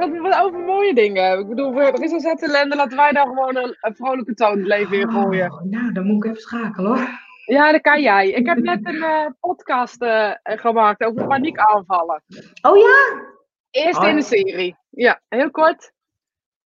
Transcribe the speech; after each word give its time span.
gaat 0.00 0.34
het 0.34 0.42
over 0.44 0.60
mooie 0.60 0.94
dingen. 0.94 1.38
Ik 1.38 1.48
bedoel, 1.48 1.80
er 1.80 2.02
is 2.02 2.12
een 2.12 2.20
zet 2.20 2.42
ellende, 2.42 2.76
laten 2.76 2.96
wij 2.96 3.12
daar 3.12 3.26
gewoon 3.26 3.56
een, 3.56 3.76
een 3.80 3.94
vrolijke 3.96 4.34
toon 4.34 4.58
het 4.58 4.66
leven 4.66 5.00
in 5.00 5.10
gooien. 5.10 5.52
Oh, 5.52 5.62
nou, 5.62 5.92
dan 5.92 6.06
moet 6.06 6.24
ik 6.24 6.30
even 6.30 6.42
schakelen 6.42 6.96
hoor. 6.96 7.08
Ja, 7.44 7.72
dat 7.72 7.80
kan 7.80 8.02
jij. 8.02 8.28
Ik 8.28 8.46
heb 8.46 8.58
net 8.58 8.86
een 8.86 9.02
eh, 9.02 9.26
podcast 9.40 10.02
eh, 10.02 10.32
gemaakt 10.42 11.04
over 11.04 11.26
paniekaanvallen. 11.26 12.22
Oh 12.62 12.76
ja? 12.76 13.22
Eerst 13.70 13.98
Oh. 13.98 14.08
in 14.08 14.14
de 14.14 14.22
serie. 14.22 14.76
Ja, 14.90 15.20
heel 15.28 15.50
kort. 15.50 15.92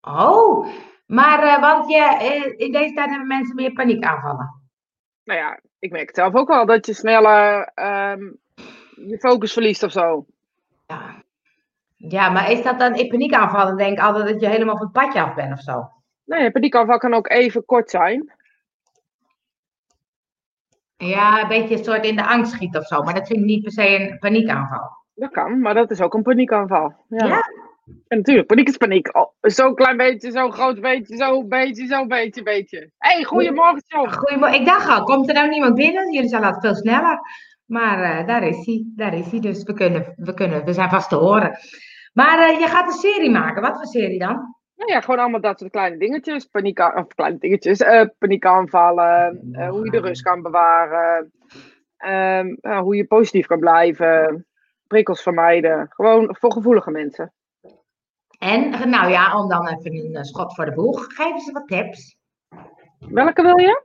Oh, 0.00 0.66
maar 1.06 1.42
eh, 1.42 1.60
want 1.60 1.88
je, 1.90 2.54
in 2.56 2.72
deze 2.72 2.94
tijd 2.94 3.10
hebben 3.10 3.26
mensen 3.26 3.54
meer 3.54 3.72
paniekaanvallen. 3.72 4.62
Nou 5.24 5.38
ja, 5.40 5.60
ik 5.78 5.90
merk 5.90 6.06
het 6.06 6.16
zelf 6.16 6.34
ook 6.34 6.48
wel 6.48 6.66
dat 6.66 6.86
je 6.86 6.94
sneller 6.94 7.70
ehm, 7.74 8.22
je 8.94 9.18
focus 9.18 9.52
verliest 9.52 9.82
of 9.82 9.92
zo. 9.92 10.26
Ja. 10.86 11.22
Ja, 12.08 12.30
maar 12.30 12.50
is 12.50 12.62
dat 12.62 12.78
dan 12.78 12.94
in 12.94 13.08
paniekaanvallen? 13.08 13.76
Denk 13.76 13.98
ik 13.98 14.04
altijd 14.04 14.28
dat 14.28 14.40
je 14.40 14.48
helemaal 14.48 14.76
van 14.76 14.86
het 14.86 14.94
padje 14.94 15.22
af 15.22 15.34
bent 15.34 15.52
of 15.52 15.60
zo. 15.60 15.88
Nee, 16.24 16.50
paniekaanval 16.50 16.98
kan 16.98 17.14
ook 17.14 17.28
even 17.28 17.64
kort 17.64 17.90
zijn. 17.90 18.32
Ja, 20.96 21.42
een 21.42 21.48
beetje 21.48 21.76
een 21.76 21.84
soort 21.84 22.06
in 22.06 22.16
de 22.16 22.26
angst 22.26 22.52
schieten 22.52 22.80
of 22.80 22.86
zo. 22.86 23.02
Maar 23.02 23.14
dat 23.14 23.26
vind 23.26 23.38
ik 23.38 23.44
niet 23.44 23.62
per 23.62 23.72
se 23.72 24.00
een 24.00 24.18
paniekaanval. 24.18 24.90
Dat 25.14 25.30
kan, 25.30 25.60
maar 25.60 25.74
dat 25.74 25.90
is 25.90 26.00
ook 26.00 26.14
een 26.14 26.22
paniekaanval. 26.22 26.92
Ja. 27.08 27.26
Ja? 27.26 27.42
En 28.08 28.16
natuurlijk, 28.16 28.46
paniek 28.46 28.68
is 28.68 28.76
paniek. 28.76 29.16
Oh, 29.16 29.32
zo'n 29.40 29.74
klein 29.74 29.96
beetje, 29.96 30.30
zo'n 30.30 30.52
groot 30.52 30.80
beetje, 30.80 31.16
zo'n 31.16 31.48
beetje, 31.48 31.86
zo'n 31.86 32.08
beetje, 32.08 32.42
beetje. 32.42 32.78
Hé, 32.98 33.14
hey, 33.14 33.24
goedemorgen, 33.24 33.82
John. 33.86 34.10
Goedemorgen. 34.10 34.60
Ik 34.60 34.66
dacht 34.66 34.88
al, 34.88 35.04
komt 35.04 35.28
er 35.28 35.34
nou 35.34 35.48
niemand 35.48 35.74
binnen? 35.74 36.12
Jullie 36.12 36.28
zijn 36.28 36.44
altijd 36.44 36.62
veel 36.62 36.74
sneller. 36.74 37.20
Maar 37.64 38.02
eh, 38.02 38.26
daar 38.26 38.42
is 38.42 38.66
hij. 38.66 38.84
Daar 38.96 39.14
is 39.14 39.30
hij. 39.30 39.40
Dus 39.40 39.62
we, 39.62 39.72
kunnen, 39.72 40.14
we, 40.16 40.34
kunnen, 40.34 40.64
we 40.64 40.72
zijn 40.72 40.90
vast 40.90 41.08
te 41.08 41.16
horen. 41.16 41.58
Maar 42.14 42.38
eh, 42.38 42.60
je 42.60 42.66
gaat 42.66 42.86
een 42.86 42.98
serie 42.98 43.30
maken. 43.30 43.62
Wat 43.62 43.76
voor 43.76 43.86
serie 43.86 44.18
dan? 44.18 44.54
Nou 44.76 44.92
ja, 44.92 45.00
gewoon 45.00 45.20
allemaal 45.20 45.40
dat 45.40 45.58
soort 45.58 45.70
kleine 45.70 45.96
dingetjes. 45.96 46.44
Paniek, 46.44 46.78
of 46.78 47.06
kleine 47.06 47.38
dingetjes. 47.38 47.78
eh 47.80 48.04
paniekaanvallen. 48.18 49.48
eh, 49.52 49.68
hoe 49.68 49.84
je 49.84 49.90
de 49.90 50.00
rust 50.00 50.22
kan 50.22 50.42
bewaren. 50.42 51.32
ehm, 51.96 52.78
hoe 52.78 52.96
je 52.96 53.06
positief 53.06 53.46
kan 53.46 53.58
blijven. 53.58 54.46
Prikkels 54.86 55.22
vermijden. 55.22 55.86
Gewoon 55.90 56.36
voor 56.40 56.52
gevoelige 56.52 56.90
mensen. 56.90 57.32
En, 58.38 58.90
nou 58.90 59.10
ja, 59.10 59.40
om 59.42 59.48
dan 59.48 59.68
even 59.68 60.16
een 60.16 60.24
schot 60.24 60.54
voor 60.54 60.64
de 60.64 60.72
boeg. 60.72 61.04
Geef 61.14 61.32
eens 61.32 61.52
wat 61.52 61.68
tips. 61.68 62.16
Welke 62.98 63.42
wil 63.42 63.58
je? 63.58 63.82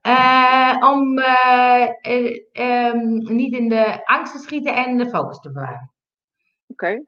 Eh, 0.00 0.76
om 0.92 1.18
eh, 1.18 1.88
eh, 2.00 2.40
ehm, 2.52 3.34
niet 3.34 3.54
in 3.54 3.68
de 3.68 4.06
angst 4.06 4.32
te 4.32 4.38
schieten 4.38 4.74
en 4.74 4.96
de 4.96 5.08
focus 5.08 5.40
te 5.40 5.52
bewaren. 5.52 5.92
Oké. 6.66 7.02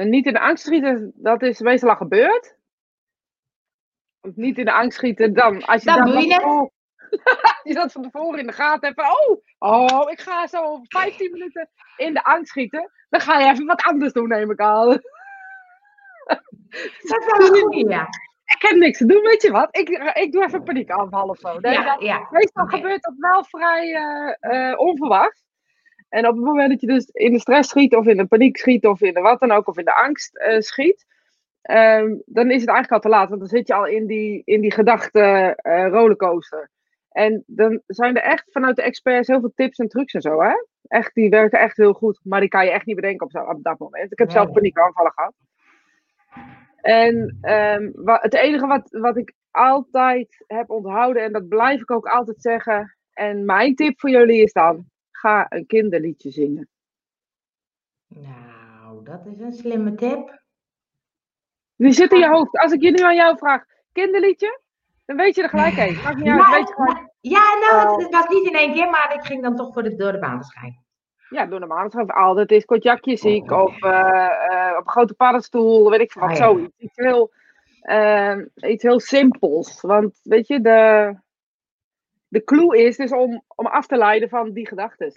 Nou, 0.00 0.12
niet 0.12 0.26
in 0.26 0.32
de 0.32 0.40
angst 0.40 0.64
schieten, 0.64 1.12
dat 1.14 1.42
is 1.42 1.60
meestal 1.60 1.88
al 1.88 1.96
gebeurd. 1.96 2.56
Niet 4.34 4.58
in 4.58 4.64
de 4.64 4.72
angst 4.72 4.98
schieten, 4.98 5.32
dan 5.34 5.64
als 5.64 5.82
je 5.82 5.88
Dan 5.88 5.96
dat 5.96 6.06
doe 6.06 6.14
van 6.14 6.24
je 6.24 6.34
tevoren- 6.34 6.70
je 7.68 7.74
dat 7.74 7.92
van 7.92 8.02
tevoren 8.02 8.38
in 8.38 8.46
de 8.46 8.52
gaten 8.52 8.88
hebt 8.88 9.00
van, 9.00 9.10
oh, 9.10 9.42
oh, 9.58 10.10
ik 10.10 10.20
ga 10.20 10.46
zo 10.46 10.62
over 10.62 10.84
15 10.88 11.30
minuten 11.30 11.68
in 11.96 12.14
de 12.14 12.24
angst 12.24 12.50
schieten. 12.50 12.90
Dan 13.08 13.20
ga 13.20 13.38
je 13.40 13.50
even 13.50 13.66
wat 13.66 13.82
anders 13.82 14.12
doen, 14.12 14.28
neem 14.28 14.50
ik 14.50 14.60
aan. 14.60 14.88
Dat 17.08 17.38
is 17.38 17.50
wel 17.50 17.88
ja. 17.88 18.08
Ik 18.44 18.62
heb 18.62 18.76
niks 18.76 18.98
te 18.98 19.06
doen, 19.06 19.22
weet 19.22 19.42
je 19.42 19.50
wat? 19.50 19.76
Ik, 19.76 19.88
ik 20.14 20.32
doe 20.32 20.44
even 20.44 20.62
paniekaanval 20.62 21.28
of 21.28 21.38
zo. 21.38 21.58
Ja, 21.60 21.96
ja. 21.98 22.26
meestal 22.30 22.66
gebeurt 22.66 23.02
dat 23.02 23.14
wel 23.16 23.44
vrij 23.44 23.94
eh, 23.94 24.70
eh, 24.70 24.78
onverwacht. 24.78 25.42
En 26.10 26.26
op 26.28 26.34
het 26.36 26.44
moment 26.44 26.70
dat 26.70 26.80
je 26.80 26.86
dus 26.86 27.06
in 27.06 27.32
de 27.32 27.38
stress 27.38 27.68
schiet, 27.70 27.94
of 27.94 28.06
in 28.06 28.16
de 28.16 28.26
paniek 28.26 28.56
schiet, 28.56 28.86
of 28.86 29.00
in 29.00 29.14
de 29.14 29.20
wat 29.20 29.40
dan 29.40 29.50
ook, 29.50 29.68
of 29.68 29.78
in 29.78 29.84
de 29.84 29.94
angst 29.94 30.36
eh, 30.36 30.60
schiet, 30.60 31.06
ehm, 31.62 32.14
dan 32.26 32.50
is 32.50 32.60
het 32.60 32.68
eigenlijk 32.70 32.90
al 32.92 33.00
te 33.00 33.08
laat. 33.16 33.28
Want 33.28 33.40
dan 33.40 33.48
zit 33.48 33.66
je 33.68 33.74
al 33.74 33.86
in 33.86 34.06
die, 34.06 34.42
in 34.44 34.60
die 34.60 34.72
gedachte 34.72 35.20
eh, 35.56 35.86
rollercoaster. 35.88 36.70
En 37.10 37.44
dan 37.46 37.82
zijn 37.86 38.16
er 38.16 38.22
echt 38.22 38.44
vanuit 38.50 38.76
de 38.76 38.82
experts 38.82 39.28
heel 39.28 39.40
veel 39.40 39.52
tips 39.54 39.78
en 39.78 39.88
trucs 39.88 40.14
en 40.14 40.20
zo, 40.20 40.40
hè? 40.42 40.52
Echt, 40.86 41.14
die 41.14 41.28
werken 41.30 41.58
echt 41.60 41.76
heel 41.76 41.92
goed. 41.92 42.20
Maar 42.22 42.40
die 42.40 42.48
kan 42.48 42.64
je 42.64 42.70
echt 42.70 42.86
niet 42.86 42.96
bedenken 42.96 43.26
op, 43.26 43.32
zo, 43.32 43.38
op 43.38 43.62
dat 43.62 43.78
moment. 43.78 44.12
Ik 44.12 44.18
heb 44.18 44.30
zelf 44.30 44.52
paniekaanvallen 44.52 45.12
gehad. 45.12 45.34
En 46.80 47.38
ehm, 47.40 47.90
wa- 47.94 48.18
het 48.22 48.34
enige 48.34 48.66
wat, 48.66 48.88
wat 48.90 49.16
ik 49.16 49.34
altijd 49.50 50.44
heb 50.46 50.70
onthouden, 50.70 51.22
en 51.22 51.32
dat 51.32 51.48
blijf 51.48 51.80
ik 51.80 51.90
ook 51.90 52.06
altijd 52.06 52.42
zeggen. 52.42 52.96
En 53.12 53.44
mijn 53.44 53.74
tip 53.74 54.00
voor 54.00 54.10
jullie 54.10 54.42
is 54.42 54.52
dan: 54.52 54.89
ga 55.20 55.46
een 55.48 55.66
kinderliedje 55.66 56.30
zingen. 56.30 56.68
Nou, 58.06 59.04
dat 59.04 59.26
is 59.26 59.40
een 59.40 59.52
slimme 59.52 59.94
tip. 59.94 60.42
Die 61.76 61.92
zit 61.92 62.12
in 62.12 62.18
je 62.18 62.28
hoofd. 62.28 62.58
Als 62.58 62.72
ik 62.72 62.82
je 62.82 62.90
nu 62.90 62.98
aan 62.98 63.14
jou 63.14 63.38
vraag: 63.38 63.64
kinderliedje? 63.92 64.60
Dan 65.06 65.16
weet 65.16 65.34
je 65.34 65.42
er 65.42 65.48
gelijk 65.48 65.74
heen. 65.74 65.94
Maakt 66.02 66.16
niet 66.16 66.26
uit. 66.28 66.38
Maar- 66.38 66.50
weet 66.50 66.68
je 66.68 66.74
gewoon, 66.74 67.08
Ja, 67.20 67.42
nou, 67.60 67.86
Oh. 67.86 67.92
het, 67.92 68.02
het 68.02 68.14
was 68.14 68.28
niet 68.28 68.46
in 68.46 68.56
één 68.56 68.72
keer, 68.72 68.90
maar 68.90 69.14
ik 69.14 69.24
ging 69.24 69.42
dan 69.42 69.56
toch 69.56 69.72
voor 69.72 69.82
de, 69.82 69.94
door 69.94 70.12
de 70.12 70.18
maneschijn. 70.18 70.84
ja, 71.28 71.46
door 71.46 71.60
de 71.60 71.66
maandag 71.66 72.08
altijd 72.08 72.50
is 72.50 72.64
kotjakje 72.64 73.16
ziek. 73.16 73.50
Of 73.50 73.82
eh, 73.82 74.70
eh, 74.70 74.76
op 74.78 74.84
een 74.86 74.90
grote 74.90 75.14
paddenstoel. 75.14 75.90
Weet 75.90 76.00
ik 76.00 76.12
veel 76.12 76.22
wat. 76.22 76.30
Oh, 76.30 76.36
ja. 76.36 76.44
Zoiets. 76.44 76.78
Iets 76.78 76.96
heel, 76.96 77.32
ehm, 77.80 78.46
iets 78.54 78.82
heel 78.82 79.00
simpels. 79.00 79.80
Want 79.80 80.20
weet 80.22 80.46
je, 80.46 80.60
de, 80.60 81.14
de 82.30 82.44
clue 82.44 82.78
is 82.78 82.96
dus 82.96 83.12
om, 83.12 83.42
om 83.56 83.66
af 83.66 83.86
te 83.86 83.96
leiden 83.96 84.28
van 84.28 84.52
die 84.52 84.66
gedachten. 84.66 85.12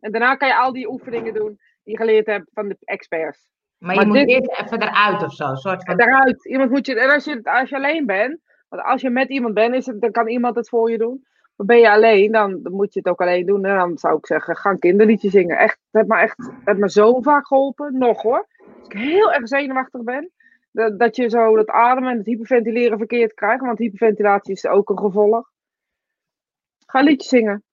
En 0.00 0.12
daarna 0.12 0.34
kan 0.34 0.48
je 0.48 0.56
al 0.56 0.72
die 0.72 0.90
oefeningen 0.90 1.34
doen 1.34 1.58
die 1.84 1.92
je 1.92 1.96
geleerd 1.96 2.26
hebt 2.26 2.50
van 2.52 2.68
de 2.68 2.76
experts. 2.80 3.50
Maar, 3.78 3.94
Maar 3.96 4.04
je 4.04 4.10
moet 4.10 4.28
eerst 4.28 4.60
even 4.60 4.82
eruit 4.82 5.22
of 5.22 5.32
zo. 5.32 5.54
Soort 5.54 5.84
van... 5.84 5.96
Daaruit. 5.96 6.44
Iemand 6.44 6.70
moet 6.70 6.86
je, 6.86 7.00
en 7.00 7.10
als 7.10 7.24
je, 7.24 7.40
als 7.42 7.68
je 7.68 7.76
alleen 7.76 8.06
bent, 8.06 8.40
want 8.68 8.82
als 8.82 9.00
je 9.00 9.10
met 9.10 9.28
iemand 9.28 9.54
bent, 9.54 9.74
is 9.74 9.86
het, 9.86 10.00
dan 10.00 10.10
kan 10.10 10.28
iemand 10.28 10.56
het 10.56 10.68
voor 10.68 10.90
je 10.90 10.98
doen. 10.98 11.26
Maar 11.56 11.66
ben 11.66 11.78
je 11.78 11.90
alleen, 11.90 12.32
dan, 12.32 12.60
moet 12.62 12.92
je 12.92 12.98
het 12.98 13.08
ook 13.08 13.20
alleen 13.20 13.46
doen. 13.46 13.64
En 13.64 13.76
dan 13.76 13.98
zou 13.98 14.16
ik 14.16 14.26
zeggen, 14.26 14.56
ga 14.56 14.70
een 14.70 14.78
kinderliedje 14.78 15.30
zingen. 15.30 15.58
Echt, 15.58 15.78
het 15.90 16.00
heeft 16.00 16.08
me 16.08 16.16
echt 16.16 16.36
het 16.36 16.52
heeft 16.64 16.78
me 16.78 16.90
zo 16.90 17.20
vaak 17.20 17.46
geholpen. 17.46 17.98
Nog 17.98 18.22
hoor. 18.22 18.46
Als 18.78 18.88
ik 18.88 18.98
heel 18.98 19.32
erg 19.32 19.48
zenuwachtig 19.48 20.02
ben, 20.02 20.30
dat, 20.72 20.98
dat 20.98 21.16
je 21.16 21.28
zo 21.28 21.56
dat 21.56 21.68
ademen 21.68 22.10
en 22.10 22.16
het 22.16 22.26
hyperventileren 22.26 22.98
verkeerd 22.98 23.34
krijgt. 23.34 23.64
Want 23.64 23.78
hyperventilatie 23.78 24.52
is 24.54 24.66
ook 24.66 24.90
een 24.90 24.98
gevolg. 24.98 25.51
Ga 26.92 26.98
een 26.98 27.04
liedje 27.04 27.28
zingen. 27.28 27.64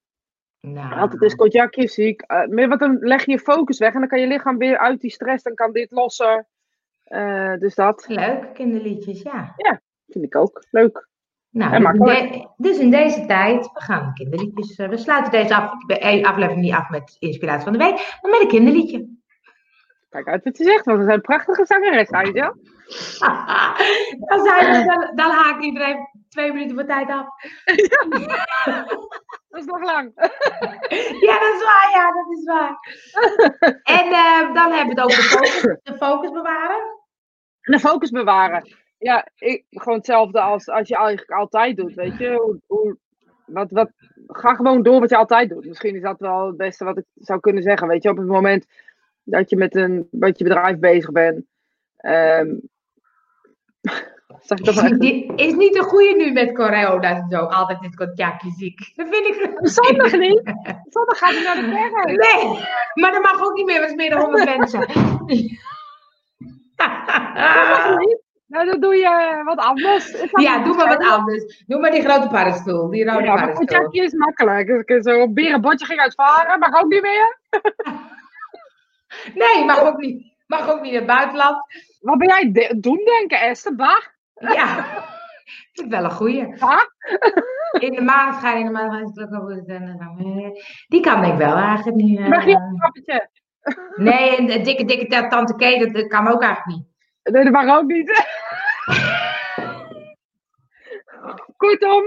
Nou, 0.60 0.94
Altijd 1.00 1.22
is 1.22 1.36
kotjakje 1.36 1.88
ziek. 1.88 2.24
Meer 2.48 2.68
wat 2.68 2.80
dan 2.80 2.98
leg 3.00 3.26
je 3.26 3.32
je 3.32 3.40
focus 3.40 3.78
weg 3.78 3.94
en 3.94 4.00
dan 4.00 4.10
kan 4.10 4.20
je 4.20 4.28
lichaam 4.28 4.58
weer 4.58 4.78
uit 4.78 5.02
die 5.02 5.12
stress. 5.12 5.44
Dan 5.44 5.54
kan 5.54 5.72
dit 5.72 5.92
losser. 5.92 6.48
Eh, 7.04 7.54
dus 7.58 7.76
dat 7.76 8.06
Leuk, 8.08 8.54
kinderliedjes, 8.54 9.22
ja. 9.22 9.54
vind 10.08 10.26
ik 10.26 10.36
ook 10.36 10.64
leuk. 10.72 11.08
Nou, 11.50 11.72
Ja, 11.72 11.92
dus, 11.92 12.22
in 12.22 12.32
de- 12.32 12.48
dus 12.58 12.78
in 12.78 12.92
deze 12.92 13.26
tijd, 13.26 13.70
we 13.74 13.82
gaan 13.82 14.14
kinderliedjes. 14.14 14.76
eh, 14.76 14.90
we 14.90 14.98
sluiten 14.98 15.32
deze 15.32 15.56
af, 15.56 15.74
eh, 15.88 16.24
aflevering 16.28 16.62
niet 16.62 16.74
af 16.74 16.90
met 16.90 17.16
inspiratie 17.20 17.64
van 17.64 17.72
de 17.74 17.80
week, 17.80 18.18
maar 18.22 18.32
met 18.32 18.42
een 18.42 18.48
kinderliedje. 18.48 19.18
Kijk 20.10 20.28
uit 20.28 20.44
wat 20.44 20.58
je 20.58 20.64
zegt, 20.64 20.86
want 20.86 20.98
we 21.00 21.04
zijn 21.06 21.22
prachtige 21.22 21.66
zangeres, 21.66 22.10
Angel. 22.10 22.56
dan, 24.30 24.46
zijn 24.46 24.72
we, 24.72 24.84
dan, 24.86 25.16
dan 25.16 25.32
haakt 25.32 25.64
iedereen 25.64 26.09
twee 26.30 26.54
minuten 26.54 26.76
voor 26.76 26.86
tijd 26.86 27.10
af. 27.10 27.28
Dat 29.50 29.62
is 29.62 29.66
nog 29.66 29.84
lang. 29.84 30.12
Ja, 31.28 31.40
dat 31.40 31.54
is 31.54 31.64
waar, 31.64 31.90
ja, 31.94 32.12
dat 32.14 32.38
is 32.38 32.44
waar. 32.44 32.78
En 33.98 34.12
eh, 34.12 34.54
dan 34.54 34.72
hebben 34.72 34.96
we 34.96 35.02
het 35.02 35.12
over 35.12 35.16
de 35.16 35.30
focus, 35.30 35.62
de 35.84 35.98
focus 35.98 36.32
bewaren. 36.32 36.78
En 37.62 37.72
de 37.72 37.80
focus 37.80 38.10
bewaren. 38.10 38.76
Ja, 38.98 39.28
ik, 39.38 39.66
gewoon 39.70 39.98
hetzelfde 39.98 40.42
als, 40.42 40.70
als 40.70 40.88
je 40.88 40.96
eigenlijk 40.96 41.32
altijd 41.32 41.78
doet, 41.78 41.94
weet 41.94 42.18
je. 42.18 42.34
Hoe, 42.34 42.60
hoe, 42.66 42.98
wat, 43.46 43.72
wat, 43.72 43.92
ga 44.28 44.54
gewoon 44.54 44.84
door 44.84 45.00
wat 45.00 45.10
je 45.10 45.18
altijd 45.18 45.50
doet. 45.50 45.66
Misschien 45.66 45.96
is 45.96 46.02
dat 46.02 46.20
wel 46.20 46.48
het 46.48 46.58
beste 46.58 46.86
wat 46.86 46.98
ik 46.98 47.06
zou 47.16 47.40
kunnen 47.40 47.64
zeggen, 47.64 47.88
weet 47.88 48.04
je. 48.04 48.10
Op 48.10 48.18
het 48.18 48.28
moment 48.28 48.66
dat 49.24 49.50
je 49.50 49.56
met 49.56 49.76
een 49.76 50.08
met 50.12 50.38
je 50.38 50.44
bedrijf 50.44 50.80
bezig 50.80 51.12
bent. 51.12 51.46
ehm 51.98 52.56
zeg 54.42 54.58
ik 54.58 54.66
dat 54.66 54.76
Is 54.76 54.92
niet, 54.92 55.32
is 55.36 55.54
niet 55.54 55.74
de 55.74 55.84
goede 55.84 56.16
nu 56.16 56.32
met 56.32 56.54
corona 56.54 57.02
en 57.02 57.28
zo. 57.30 57.38
Altijd 57.38 57.82
dit 57.82 57.96
contactje 57.96 58.52
ziek. 58.58 58.92
Dat 58.96 59.08
vind 59.10 59.28
ik... 59.28 59.60
Zondag 59.62 60.12
niet. 60.12 60.42
Zondag 60.94 61.18
gaat 61.18 61.34
hij 61.34 61.44
naar 61.44 61.56
de 61.56 61.72
kerk. 61.72 62.06
Nee, 62.06 62.66
maar 62.94 63.12
dat 63.12 63.22
mag 63.22 63.42
ook 63.42 63.54
niet 63.54 63.66
meer, 63.66 63.80
want 63.80 63.92
het 63.92 64.00
is 64.00 64.08
meer 64.08 64.10
dan 64.10 64.20
100 64.20 64.58
mensen. 64.58 64.80
Zondag 66.76 67.98
niet. 68.06 68.28
Nou, 68.48 68.66
dan 68.66 68.80
doe 68.80 68.96
je 68.96 69.42
wat 69.46 69.58
anders. 69.58 70.12
Is 70.12 70.32
dat 70.32 70.42
ja, 70.42 70.64
doe 70.64 70.76
maar 70.76 70.88
wat 70.88 71.08
anders. 71.08 71.64
Doe 71.68 71.80
maar 71.80 71.92
die 71.92 72.02
grote 72.02 72.28
paddenstoel, 72.28 72.90
die 72.90 73.06
rode 73.06 73.24
Ja, 73.24 73.34
maar 73.34 73.54
paddenstoel. 73.54 73.92
is 73.92 74.14
makkelijk. 74.14 74.70
Ik 74.70 75.04
zo 75.04 75.22
een 75.22 75.34
berenbotje 75.34 75.86
ging 75.86 76.00
uitvaren, 76.00 76.60
mag 76.60 76.82
ook 76.82 76.90
niet 76.90 77.02
meer. 77.02 77.38
Nee, 79.34 79.66
mag 79.66 79.80
ook 79.80 79.98
niet. 79.98 80.34
Mag 80.48 80.70
ook 80.70 80.82
niet 80.82 80.92
in 80.92 80.98
het 80.98 81.08
buitenland. 81.08 81.58
Wat 82.00 82.18
ben 82.18 82.28
jij 82.28 82.76
doen 82.80 83.02
denken, 83.06 83.40
Esther? 83.40 83.76
Bah? 83.76 84.06
Ja, 84.40 84.86
vind 85.74 85.88
ik 85.88 85.90
wel 85.90 86.04
een 86.04 86.12
goeie. 86.12 86.58
Bah? 86.60 86.82
In 87.80 87.92
de 87.96 88.02
maanschijn, 88.02 88.58
in 88.60 88.66
de 88.66 88.72
maanschijn 88.72 89.04
is 89.04 89.10
het 89.16 89.24
ook 89.24 89.30
wel 89.30 89.58
goed. 89.58 89.68
En, 89.68 89.98
eh, 90.18 90.50
Die 90.88 91.02
kan 91.02 91.24
ik 91.24 91.38
wel 91.38 91.56
eigenlijk 91.56 91.98
niet. 91.98 92.28
Mag 92.28 92.46
je 92.46 92.56
een 92.56 92.82
appetje? 92.82 93.30
Nee, 93.96 94.38
en 94.38 94.46
de 94.46 94.62
dikke, 94.62 94.86
dikke 94.86 95.28
tante 95.28 95.56
Kay, 95.56 95.80
dat, 95.80 95.94
dat 95.94 96.08
kan 96.08 96.28
ook 96.28 96.42
eigenlijk 96.42 96.78
niet. 96.78 96.88
Nee, 97.34 97.44
dat 97.44 97.54
mag 97.54 97.78
ook 97.78 97.86
niet. 97.88 98.28
Kortom. 101.58 102.04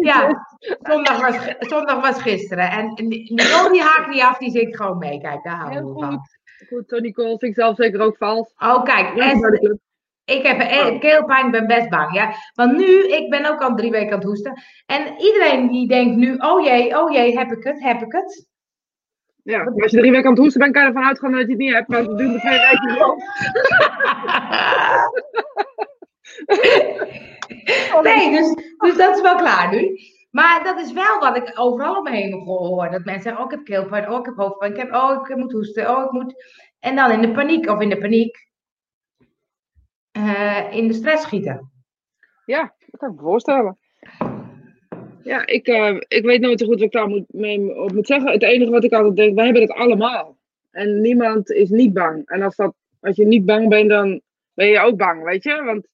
Ja, 0.00 0.46
zondag 0.82 1.20
was, 1.20 1.54
zondag 1.58 2.00
was 2.00 2.22
gisteren. 2.22 2.70
En 2.70 2.92
Nicole 3.28 3.68
die 3.72 3.82
haakt 3.82 4.08
niet 4.08 4.22
af, 4.22 4.38
die 4.38 4.50
zingt 4.50 4.76
gewoon 4.76 4.98
mee. 4.98 5.20
Kijk, 5.20 5.44
daar 5.44 5.56
houden 5.56 5.84
we 5.84 6.00
van. 6.00 6.20
Goed, 6.68 6.88
Tony 6.88 7.10
Cole 7.10 7.28
vind 7.28 7.42
ik 7.42 7.54
zelf 7.54 7.76
zeker 7.76 8.00
ook 8.00 8.16
vals. 8.16 8.54
Oh, 8.58 8.82
kijk. 8.84 9.14
Ik 10.26 10.42
heb 10.46 10.60
oh. 10.60 11.00
keelpijn, 11.00 11.46
ik 11.46 11.52
ben 11.52 11.66
best 11.66 11.88
bang, 11.88 12.14
ja. 12.14 12.34
Want 12.54 12.76
nu, 12.76 13.08
ik 13.08 13.30
ben 13.30 13.46
ook 13.46 13.60
al 13.60 13.74
drie 13.74 13.90
weken 13.90 14.12
aan 14.12 14.18
het 14.18 14.26
hoesten. 14.26 14.62
En 14.86 15.14
iedereen 15.18 15.68
die 15.68 15.88
denkt 15.88 16.16
nu, 16.16 16.34
oh 16.36 16.64
jee, 16.64 17.00
oh 17.00 17.12
jee, 17.12 17.38
heb 17.38 17.52
ik 17.52 17.64
het, 17.64 17.82
heb 17.82 18.02
ik 18.02 18.12
het. 18.12 18.46
Ja, 19.42 19.64
als 19.64 19.90
je 19.90 19.98
drie 19.98 20.10
weken 20.10 20.26
aan 20.26 20.32
het 20.32 20.40
hoesten 20.40 20.60
bent, 20.60 20.72
kan 20.72 20.82
je 20.82 20.88
ervan 20.88 21.04
uitgaan 21.04 21.32
dat 21.32 21.40
je 21.40 21.46
het 21.46 21.58
niet 21.58 21.72
hebt. 21.72 21.88
Maar 21.88 22.06
we 22.06 22.14
doen 22.14 22.32
de 22.32 22.38
twee 22.38 22.58
weken 22.58 22.90
gewoon. 22.90 23.22
nee, 28.02 28.30
dus, 28.30 28.54
dus 28.78 28.96
dat 28.96 29.16
is 29.16 29.22
wel 29.22 29.36
klaar 29.36 29.70
nu. 29.70 29.98
Maar 30.30 30.64
dat 30.64 30.80
is 30.80 30.92
wel 30.92 31.18
wat 31.18 31.36
ik 31.36 31.52
overal 31.54 31.96
om 31.96 32.02
me 32.02 32.10
heen 32.10 32.32
hoor. 32.32 32.90
Dat 32.90 33.04
mensen 33.04 33.22
zeggen, 33.22 33.40
oh, 33.40 33.44
ik 33.44 33.50
heb 33.50 33.64
keelpijn, 33.64 34.10
oh, 34.10 34.18
ik 34.18 34.24
heb 34.24 34.36
hoofdpijn, 34.36 34.72
ik 34.72 34.78
heb, 34.78 34.94
oh, 34.94 35.28
ik 35.28 35.36
moet 35.36 35.52
hoesten, 35.52 35.90
oh, 35.90 36.04
ik 36.04 36.10
moet... 36.10 36.34
En 36.80 36.96
dan 36.96 37.10
in 37.10 37.20
de 37.20 37.32
paniek, 37.32 37.68
of 37.68 37.80
in 37.80 37.88
de 37.88 37.98
paniek, 37.98 38.46
uh, 40.16 40.72
in 40.72 40.88
de 40.88 40.94
stress 40.94 41.22
schieten. 41.22 41.70
Ja, 42.44 42.74
dat 42.86 43.00
kan 43.00 43.10
ik 43.10 43.16
me 43.16 43.22
voorstellen. 43.22 43.78
Ja, 45.22 45.46
ik, 45.46 45.68
uh, 45.68 45.96
ik 46.08 46.24
weet 46.24 46.40
nooit 46.40 46.60
zo 46.60 46.66
goed 46.66 46.74
wat 46.74 46.84
ik 46.84 46.92
daar 46.92 47.08
moet, 47.08 47.24
mee 47.28 47.82
op 47.82 47.92
moet 47.92 48.06
zeggen. 48.06 48.32
Het 48.32 48.42
enige 48.42 48.70
wat 48.70 48.84
ik 48.84 48.92
altijd 48.92 49.16
denk, 49.16 49.34
wij 49.34 49.44
hebben 49.44 49.62
het 49.62 49.72
allemaal. 49.72 50.36
En 50.70 51.00
niemand 51.00 51.50
is 51.50 51.68
niet 51.68 51.92
bang. 51.92 52.26
En 52.26 52.42
als, 52.42 52.56
dat, 52.56 52.74
als 53.00 53.16
je 53.16 53.26
niet 53.26 53.44
bang 53.44 53.68
bent, 53.68 53.88
dan 53.88 54.20
ben 54.54 54.66
je 54.66 54.80
ook 54.80 54.96
bang, 54.96 55.24
weet 55.24 55.42
je? 55.42 55.62
Want 55.64 55.86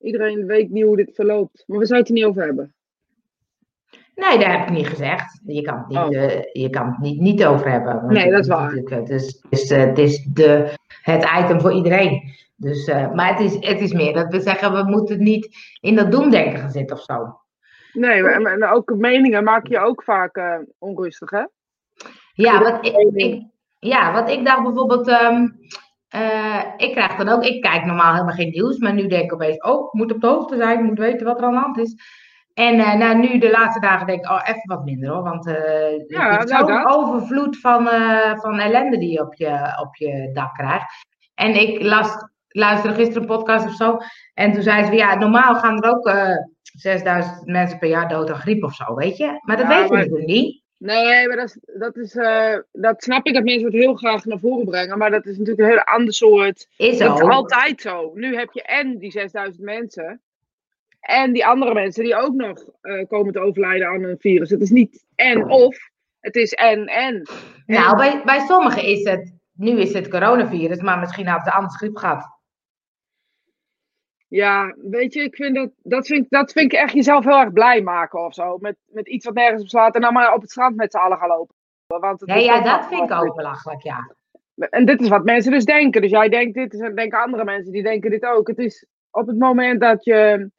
iedereen 0.00 0.46
weet 0.46 0.70
niet 0.70 0.84
hoe 0.84 0.96
dit 0.96 1.14
verloopt. 1.14 1.64
Maar 1.66 1.78
we 1.78 1.86
zouden 1.86 1.98
het 1.98 2.08
er 2.08 2.14
niet 2.14 2.24
over 2.24 2.44
hebben. 2.44 2.74
Nee, 4.14 4.38
dat 4.38 4.46
heb 4.46 4.68
ik 4.68 4.70
niet 4.70 4.86
gezegd. 4.86 5.40
Je 5.46 5.62
kan 5.62 5.78
het 5.78 5.88
niet, 5.88 5.98
oh. 5.98 6.10
uh, 6.10 6.42
je 6.52 6.70
kan 6.70 6.86
het 6.86 6.98
niet, 6.98 7.20
niet 7.20 7.44
over 7.44 7.70
hebben. 7.70 8.06
nee, 8.06 8.30
dat 8.30 8.40
is 8.40 8.46
waar. 8.46 8.72
Het 8.72 9.10
is, 9.10 9.42
het 9.50 9.60
is, 9.60 9.70
het 9.70 9.98
is 9.98 10.24
de, 10.32 10.74
het 11.02 11.28
item 11.38 11.60
voor 11.60 11.72
iedereen. 11.72 12.36
Dus, 12.60 12.88
uh, 12.88 13.12
maar 13.12 13.28
het 13.28 13.40
is, 13.40 13.54
het 13.54 13.80
is 13.80 13.92
meer 13.92 14.12
dat 14.12 14.32
we 14.32 14.40
zeggen, 14.40 14.72
we 14.72 14.90
moeten 14.90 15.22
niet 15.22 15.56
in 15.80 15.96
dat 15.96 16.12
doemdenken 16.12 16.58
gaan 16.58 16.70
zitten 16.70 16.96
of 16.96 17.02
zo. 17.02 17.40
Nee, 17.92 18.28
en 18.28 18.64
ook 18.64 18.94
meningen 18.94 19.44
maak 19.44 19.66
je 19.66 19.78
ook 19.78 20.02
vaak 20.02 20.36
uh, 20.36 20.54
onrustig, 20.78 21.30
hè? 21.30 21.44
Ja, 22.32 22.62
wat 22.62 22.86
ik, 22.86 22.96
ik, 23.14 23.42
ja, 23.78 24.12
wat 24.12 24.30
ik 24.30 24.44
dacht 24.44 24.62
bijvoorbeeld, 24.62 25.08
um, 25.08 25.58
uh, 26.14 26.62
ik 26.76 26.92
krijg 26.92 27.16
dan 27.16 27.28
ook, 27.28 27.44
ik 27.44 27.62
kijk 27.62 27.84
normaal 27.84 28.12
helemaal 28.12 28.34
geen 28.34 28.50
nieuws, 28.50 28.78
maar 28.78 28.94
nu 28.94 29.06
denk 29.06 29.24
ik 29.24 29.34
opeens, 29.34 29.58
oh, 29.58 29.86
ik 29.86 29.92
moet 29.92 30.12
op 30.12 30.20
de 30.20 30.26
hoogte 30.26 30.56
zijn, 30.56 30.78
ik 30.78 30.84
moet 30.84 30.98
weten 30.98 31.26
wat 31.26 31.38
er 31.38 31.44
aan 31.44 31.52
de 31.52 31.58
hand 31.58 31.78
is. 31.78 31.94
En 32.54 32.74
uh, 32.74 32.94
nou, 32.94 33.18
nu 33.18 33.38
de 33.38 33.50
laatste 33.50 33.80
dagen 33.80 34.06
denk 34.06 34.24
ik, 34.24 34.30
oh, 34.30 34.40
even 34.44 34.62
wat 34.64 34.84
minder 34.84 35.10
hoor. 35.10 35.22
Want 35.22 35.46
uh, 35.46 36.06
ja, 36.06 36.38
het 36.38 36.48
nou, 36.48 36.86
overvloed 36.86 37.60
van, 37.60 37.88
van 38.40 38.58
ellende 38.58 38.98
die 38.98 39.10
je 39.10 39.20
op 39.20 39.34
je, 39.34 39.78
op 39.80 39.96
je 39.96 40.30
dak 40.32 40.54
krijgt. 40.54 41.06
En 41.34 41.54
ik 41.54 41.82
las 41.82 42.16
luisterde 42.48 42.96
gisteren 42.96 43.22
een 43.22 43.28
podcast 43.28 43.66
of 43.66 43.74
zo. 43.74 43.98
En 44.34 44.52
toen 44.52 44.62
zei 44.62 44.84
ze, 44.84 44.92
ja, 44.92 45.14
normaal 45.14 45.54
gaan 45.54 45.82
er 45.82 45.90
ook 45.90 46.06
uh, 46.06 46.30
eh, 46.30 46.36
6000 46.62 47.46
mensen 47.46 47.78
per 47.78 47.88
jaar 47.88 48.08
dood 48.08 48.30
aan 48.30 48.36
griep 48.36 48.64
of 48.64 48.74
zo, 48.74 48.94
weet 48.94 49.16
je? 49.16 49.40
Maar 49.42 49.56
dat 49.56 49.68
ja, 49.68 49.76
weten 49.76 49.90
we 49.90 49.96
natuurlijk 49.96 50.26
niet. 50.26 50.62
Nee, 50.78 51.28
maar 51.28 51.36
dat, 51.36 51.56
dat, 51.78 51.96
is, 51.96 52.14
uh, 52.14 52.56
dat 52.72 53.02
snap 53.02 53.26
ik 53.26 53.34
dat 53.34 53.44
mensen 53.44 53.64
het 53.64 53.74
heel 53.74 53.94
graag 53.94 54.24
naar 54.24 54.38
voren 54.38 54.64
brengen. 54.64 54.98
Maar 54.98 55.10
dat 55.10 55.26
is 55.26 55.38
natuurlijk 55.38 55.60
een 55.60 55.74
heel 55.74 55.84
ander 55.84 56.14
soort. 56.14 56.68
Is 56.76 56.98
dat 56.98 57.20
is 57.20 57.28
altijd 57.28 57.80
zo. 57.80 58.10
Nu 58.14 58.36
heb 58.36 58.48
je 58.52 58.62
en 58.62 58.98
die 58.98 59.10
6000 59.10 59.64
mensen. 59.64 60.20
En 61.00 61.32
die 61.32 61.46
andere 61.46 61.74
mensen 61.74 62.04
die 62.04 62.16
ook 62.16 62.34
nog 62.34 62.64
uh, 62.82 63.06
komen 63.06 63.32
te 63.32 63.38
overlijden 63.38 63.88
aan 63.88 64.02
een 64.02 64.18
virus. 64.18 64.50
Het 64.50 64.60
is 64.60 64.70
niet 64.70 65.04
en 65.14 65.50
of. 65.50 65.76
Het 66.20 66.36
is 66.36 66.52
en 66.52 66.86
en. 66.86 67.28
Nou, 67.66 67.96
bij, 67.96 68.22
bij 68.24 68.40
sommigen 68.46 68.82
is 68.82 69.04
het. 69.04 69.36
Nu 69.52 69.80
is 69.80 69.92
het 69.92 70.08
coronavirus, 70.08 70.80
maar 70.80 70.98
misschien 70.98 71.26
had 71.26 71.44
ze 71.44 71.52
anders 71.52 71.76
griep 71.76 71.96
gehad. 71.96 72.37
Ja, 74.28 74.74
weet 74.76 75.12
je, 75.12 75.22
ik 75.22 75.34
vind 75.34 75.54
dat, 75.54 75.70
dat, 75.82 76.06
vind, 76.06 76.26
dat 76.28 76.52
vind 76.52 76.72
ik 76.72 76.78
echt 76.78 76.92
jezelf 76.92 77.24
heel 77.24 77.38
erg 77.38 77.52
blij 77.52 77.82
maken 77.82 78.24
of 78.24 78.34
zo. 78.34 78.58
Met, 78.58 78.76
met 78.86 79.08
iets 79.08 79.24
wat 79.24 79.34
nergens 79.34 79.62
op 79.62 79.68
slaat 79.68 79.94
en 79.94 80.00
dan 80.00 80.12
maar 80.12 80.34
op 80.34 80.40
het 80.40 80.50
strand 80.50 80.76
met 80.76 80.90
z'n 80.90 80.98
allen 80.98 81.18
gaan 81.18 81.28
lopen. 81.28 81.54
Want 81.86 82.20
het 82.20 82.42
ja, 82.42 82.60
dat 82.60 82.86
vind 82.86 83.10
ik 83.10 83.16
ook 83.16 83.36
belachelijk, 83.36 83.82
ja. 83.82 84.14
En 84.54 84.86
dit 84.86 85.00
is 85.00 85.08
wat 85.08 85.24
mensen 85.24 85.52
dus 85.52 85.64
denken. 85.64 86.02
Dus 86.02 86.10
jij 86.10 86.28
denkt 86.28 86.54
dit, 86.54 86.80
en 86.80 86.94
denken 86.94 87.22
andere 87.22 87.44
mensen, 87.44 87.72
die 87.72 87.82
denken 87.82 88.10
dit 88.10 88.24
ook. 88.24 88.48
Het 88.48 88.58
is 88.58 88.86
op 89.10 89.26
het 89.26 89.38
moment 89.38 89.80
dat 89.80 90.04
je, 90.04 90.50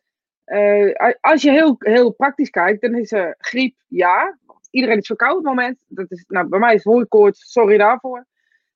uh, 0.45 1.13
als 1.21 1.42
je 1.42 1.51
heel, 1.51 1.75
heel 1.80 2.12
praktisch 2.12 2.50
kijkt, 2.50 2.81
dan 2.81 2.95
is 2.95 3.12
er 3.12 3.36
griep, 3.38 3.75
ja. 3.88 4.38
Iedereen 4.69 4.98
is 4.98 5.07
verkouden 5.07 5.39
op 5.39 5.45
het 5.45 5.56
moment. 5.56 5.83
Dat 5.88 6.12
is, 6.12 6.25
nou, 6.27 6.48
bij 6.48 6.60
mij 6.60 6.74
is 6.74 6.83
hooikoorts, 6.83 7.51
sorry 7.51 7.77
daarvoor. 7.77 8.25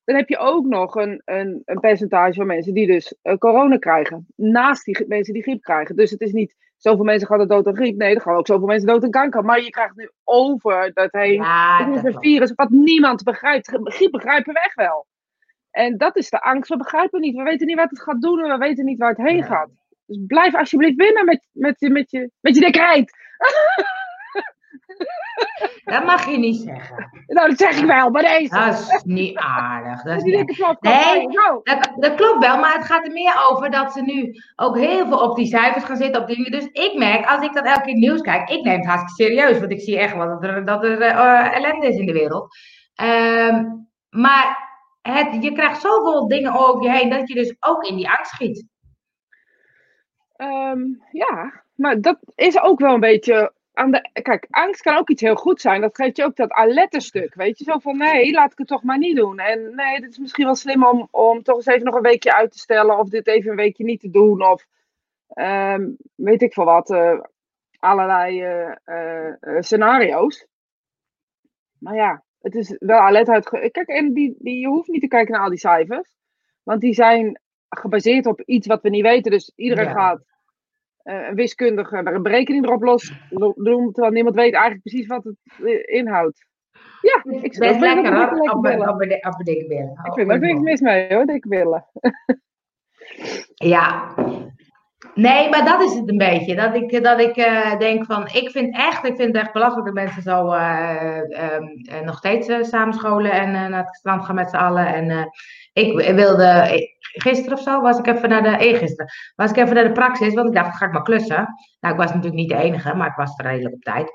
Dan 0.04 0.16
heb 0.16 0.28
je 0.28 0.38
ook 0.38 0.66
nog 0.66 0.94
een, 0.94 1.22
een, 1.24 1.62
een 1.64 1.80
percentage 1.80 2.34
van 2.34 2.46
mensen 2.46 2.74
die 2.74 2.86
dus 2.86 3.14
uh, 3.22 3.34
corona 3.34 3.76
krijgen. 3.76 4.26
Naast 4.36 4.84
die 4.84 5.04
mensen 5.08 5.34
die 5.34 5.42
griep 5.42 5.62
krijgen. 5.62 5.96
Dus 5.96 6.10
het 6.10 6.20
is 6.20 6.32
niet 6.32 6.54
zoveel 6.76 7.04
mensen 7.04 7.28
gaan 7.28 7.40
er 7.40 7.48
dood 7.48 7.66
aan 7.66 7.76
griep. 7.76 7.96
Nee, 7.96 8.14
er 8.14 8.20
gaan 8.20 8.36
ook 8.36 8.46
zoveel 8.46 8.66
mensen 8.66 8.86
dood 8.86 9.04
aan 9.04 9.10
kanker. 9.10 9.44
Maar 9.44 9.62
je 9.62 9.70
krijgt 9.70 9.96
nu 9.96 10.10
over 10.24 10.92
dat 10.92 11.12
heen. 11.12 11.32
Ja, 11.32 11.86
het 11.86 11.96
is 11.96 12.12
een 12.12 12.20
virus 12.20 12.52
wat 12.54 12.70
niemand 12.70 13.22
begrijpt. 13.22 13.78
Griep 13.82 14.10
begrijpen 14.10 14.52
we 14.52 14.60
echt 14.60 14.74
wel. 14.74 15.06
En 15.70 15.96
dat 15.96 16.16
is 16.16 16.30
de 16.30 16.40
angst. 16.40 16.70
We 16.70 16.76
begrijpen 16.76 17.20
niet. 17.20 17.36
We 17.36 17.42
weten 17.42 17.66
niet 17.66 17.76
wat 17.76 17.90
het 17.90 18.02
gaat 18.02 18.20
doen 18.20 18.44
en 18.44 18.50
we 18.50 18.56
weten 18.56 18.84
niet 18.84 18.98
waar 18.98 19.14
het 19.14 19.26
heen 19.26 19.44
gaat. 19.44 19.70
Dus 20.06 20.18
blijf 20.26 20.54
alsjeblieft 20.54 20.96
binnen 20.96 21.24
met, 21.24 21.48
met, 21.52 21.80
met, 21.80 21.92
met 21.92 22.10
je, 22.10 22.30
met 22.40 22.54
je 22.54 22.60
dekkerheid. 22.60 23.12
Dat 25.84 26.04
mag 26.04 26.30
je 26.30 26.38
niet 26.38 26.60
zeggen. 26.60 27.10
Nou, 27.26 27.48
dat 27.48 27.58
zeg 27.58 27.78
ik 27.78 27.84
wel, 27.86 28.10
maar 28.10 28.22
deze. 28.22 28.54
Dat 28.54 28.74
is 28.74 29.02
niet 29.04 29.36
aardig. 29.36 30.02
Dat 30.02 30.16
is 30.16 30.22
niet 30.22 30.80
Nee, 30.80 31.28
dat, 31.62 31.92
dat, 31.96 32.14
klopt 32.14 32.46
wel, 32.46 32.58
maar 32.58 32.74
het 32.74 32.84
gaat 32.84 33.06
er 33.06 33.12
meer 33.12 33.46
over 33.50 33.70
dat 33.70 33.92
ze 33.92 34.02
nu 34.02 34.34
ook 34.56 34.78
heel 34.78 35.06
veel 35.06 35.18
op 35.18 35.36
die 35.36 35.46
cijfers 35.46 35.84
gaan 35.84 35.96
zitten. 35.96 36.22
Op 36.22 36.26
die, 36.26 36.50
dus 36.50 36.68
ik 36.72 36.94
merk, 36.98 37.26
als 37.26 37.44
ik 37.44 37.52
dat 37.52 37.64
elke 37.64 37.80
keer 37.80 37.94
nieuws 37.94 38.20
kijk, 38.20 38.48
ik 38.48 38.64
neem 38.64 38.78
het 38.78 38.86
hartstikke 38.86 39.32
serieus, 39.32 39.58
want 39.58 39.72
ik 39.72 39.80
zie 39.80 39.98
echt 39.98 40.16
wel 40.16 40.28
dat 40.28 40.44
er, 40.44 40.64
dat 40.64 40.84
er 40.84 41.00
uh, 41.00 41.56
ellende 41.56 41.86
is 41.86 41.96
in 41.96 42.06
de 42.06 42.12
wereld. 42.12 42.56
Um, 43.02 43.88
maar 44.10 44.72
het, 45.02 45.42
je 45.42 45.52
krijgt 45.52 45.80
zoveel 45.80 46.28
dingen 46.28 46.52
over 46.52 46.82
je 46.82 46.90
heen 46.90 47.10
dat 47.10 47.28
je 47.28 47.34
dus 47.34 47.56
ook 47.60 47.84
in 47.84 47.96
die 47.96 48.10
angst 48.10 48.30
schiet. 48.30 48.66
Um, 50.36 51.02
ja, 51.10 51.62
maar 51.74 52.00
dat 52.00 52.18
is 52.34 52.60
ook 52.60 52.80
wel 52.80 52.94
een 52.94 53.00
beetje 53.00 53.52
aan 53.74 53.90
de, 53.90 54.08
kijk, 54.22 54.46
angst 54.50 54.82
kan 54.82 54.96
ook 54.96 55.10
iets 55.10 55.22
heel 55.22 55.34
goed 55.34 55.60
zijn. 55.60 55.80
Dat 55.80 55.96
geeft 55.96 56.16
je 56.16 56.24
ook 56.24 56.36
dat 56.36 56.50
alerte 56.50 57.00
stuk. 57.00 57.34
Weet 57.34 57.58
je, 57.58 57.64
zo 57.64 57.78
van 57.78 57.96
nee, 57.96 58.32
laat 58.32 58.52
ik 58.52 58.58
het 58.58 58.66
toch 58.66 58.82
maar 58.82 58.98
niet 58.98 59.16
doen. 59.16 59.38
En 59.38 59.74
nee, 59.74 59.94
het 59.94 60.10
is 60.10 60.18
misschien 60.18 60.44
wel 60.44 60.54
slim 60.54 60.84
om, 60.84 61.08
om 61.10 61.42
toch 61.42 61.56
eens 61.56 61.66
even 61.66 61.84
nog 61.84 61.94
een 61.94 62.02
weekje 62.02 62.34
uit 62.34 62.52
te 62.52 62.58
stellen. 62.58 62.98
Of 62.98 63.08
dit 63.08 63.26
even 63.26 63.50
een 63.50 63.56
weekje 63.56 63.84
niet 63.84 64.00
te 64.00 64.10
doen. 64.10 64.42
Of 64.46 64.66
um, 65.34 65.96
weet 66.14 66.42
ik 66.42 66.52
veel 66.52 66.64
wat. 66.64 66.90
Uh, 66.90 67.20
allerlei 67.78 68.44
uh, 68.44 68.74
uh, 68.84 69.60
scenario's. 69.60 70.46
Maar 71.78 71.94
ja, 71.94 72.24
het 72.40 72.54
is 72.54 72.76
wel 72.78 72.98
alertheid. 72.98 73.48
Kijk, 73.70 73.88
en 73.88 74.12
die, 74.12 74.34
die, 74.38 74.58
je 74.58 74.68
hoeft 74.68 74.88
niet 74.88 75.00
te 75.00 75.08
kijken 75.08 75.32
naar 75.32 75.42
al 75.42 75.48
die 75.48 75.58
cijfers. 75.58 76.16
Want 76.62 76.80
die 76.80 76.94
zijn 76.94 77.40
gebaseerd 77.68 78.26
op 78.26 78.40
iets 78.40 78.66
wat 78.66 78.82
we 78.82 78.88
niet 78.88 79.02
weten. 79.02 79.30
Dus 79.30 79.52
iedereen 79.56 79.90
gaat 79.90 80.22
uh, 81.04 81.28
een 81.28 81.34
wiskundige 81.34 81.96
een 81.96 82.22
berekening 82.22 82.64
erop 82.64 82.82
los 82.82 83.12
doen, 83.54 83.92
terwijl 83.92 84.12
niemand 84.12 84.34
weet 84.34 84.52
eigenlijk 84.52 84.82
precies 84.82 85.06
wat 85.06 85.24
het 85.24 85.36
eh, 85.64 85.96
inhoudt. 85.96 86.46
Ja, 87.00 87.32
ik 87.42 87.58
Best 87.58 87.80
lekker 87.80 88.14
hoor, 88.14 88.50
op. 88.50 90.06
Ik 90.06 90.12
vind 90.12 90.30
er 90.30 90.38
niks 90.38 90.60
mis 90.60 90.80
mee 90.80 91.14
hoor, 91.14 91.26
dikke 91.26 91.48
billen. 91.48 91.86
ja, 93.72 94.14
Nee, 95.14 95.48
maar 95.48 95.64
dat 95.64 95.82
is 95.82 95.94
het 95.94 96.08
een 96.08 96.18
beetje. 96.18 96.54
Dat 96.54 96.74
ik, 96.74 97.02
dat 97.02 97.20
ik 97.20 97.36
uh, 97.36 97.78
denk 97.78 98.04
van, 98.04 98.28
ik 98.32 98.50
vind 98.50 98.76
echt, 98.76 99.04
ik 99.04 99.16
vind 99.16 99.34
het 99.34 99.44
echt 99.44 99.52
belachelijk 99.52 99.86
dat 99.86 99.94
mensen 99.94 100.22
zo 100.22 100.52
uh, 100.52 101.18
um, 101.98 102.04
nog 102.04 102.16
steeds 102.16 102.68
samenscholen 102.68 103.32
en 103.32 103.50
naar 103.50 103.84
het 103.84 103.96
strand 103.96 104.24
gaan 104.24 104.34
met 104.34 104.50
z'n 104.50 104.56
allen. 104.56 104.86
En 104.86 105.30
ik 105.72 106.14
wilde, 106.14 106.93
gisteren 107.20 107.58
of 107.58 107.64
zo 107.64 107.80
was 107.80 107.98
ik 107.98 108.06
even 108.06 108.28
naar 108.28 108.42
de, 108.42 108.56
eergisteren, 108.56 109.12
was 109.34 109.50
ik 109.50 109.56
even 109.56 109.74
naar 109.74 109.84
de 109.84 109.92
praxis, 109.92 110.34
want 110.34 110.48
ik 110.48 110.54
dacht, 110.54 110.76
ga 110.76 110.86
ik 110.86 110.92
maar 110.92 111.02
klussen. 111.02 111.54
Nou, 111.80 111.94
ik 111.94 112.00
was 112.00 112.08
natuurlijk 112.08 112.34
niet 112.34 112.48
de 112.48 112.56
enige, 112.56 112.94
maar 112.94 113.08
ik 113.08 113.16
was 113.16 113.38
er 113.38 113.46
redelijk 113.46 113.74
op 113.74 113.82
tijd. 113.82 114.12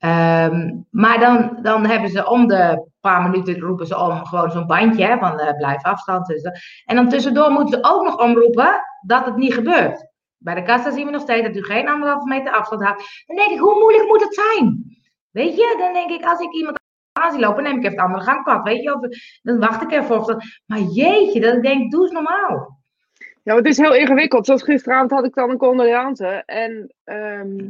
Um, 0.00 0.86
maar 0.90 1.20
dan, 1.20 1.58
dan 1.62 1.86
hebben 1.86 2.10
ze 2.10 2.28
om 2.28 2.46
de 2.46 2.88
paar 3.00 3.22
minuten 3.22 3.58
roepen 3.58 3.86
ze 3.86 3.98
om 3.98 4.26
gewoon 4.26 4.50
zo'n 4.50 4.66
bandje 4.66 5.04
hè, 5.04 5.18
van 5.18 5.40
uh, 5.40 5.56
blijf 5.56 5.82
afstand. 5.82 6.26
Dus, 6.26 6.42
en 6.84 6.96
dan 6.96 7.08
tussendoor 7.08 7.50
moeten 7.50 7.78
ze 7.78 7.90
ook 7.90 8.04
nog 8.04 8.18
omroepen 8.18 8.80
dat 9.06 9.24
het 9.24 9.36
niet 9.36 9.54
gebeurt. 9.54 10.06
Bij 10.36 10.54
de 10.54 10.62
kassa 10.62 10.90
zien 10.90 11.04
we 11.04 11.10
nog 11.10 11.22
steeds 11.22 11.46
dat 11.46 11.56
u 11.56 11.64
geen 11.64 11.88
anderhalve 11.88 12.28
meter 12.28 12.52
afstand 12.52 12.82
houdt. 12.82 13.24
Dan 13.26 13.36
denk 13.36 13.50
ik, 13.50 13.58
hoe 13.58 13.78
moeilijk 13.78 14.08
moet 14.08 14.22
het 14.22 14.34
zijn? 14.34 14.96
Weet 15.30 15.56
je, 15.56 15.76
dan 15.78 15.92
denk 15.92 16.10
ik, 16.10 16.24
als 16.24 16.40
ik 16.40 16.52
iemand 16.52 16.78
lopen, 17.38 17.62
neem 17.62 17.72
ik 17.76 17.78
even 17.78 17.90
het 17.90 18.00
andere 18.00 18.24
gangpad. 18.24 18.62
Weet 18.62 18.82
je, 18.82 18.94
of 18.94 19.00
dan 19.42 19.58
wacht 19.58 19.82
ik 19.82 19.90
even. 19.92 20.18
Of 20.18 20.26
dat, 20.26 20.44
maar 20.66 20.80
jeetje, 20.80 21.40
dat 21.40 21.54
ik 21.54 21.62
denk, 21.62 21.90
doe 21.90 22.02
eens 22.02 22.10
normaal. 22.12 22.76
Ja, 23.42 23.54
het 23.54 23.66
is 23.66 23.76
heel 23.76 23.94
ingewikkeld. 23.94 24.46
Zoals 24.46 24.62
gisteravond 24.62 25.10
had 25.10 25.24
ik 25.24 25.34
dan 25.34 25.50
een 25.50 25.56
condoleance. 25.56 26.42
En 26.46 26.94
ehm, 27.04 27.68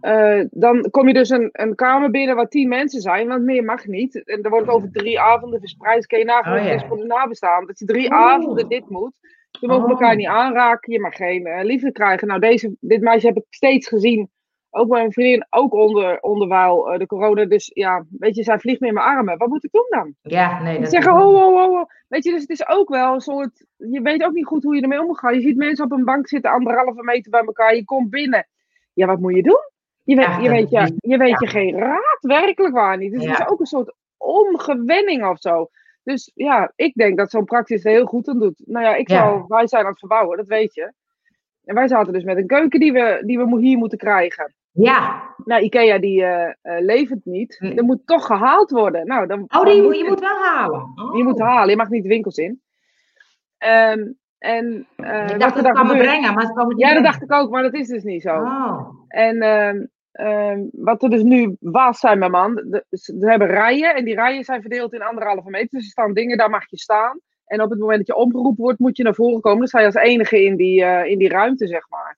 eh, 0.00 0.44
dan 0.50 0.90
kom 0.90 1.08
je 1.08 1.14
dus 1.14 1.30
een, 1.30 1.48
een 1.52 1.74
kamer 1.74 2.10
binnen 2.10 2.36
waar 2.36 2.48
tien 2.48 2.68
mensen 2.68 3.00
zijn, 3.00 3.28
want 3.28 3.42
meer 3.42 3.64
mag 3.64 3.86
niet. 3.86 4.24
En 4.24 4.42
er 4.42 4.50
wordt 4.50 4.68
over 4.68 4.90
drie 4.92 5.20
avonden 5.20 5.60
verspreid. 5.60 6.06
Kun 6.06 6.18
je 6.18 6.24
nagaan 6.24 6.58
Oh, 6.58 6.64
ja. 6.64 6.72
is 6.72 6.84
voor 6.88 6.96
de 6.96 7.04
nabestaan. 7.04 7.66
Dat 7.66 7.78
je 7.78 7.84
drie 7.84 8.12
avonden 8.12 8.68
dit 8.68 8.88
moet. 8.88 9.18
Je 9.60 9.66
mag 9.66 9.82
Oh. 9.82 9.90
elkaar 9.90 10.16
niet 10.16 10.26
aanraken. 10.26 10.92
Je 10.92 11.00
mag 11.00 11.14
geen 11.14 11.46
eh, 11.46 11.64
liefde 11.64 11.92
krijgen. 11.92 12.28
Nou, 12.28 12.40
deze, 12.40 12.76
dit 12.80 13.00
meisje 13.00 13.26
heb 13.26 13.36
ik 13.36 13.44
steeds 13.50 13.88
gezien. 13.88 14.30
Ook 14.76 14.88
mijn 14.88 15.12
vriendin, 15.12 15.46
ook 15.50 15.74
onder, 15.74 16.20
onderwijl 16.20 16.92
eh, 16.92 16.98
de 16.98 17.06
corona. 17.06 17.44
Dus 17.44 17.70
ja, 17.74 18.04
weet 18.10 18.36
je, 18.36 18.42
zij 18.42 18.58
vliegt 18.58 18.80
me 18.80 18.86
in 18.86 18.94
mijn 18.94 19.06
armen. 19.06 19.38
Wat 19.38 19.48
moet 19.48 19.64
ik 19.64 19.72
doen 19.72 19.86
dan? 19.88 20.14
Ja, 20.22 20.62
nee. 20.62 20.74
Ze 20.74 20.80
Dat 20.80 20.90
zeggen, 20.90 21.12
oh, 21.12 21.34
oh, 21.34 21.72
oh. 21.72 21.84
Weet 22.08 22.24
je, 22.24 22.30
dus 22.30 22.40
het 22.40 22.50
is 22.50 22.68
ook 22.68 22.88
wel 22.88 23.14
een 23.14 23.20
soort... 23.20 23.66
Je 23.76 24.00
weet 24.00 24.24
ook 24.24 24.32
niet 24.32 24.46
goed 24.46 24.62
hoe 24.62 24.74
je 24.74 24.82
ermee 24.82 25.00
om 25.00 25.06
moet 25.06 25.18
gaan. 25.18 25.34
Je 25.34 25.40
ziet 25.40 25.56
mensen 25.56 25.84
op 25.84 25.92
een 25.92 26.04
bank 26.04 26.28
zitten, 26.28 26.50
anderhalve 26.50 27.02
meter 27.02 27.30
bij 27.30 27.40
elkaar. 27.40 27.74
Je 27.74 27.84
komt 27.84 28.10
binnen. 28.10 28.46
Ja, 28.92 29.06
wat 29.06 29.20
moet 29.20 29.34
je 29.34 29.42
doen? 29.42 29.70
Je 30.02 30.16
weet, 30.16 30.26
Ja, 30.26 30.38
je, 30.38 30.48
weet, 30.50 30.70
je, 30.96 31.16
weet 31.16 31.40
je 31.40 31.46
geen 31.46 31.78
raad, 31.78 32.18
werkelijk 32.20 32.74
waar 32.74 32.96
niet. 32.96 33.12
Dus 33.12 33.24
het 33.24 33.38
is 33.38 33.48
ook 33.48 33.60
een 33.60 33.66
soort 33.66 33.94
omgewenning 34.16 35.26
of 35.26 35.40
zo. 35.40 35.68
Dus 36.02 36.30
ja, 36.34 36.72
ik 36.76 36.94
denk 36.94 37.16
dat 37.16 37.30
zo'n 37.30 37.44
praxis 37.44 37.84
er 37.84 37.90
heel 37.90 38.06
goed 38.06 38.28
aan 38.28 38.38
doet. 38.38 38.62
Nou 38.64 38.84
ja, 38.84 38.94
ik 38.94 39.08
zou, 39.10 39.44
wij 39.48 39.66
zijn 39.66 39.84
aan 39.84 39.90
het 39.90 39.98
verbouwen, 39.98 40.36
dat 40.36 40.46
weet 40.46 40.74
je. 40.74 40.92
En 41.64 41.74
wij 41.74 41.88
zaten 41.88 42.12
dus 42.12 42.24
met 42.24 42.36
een 42.36 42.46
keuken 42.46 42.80
die 42.80 42.92
we, 42.92 43.22
die 43.26 43.38
we 43.38 43.60
hier 43.60 43.78
moeten 43.78 43.98
krijgen. 43.98 44.54
Ja. 44.76 45.24
Nou, 45.44 45.62
Ikea 45.62 45.98
die 45.98 46.22
eh, 46.24 46.44
eh, 46.62 46.84
levert 46.84 47.24
niet. 47.24 47.56
Nee. 47.60 47.74
Er 47.74 47.84
moet 47.84 48.06
toch 48.06 48.26
gehaald 48.26 48.70
worden. 48.70 49.06
Nou, 49.06 49.26
dan, 49.26 49.44
Oh, 49.48 49.64
die, 49.64 49.82
moet 49.82 49.96
je 49.96 50.02
je- 50.02 50.08
moet 50.08 50.20
wel 50.20 50.38
halen. 50.44 50.80
Oh. 50.94 51.16
je 51.16 51.22
moet 51.24 51.38
halen, 51.40 51.70
je 51.70 51.76
mag 51.76 51.88
niet 51.88 52.02
de 52.02 52.08
winkels 52.08 52.36
in. 52.36 52.60
Ehm, 53.58 54.12
en 54.38 54.86
eh, 54.96 55.28
Ik 55.28 55.40
dacht 55.40 55.54
dat 55.54 55.64
ze 55.64 55.70
kwamen 55.72 55.86
gebeurt- 55.90 56.08
brengen, 56.08 56.34
maar 56.34 56.46
ze 56.46 56.52
kwamen 56.52 56.76
niet 56.76 56.86
Ja, 56.86 56.94
dat 56.94 57.02
dacht 57.04 57.22
ik 57.22 57.32
ook, 57.32 57.50
maar 57.50 57.62
dat 57.62 57.74
is 57.74 57.88
dus 57.88 58.02
niet 58.02 58.22
zo. 58.22 58.34
Oh. 58.34 58.88
En 59.08 59.40
ehm, 59.40 59.84
ehm, 60.12 60.60
wat 60.72 61.02
er 61.02 61.10
dus 61.10 61.22
nu 61.22 61.56
was, 61.60 61.98
zei 61.98 62.16
mijn 62.16 62.30
man, 62.30 62.54
de- 62.54 62.84
ze 62.90 63.16
hebben 63.18 63.48
rijen 63.48 63.94
en 63.94 64.04
die 64.04 64.14
rijen 64.14 64.44
zijn 64.44 64.60
verdeeld 64.60 64.92
in 64.92 65.02
anderhalve 65.02 65.50
meter. 65.50 65.68
Dus 65.70 65.84
er 65.84 65.90
staan 65.90 66.12
dingen, 66.14 66.36
daar 66.38 66.50
mag 66.50 66.70
je 66.70 66.78
staan. 66.78 67.20
En 67.46 67.62
op 67.62 67.70
het 67.70 67.78
moment 67.78 67.98
dat 67.98 68.06
je 68.06 68.16
opgeroepen 68.16 68.62
wordt, 68.64 68.78
moet 68.78 68.96
je 68.96 69.02
naar 69.02 69.14
voren 69.14 69.40
komen. 69.40 69.58
Dan 69.58 69.66
sta 69.68 69.78
je 69.80 69.86
als 69.86 69.94
enige 69.94 70.44
in 70.44 70.56
die, 70.56 70.80
in 70.84 71.18
die 71.18 71.28
ruimte, 71.28 71.66
zeg 71.66 71.88
maar. 71.88 72.16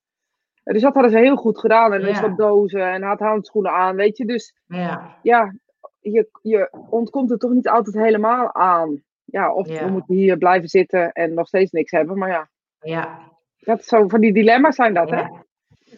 Dus 0.72 0.82
dat 0.82 0.94
hadden 0.94 1.12
ze 1.12 1.18
heel 1.18 1.36
goed 1.36 1.58
gedaan. 1.58 1.92
En 1.92 2.00
is 2.00 2.18
Ja. 2.18 2.28
wat 2.28 2.36
dozen 2.36 2.92
en 2.92 3.02
had 3.02 3.18
handschoenen 3.20 3.72
aan, 3.72 3.96
weet 3.96 4.16
je. 4.16 4.24
Dus 4.24 4.54
Ja. 4.66 5.16
ja, 5.22 5.54
je, 6.00 6.28
je 6.42 6.68
ontkomt 6.90 7.30
er 7.30 7.38
toch 7.38 7.52
niet 7.52 7.68
altijd 7.68 7.96
helemaal 7.96 8.54
aan. 8.54 9.02
Ja, 9.24 9.52
of 9.52 9.68
Ja. 9.68 9.84
we 9.84 9.90
moeten 9.90 10.14
hier 10.14 10.36
blijven 10.36 10.68
zitten 10.68 11.12
en 11.12 11.34
nog 11.34 11.46
steeds 11.46 11.70
niks 11.70 11.90
hebben. 11.90 12.18
Maar 12.18 12.28
ja, 12.30 12.48
Ja. 12.80 13.18
dat 13.58 13.78
is 13.78 13.86
zo, 13.86 14.08
van 14.08 14.20
die 14.20 14.32
dilemma's 14.32 14.74
zijn 14.76 14.94
dat, 14.94 15.10
hè? 15.10 15.22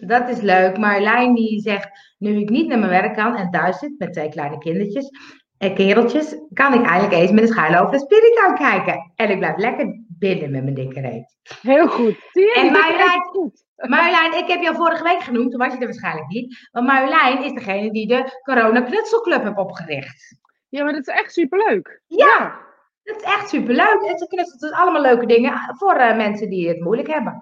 Dat 0.00 0.28
is 0.28 0.40
leuk. 0.40 0.78
Marjolein 0.78 1.34
die 1.34 1.60
zegt, 1.60 1.88
nu 2.18 2.36
ik 2.38 2.50
niet 2.50 2.68
naar 2.68 2.78
mijn 2.78 2.90
werk 2.90 3.14
kan 3.14 3.36
en 3.36 3.50
thuis 3.50 3.78
zit 3.78 3.94
met 3.98 4.12
twee 4.12 4.28
kleine 4.28 4.58
kindertjes 4.58 5.10
en 5.58 5.74
kereltjes, 5.74 6.36
kan 6.52 6.74
ik 6.74 6.82
eigenlijk 6.86 7.12
eens 7.12 7.30
met 7.30 7.42
een 7.42 7.48
schuil 7.48 7.80
over 7.80 7.92
de 7.92 7.98
Spirit 7.98 8.52
kijken. 8.58 9.12
En 9.14 9.30
ik 9.30 9.38
blijf 9.38 9.56
lekker 9.56 9.99
binnen 10.20 10.50
met 10.50 10.62
mijn 10.62 10.74
dikke 10.74 11.00
reet. 11.00 11.36
Heel 11.62 11.88
goed. 11.88 12.16
Zie 12.32 12.42
je? 12.46 12.54
En 12.54 12.72
Marjolein- 12.72 13.20
is 13.20 13.28
goed. 13.30 13.64
Marjolein, 13.76 14.36
ik 14.38 14.48
heb 14.48 14.62
jou 14.62 14.76
vorige 14.76 15.02
week 15.02 15.20
genoemd, 15.20 15.50
toen 15.50 15.60
was 15.60 15.72
je 15.72 15.78
er 15.78 15.84
waarschijnlijk 15.84 16.28
niet. 16.28 16.68
Maar 16.72 16.82
Marjolein 16.82 17.44
is 17.44 17.52
degene 17.52 17.90
die 17.90 18.06
de 18.06 18.40
Corona 18.42 18.80
Knutselclub 18.80 19.42
heeft 19.42 19.56
opgericht. 19.56 20.38
Ja, 20.68 20.84
maar 20.84 20.92
dat 20.92 21.06
is 21.08 21.14
echt 21.14 21.32
superleuk. 21.32 22.02
Ja, 22.06 22.58
dat 23.02 23.16
is 23.16 23.22
echt 23.22 23.48
superleuk. 23.48 24.02
En 24.02 24.18
ze 24.18 24.26
knutselt 24.26 24.60
dus 24.60 24.70
allemaal 24.72 25.02
leuke 25.02 25.26
dingen 25.26 25.52
voor 25.76 25.94
eh, 25.94 26.16
mensen 26.16 26.50
die 26.50 26.68
het 26.68 26.80
moeilijk 26.80 27.08
hebben. 27.08 27.38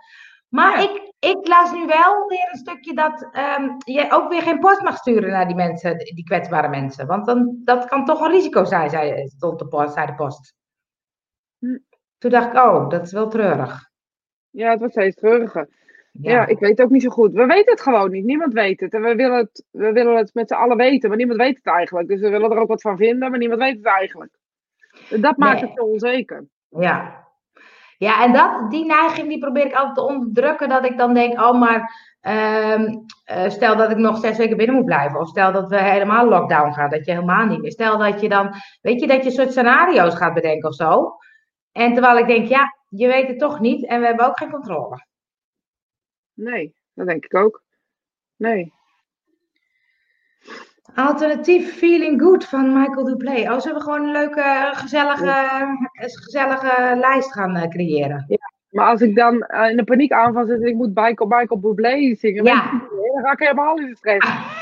Maar 0.49 0.82
Ja. 0.82 0.88
ik, 0.88 1.12
ik 1.18 1.49
las 1.49 1.73
nu 1.73 1.87
wel 1.87 2.26
weer 2.28 2.49
een 2.52 2.58
stukje 2.58 2.94
dat 2.94 3.28
ehm, 3.32 3.68
je 3.85 4.06
ook 4.11 4.28
weer 4.30 4.42
geen 4.42 4.58
post 4.58 4.82
mag 4.82 4.97
sturen 4.97 5.30
naar 5.30 5.47
die 5.47 5.56
mensen, 5.56 5.99
die 5.99 6.25
kwetsbare 6.25 6.68
mensen. 6.68 7.06
Want 7.06 7.26
dan, 7.26 7.61
dat 7.64 7.85
kan 7.85 8.04
toch 8.04 8.20
een 8.20 8.30
risico 8.30 8.64
zijn, 8.64 8.90
zei, 8.90 9.28
stond 9.28 9.58
de 9.58 9.68
post, 9.68 9.92
zei 9.94 10.06
de 10.06 10.14
post. 10.14 10.54
Toen 12.18 12.30
dacht 12.30 12.46
ik, 12.46 12.54
oh, 12.54 12.88
dat 12.88 13.02
is 13.02 13.12
wel 13.12 13.28
treurig. 13.28 13.88
Ja, 14.50 14.70
het 14.70 14.78
wordt 14.78 14.94
steeds 14.94 15.16
treuriger. 15.16 15.68
Ja. 16.12 16.30
Ja, 16.32 16.46
ik 16.46 16.58
weet 16.58 16.70
het 16.70 16.80
ook 16.82 16.90
niet 16.90 17.02
zo 17.02 17.08
goed. 17.10 17.32
We 17.32 17.46
weten 17.46 17.72
het 17.72 17.80
gewoon 17.80 18.10
niet. 18.10 18.25
Niemand 18.25 18.52
weet 18.52 18.80
het. 18.80 18.94
En 18.94 19.02
we 19.02 19.14
willen 19.14 19.37
het, 19.38 19.64
we 19.70 19.92
willen 19.92 20.16
het 20.16 20.34
met 20.34 20.48
z'n 20.48 20.54
allen 20.54 20.76
weten, 20.76 21.08
maar 21.08 21.18
niemand 21.18 21.38
weet 21.40 21.56
het 21.56 21.66
eigenlijk. 21.66 22.08
Dus 22.08 22.20
we 22.20 22.28
willen 22.30 22.50
er 22.50 22.58
ook 22.58 22.68
wat 22.68 22.80
van 22.80 22.96
vinden, 22.96 23.30
maar 23.30 23.38
niemand 23.38 23.60
weet 23.60 23.76
het 23.76 23.87
eigenlijk. 23.87 24.30
Dat 25.08 25.37
maakt 25.37 25.60
Nee. 25.60 25.70
het 25.70 25.78
zo 25.78 25.84
onzeker. 25.84 26.46
ja. 26.68 27.26
Ja, 27.98 28.25
en 28.25 28.32
dat, 28.32 28.70
die 28.70 28.84
neiging 28.87 29.28
die 29.28 29.38
probeer 29.38 29.66
ik 29.66 29.75
altijd 29.75 29.94
te 29.94 30.02
onderdrukken. 30.06 30.68
Dat 30.68 30.84
ik 30.84 30.98
dan 30.98 31.14
denk, 31.14 31.40
oh, 31.40 31.60
maar 31.60 31.90
ehm, 32.20 32.94
eh, 33.25 33.48
stel 33.48 33.76
dat 33.76 33.90
ik 33.90 33.96
nog 33.96 34.18
zes 34.18 34.37
weken 34.38 34.56
binnen 34.56 34.76
moet 34.76 34.84
blijven. 34.84 35.20
Of 35.20 35.28
stel 35.28 35.52
dat 35.52 35.68
we 35.68 35.82
helemaal 35.82 36.28
lockdown 36.28 36.72
gaan. 36.72 36.90
Dat 36.90 37.04
je 37.06 37.12
helemaal 37.12 37.46
niet 37.46 37.60
meer. 37.60 37.70
Stel 37.70 37.98
dat 37.98 38.20
je 38.20 38.28
dan, 38.28 38.54
weet 38.80 39.00
je, 39.00 39.06
dat 39.06 39.25
je 39.25 39.30
soort 39.30 39.50
scenario's 39.50 40.14
gaat 40.14 40.34
bedenken 40.34 40.68
of 40.68 40.75
zo. 40.75 41.16
En 41.78 41.92
terwijl 41.92 42.18
ik 42.18 42.26
denk, 42.26 42.49
ja, 42.49 42.76
je 42.88 43.06
weet 43.06 43.28
het 43.28 43.38
toch 43.38 43.61
niet. 43.61 43.87
En 43.87 44.00
we 44.00 44.06
hebben 44.06 44.26
ook 44.26 44.38
geen 44.38 44.50
controle. 44.50 45.06
Nee, 46.35 46.75
dat 46.94 47.06
denk 47.06 47.25
ik 47.25 47.35
ook. 47.35 47.62
Nee. 48.37 48.73
Alternatief 50.94 51.76
Feeling 51.76 52.20
Good 52.20 52.44
van 52.44 52.73
Michael 52.78 53.04
Duplay. 53.04 53.49
Oh, 53.49 53.58
zullen 53.61 53.76
we 53.76 53.82
gewoon 53.82 54.04
een 54.04 54.12
leuke, 54.12 54.70
gezellige, 54.73 55.66
gezellige 55.92 56.97
lijst 56.97 57.32
gaan 57.32 57.56
eh, 57.56 57.68
creëren? 57.68 58.38
Maar 58.70 58.88
als 58.90 59.00
ik 59.00 59.14
dan 59.14 59.42
eh, 59.42 59.70
in 59.70 59.76
de 59.76 59.85
paniekaanval 59.85 60.47
zit 60.47 60.61
en 60.61 60.66
ik 60.66 60.75
moet 60.75 60.94
Michael, 60.94 61.28
Michael 61.28 61.61
Bublé 61.61 62.14
zingen, 62.14 62.44
Ja. 62.44 62.70
dan 63.14 63.23
ga 63.23 63.32
ik 63.32 63.38
helemaal 63.38 63.78
in 63.78 63.87
de 63.87 63.97
stress. 63.97 64.26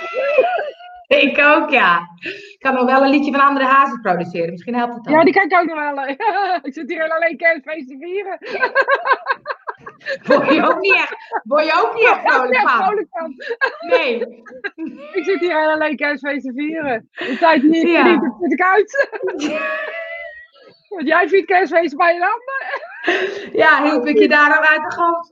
Ik 1.27 1.39
ook, 1.39 1.71
ja. 1.71 2.01
Ik 2.23 2.57
kan 2.59 2.75
nog 2.75 2.85
wel 2.85 3.03
een 3.03 3.11
liedje 3.11 3.33
van 3.33 3.41
Andere 3.41 3.67
Hazes 3.67 4.01
produceren. 4.03 4.51
Misschien 4.51 4.75
helpt 4.75 4.95
het 4.95 5.05
dan. 5.05 5.13
Ja, 5.13 5.25
die 5.25 5.33
kan 5.33 5.45
ik 5.51 5.59
ook 5.59 5.67
nog 5.67 5.95
wel. 5.95 6.07
ik 6.69 6.73
zit 6.73 6.89
hier 6.91 7.11
alleen 7.11 7.37
kerstfeest 7.37 7.89
te 7.89 7.97
vieren. 8.01 8.39
Word 10.27 10.55
je 10.55 10.67
ook 10.67 10.81
niet 10.81 10.95
echt, 10.95 11.17
word 11.45 11.65
je 11.65 11.83
ook 11.85 11.95
niet 11.95 12.05
echt 12.05 12.21
vrolijk 12.21 12.57
van? 12.61 12.85
vrolijk 12.85 13.07
van. 13.11 13.35
Nee. 13.89 14.19
Ik 15.13 15.25
zit 15.25 15.41
hier 15.41 15.55
alleen 15.57 15.97
kerstfeest 15.97 16.45
te 16.45 16.53
vieren. 16.53 17.09
De 17.13 17.37
tijd 17.39 17.63
niet 17.63 17.89
Ja. 17.89 18.03
dan 18.05 18.37
zit 18.41 18.53
ik 18.53 18.63
uit. 18.63 19.09
Want 20.89 21.09
jij 21.09 21.29
viert 21.29 21.47
kerstfeest 21.47 21.97
bij 21.97 22.15
je 22.15 22.21
ander. 22.21 22.85
Ja, 23.53 23.83
hielp 23.83 24.07
ik 24.07 24.19
je 24.19 24.29
daar 24.29 24.49
dan 24.49 24.65
uit 24.65 24.83
de 24.83 24.97
goot. 24.97 25.31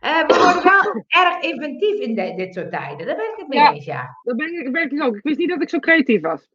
Eh, 0.00 0.26
we 0.26 0.34
worden 0.34 0.62
wel 0.62 1.04
erg 1.08 1.40
inventief 1.40 2.00
in 2.00 2.14
de- 2.14 2.34
dit 2.36 2.54
soort 2.54 2.70
tijden. 2.70 3.06
Daar 3.06 3.16
ben 3.16 3.24
ik 3.32 3.36
het 3.36 3.48
mee 3.48 3.58
Ja. 3.58 3.72
eens, 3.72 3.84
ja. 3.84 4.18
Dat 4.22 4.36
ben 4.36 4.52
ik, 4.60 4.72
ben 4.72 4.82
ik 4.82 4.90
dus 4.90 5.00
ook. 5.00 5.16
Ik 5.16 5.22
wist 5.22 5.38
niet 5.38 5.48
dat 5.48 5.62
ik 5.62 5.68
zo 5.68 5.78
creatief 5.78 6.20
was. 6.20 6.48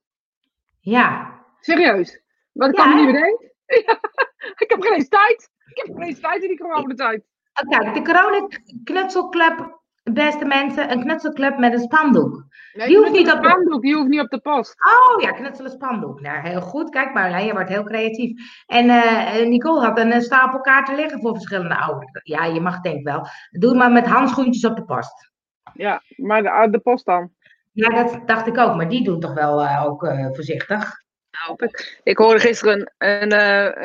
Ja. 0.79 1.39
Serieus. 1.59 2.21
Wat 2.51 2.69
ik 2.69 2.75
Ja, 2.77 2.83
kan 2.83 2.95
me 2.95 3.01
niet 3.01 3.13
bedenken. 3.13 3.51
Ik 4.63 4.69
heb 4.69 4.81
geen 4.81 4.93
eens 4.93 5.07
tijd. 5.07 5.49
Ik 5.65 5.77
heb 5.85 5.95
geen 5.95 6.07
eens 6.07 6.19
tijd 6.19 6.41
in 6.41 6.47
die 6.47 6.57
coronatijd. 6.57 7.23
Kijk, 7.69 7.93
de 7.93 8.01
Corona 8.01 8.47
Knutselclub, 8.83 9.81
beste 10.03 10.45
mensen, 10.45 10.91
een 10.91 11.01
knutselclub 11.01 11.57
met 11.57 11.73
een 11.73 11.79
spandoek. 11.79 12.43
Nee, 12.73 12.87
Die 12.87 12.97
hoeft 12.97 13.11
niet 13.11 13.31
op 13.31 13.41
de- 13.41 13.49
spandoek, 13.49 13.81
Die 13.81 13.95
hoeft 13.95 14.09
niet 14.09 14.19
op 14.19 14.29
de 14.29 14.39
post. 14.39 14.75
Oh 14.85 15.21
ja, 15.21 15.31
knutselen 15.31 15.71
spandoek. 15.71 16.21
Nou, 16.21 16.47
heel 16.47 16.61
goed. 16.61 16.89
Kijk, 16.89 17.13
Marjolein, 17.13 17.45
je 17.45 17.51
wordt 17.53 17.69
heel 17.69 17.83
creatief. 17.83 18.41
En 18.65 18.89
eh, 18.89 19.45
Nicole 19.47 19.85
had 19.85 19.99
een, 19.99 20.11
eh, 20.11 20.19
stapel 20.19 20.59
kaarten 20.61 20.95
liggen 20.95 21.19
voor 21.19 21.33
verschillende 21.33 21.77
ouderen. 21.79 22.21
Ja, 22.23 22.45
je 22.45 22.61
mag 22.61 22.81
denk 22.81 23.03
wel. 23.03 23.27
Doe 23.51 23.75
maar 23.75 23.91
met 23.91 24.05
handschoentjes 24.07 24.65
op 24.65 24.75
de 24.75 24.83
post. 24.85 25.31
Ja, 25.73 26.01
maar 26.15 26.41
de, 26.43 26.67
de 26.71 26.79
post 26.79 27.05
dan. 27.05 27.31
Ja, 27.71 27.89
dat 27.89 28.19
dacht 28.25 28.47
ik 28.47 28.57
ook. 28.57 28.75
Maar 28.75 28.89
die 28.89 29.03
doen 29.03 29.19
toch 29.19 29.33
wel 29.33 29.61
eh, 29.63 29.85
ook 29.85 30.03
eh, 30.03 30.25
voorzichtig. 30.31 31.01
hoop 31.47 31.61
ik. 31.61 31.99
Ik 32.03 32.17
hoorde 32.17 32.39
gisteren 32.39 32.93
een, 32.97 33.31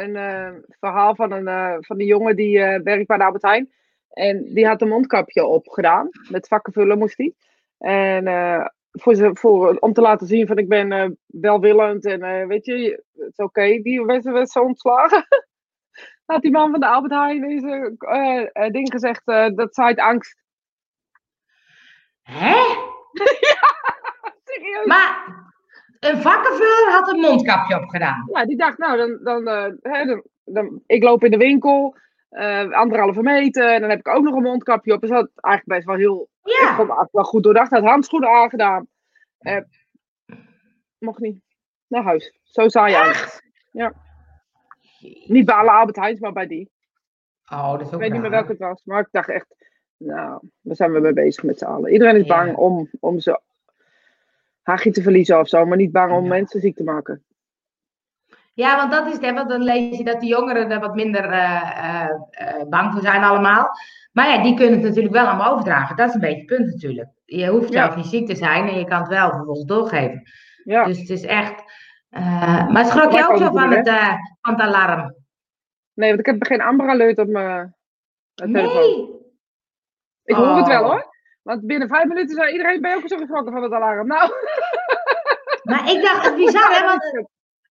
een, 0.02 0.16
een 0.16 0.64
verhaal 0.80 1.14
van 1.14 1.32
een, 1.32 1.76
van 1.84 1.96
die 1.96 2.06
jongen 2.06 2.36
die 2.36 2.58
werkt 2.58 3.06
bij 3.06 3.16
de 3.16 3.24
Albert 3.24 3.42
Heijn. 3.42 3.72
En 4.18 4.54
die 4.54 4.66
had 4.66 4.82
een 4.82 4.88
mondkapje 4.88 5.44
opgedaan. 5.44 6.08
Met 6.28 6.48
vakken 6.48 6.72
vullen 6.72 6.98
moest 6.98 7.16
hij. 7.16 7.34
En 7.78 8.26
eh, 8.26 8.66
voor 8.92 9.14
ze, 9.14 9.30
voor, 9.32 9.76
om 9.76 9.92
te 9.92 10.00
laten 10.00 10.26
zien 10.26 10.46
van 10.46 10.58
ik 10.58 10.68
ben 10.68 10.92
eh, 10.92 11.08
welwillend 11.26 12.06
en 12.06 12.22
eh, 12.22 12.46
weet 12.46 12.64
je, 12.64 13.02
het 13.12 13.28
is 13.28 13.44
oké. 13.44 13.82
Die 13.82 14.04
werd, 14.04 14.24
werd 14.24 14.50
zo 14.50 14.60
ontslagen. 14.60 15.26
had 16.26 16.42
die 16.42 16.50
man 16.50 16.70
van 16.70 16.80
de 16.80 16.86
Albert 16.86 17.12
Heijn 17.12 17.50
in 17.50 17.60
zijn 17.60 18.72
ding 18.72 18.90
gezegd, 18.90 19.26
dat 19.56 19.74
zaait 19.74 19.98
angst. 19.98 20.42
Hè? 22.22 22.54
Serieus? 24.44 24.86
Maar 24.86 25.36
een 26.00 26.22
vakkenvuller 26.22 26.90
had 26.90 27.12
een 27.12 27.20
mondkapje 27.20 27.80
opgedaan. 27.80 28.28
Ja, 28.32 28.44
die 28.44 28.56
dacht, 28.56 28.78
nou, 28.78 28.96
dan, 28.96 29.18
dan, 29.22 29.46
hè, 29.82 30.04
dan, 30.04 30.22
dan, 30.44 30.82
ik 30.86 31.02
loop 31.02 31.24
in 31.24 31.30
de 31.30 31.36
winkel, 31.36 31.96
eh, 32.28 32.70
anderhalve 32.70 33.22
meter, 33.22 33.72
en 33.74 33.80
dan 33.80 33.90
heb 33.90 33.98
ik 33.98 34.08
ook 34.08 34.22
nog 34.24 34.34
een 34.34 34.42
mondkapje 34.42 34.92
op. 34.92 35.00
Dus 35.00 35.10
dat 35.10 35.30
eigenlijk 35.34 35.78
best 35.78 35.86
wel 35.86 35.96
heel, 35.96 36.28
ik 36.42 36.52
Ja. 36.52 36.66
vond 36.66 36.78
eigenlijk 36.78 37.12
wel 37.12 37.24
goed 37.24 37.42
doordacht. 37.42 37.70
Had 37.70 37.82
handschoenen 37.84 38.28
aangedaan. 38.30 38.86
Eh, 39.38 39.60
mocht 40.98 41.18
niet. 41.20 41.40
Naar 41.86 42.02
huis. 42.02 42.38
Zo 42.42 42.68
je 42.88 42.96
Echt? 42.96 43.42
Ja. 43.72 43.92
Niet 45.26 45.44
bij 45.46 45.54
alle 45.54 45.70
Albert 45.70 46.20
maar 46.20 46.32
bij 46.32 46.46
die. 46.46 46.70
Oh, 47.52 47.72
dat 47.72 47.80
is 47.80 47.86
ook 47.86 47.92
Ik 47.92 47.98
weet 47.98 48.12
niet 48.12 48.20
meer 48.20 48.30
welke 48.30 48.50
het 48.50 48.58
was. 48.58 48.82
Maar 48.84 49.00
ik 49.00 49.08
dacht 49.10 49.28
echt, 49.28 49.54
nou, 49.96 50.40
daar 50.60 50.76
zijn 50.76 50.92
we 50.92 51.00
mee 51.00 51.12
bezig 51.12 51.42
met 51.44 51.58
z'n 51.58 51.64
allen. 51.64 51.92
Iedereen 51.92 52.16
is 52.16 52.26
Ja. 52.26 52.36
bang 52.44 52.56
om, 52.56 52.88
om 53.00 53.20
ze 53.20 53.40
hagje 54.62 54.90
te 54.90 55.02
verliezen 55.02 55.38
of 55.38 55.48
zo, 55.48 55.66
maar 55.66 55.76
niet 55.76 55.92
bang 55.92 56.12
om 56.12 56.22
Ja. 56.22 56.28
mensen 56.28 56.60
ziek 56.60 56.76
te 56.76 56.84
maken. 56.84 57.24
Ja, 58.58 58.76
want 58.76 58.92
dat 58.92 59.06
is 59.06 59.26
het, 59.26 59.48
dan 59.48 59.62
lees 59.62 59.98
je 59.98 60.04
dat 60.04 60.20
de 60.20 60.26
jongeren 60.26 60.70
er 60.70 60.80
wat 60.80 60.94
minder 60.94 61.24
eh, 61.24 61.78
eh, 61.78 62.10
eh, 62.30 62.68
bang 62.68 62.92
voor 62.92 63.00
zijn 63.02 63.22
allemaal. 63.22 63.68
Maar 64.12 64.28
ja, 64.28 64.42
die 64.42 64.54
kunnen 64.54 64.78
het 64.78 64.88
natuurlijk 64.88 65.14
wel 65.14 65.26
allemaal 65.26 65.52
overdragen. 65.52 65.96
Dat 65.96 66.08
is 66.08 66.14
een 66.14 66.20
beetje 66.20 66.36
het 66.36 66.46
punt 66.46 66.66
natuurlijk. 66.66 67.08
Je 67.24 67.46
hoeft 67.46 67.72
Ja. 67.72 67.82
zelf 67.82 67.96
niet 67.96 68.06
ziek 68.06 68.26
te 68.26 68.34
zijn 68.36 68.68
en 68.68 68.78
je 68.78 68.84
kan 68.84 68.98
het 68.98 69.08
wel 69.08 69.28
vervolgens 69.30 69.64
doorgeven. 69.64 70.22
Ja, 70.64 70.84
Dus 70.84 70.98
het 70.98 71.10
is 71.10 71.22
echt... 71.24 71.62
maar 72.68 72.84
schrok 72.86 73.12
je 73.12 73.28
ook 73.28 73.36
zo 73.36 73.52
van 73.52 73.70
het, 73.72 73.88
van 74.40 74.52
het 74.52 74.60
alarm? 74.60 75.14
nee, 75.94 76.08
want 76.08 76.20
ik 76.20 76.26
heb 76.26 76.44
geen 76.44 76.60
Amber 76.62 76.88
Alert 76.88 77.18
op 77.18 77.28
mijn 77.28 77.74
mijn 78.34 78.52
telefoon. 78.52 78.80
Nee! 78.80 79.16
Ik 80.24 80.34
hoor 80.34 80.56
het 80.56 80.66
wel 80.66 80.82
Oh. 80.82 80.90
hoor. 80.90 81.14
Want 81.42 81.66
binnen 81.66 81.88
vijf 81.88 82.04
minuten 82.04 82.34
zei 82.36 82.52
iedereen, 82.52 82.80
ben 82.80 82.90
je 82.90 82.96
ook 82.96 83.08
zo 83.08 83.16
geschrokken 83.16 83.52
van 83.52 83.62
het 83.62 83.72
alarm? 83.72 84.06
Nou, 84.06 84.30
Maar 85.62 85.90
ik 85.90 86.02
dacht, 86.02 86.24
het 86.24 86.36
bizar 86.36 86.70
hè, 86.74 86.86
want 86.90 87.28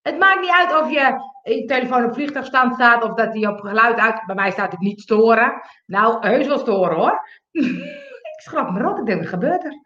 het 0.08 0.18
maakt 0.18 0.42
niet 0.42 0.52
uit 0.52 0.82
of 0.82 0.92
je, 0.92 1.16
je 1.54 1.66
telefoon 1.66 2.06
op 2.06 2.14
vliegtuigstand 2.14 2.74
staat 2.74 3.04
of 3.04 3.14
dat 3.14 3.34
die 3.34 3.50
op 3.50 3.60
geluid 3.60 3.98
uit... 3.98 4.26
Bij 4.26 4.36
mij 4.36 4.52
staat 4.52 4.72
het 4.72 4.82
niet 4.82 5.02
storen. 5.02 5.62
Nou, 5.86 6.28
heus 6.28 6.48
wel 6.48 6.60
storen 6.60 6.98
hoor. 6.98 7.28
ik 8.32 8.42
schrok 8.42 8.72
me 8.72 8.82
rot, 8.82 9.00
ik 9.00 9.06
denk, 9.06 9.20
wat 9.20 9.30
gebeurt 9.30 9.64
er? 9.64 9.82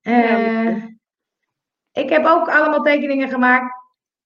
Eh, 0.00 0.76
Ja, 0.76 0.88
ik 1.92 2.08
heb 2.08 2.26
ook 2.26 2.48
allemaal 2.48 2.82
tekeningen 2.82 3.28
gemaakt. 3.28 3.74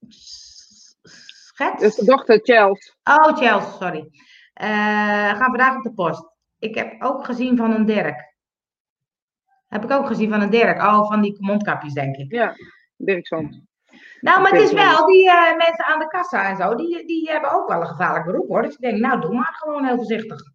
Schets? 0.08 1.82
dus 1.82 1.94
de 1.94 2.04
dochter 2.04 2.40
Chels. 2.42 2.96
Oh, 3.04 3.36
Chelsea, 3.36 3.70
sorry. 3.70 4.08
Eh, 4.52 4.68
gaan 5.28 5.50
vandaag 5.50 5.76
op 5.76 5.82
de 5.82 5.92
post. 5.92 6.24
Ik 6.58 6.74
heb 6.74 7.02
ook 7.02 7.24
gezien 7.24 7.56
van 7.56 7.70
een 7.74 7.86
Dirk. 7.86 8.34
Heb 9.66 9.84
ik 9.84 9.90
ook 9.90 10.06
gezien 10.06 10.30
van 10.30 10.40
een 10.40 10.50
Dirk. 10.50 10.82
Oh, 10.82 11.08
van 11.08 11.20
die 11.20 11.36
mondkapjes, 11.38 11.92
denk 11.92 12.16
ik. 12.16 12.32
Ja, 12.32 12.54
Dirkson. 12.96 13.68
Nou, 14.20 14.42
maar 14.42 14.50
het 14.50 14.60
is 14.60 14.72
wel, 14.72 15.06
die 15.06 15.30
eh, 15.30 15.56
mensen 15.56 15.84
aan 15.84 15.98
de 15.98 16.06
kassa 16.06 16.48
en 16.48 16.56
zo, 16.56 16.74
die, 16.74 17.06
die 17.06 17.30
hebben 17.30 17.52
ook 17.52 17.68
wel 17.68 17.80
een 17.80 17.86
gevaarlijk 17.86 18.24
beroep 18.26 18.48
hoor. 18.48 18.62
Dus 18.62 18.74
ik 18.74 18.80
denk, 18.80 18.98
nou, 18.98 19.20
doe 19.20 19.34
maar 19.34 19.54
gewoon 19.54 19.84
heel 19.84 19.96
voorzichtig. 19.96 20.54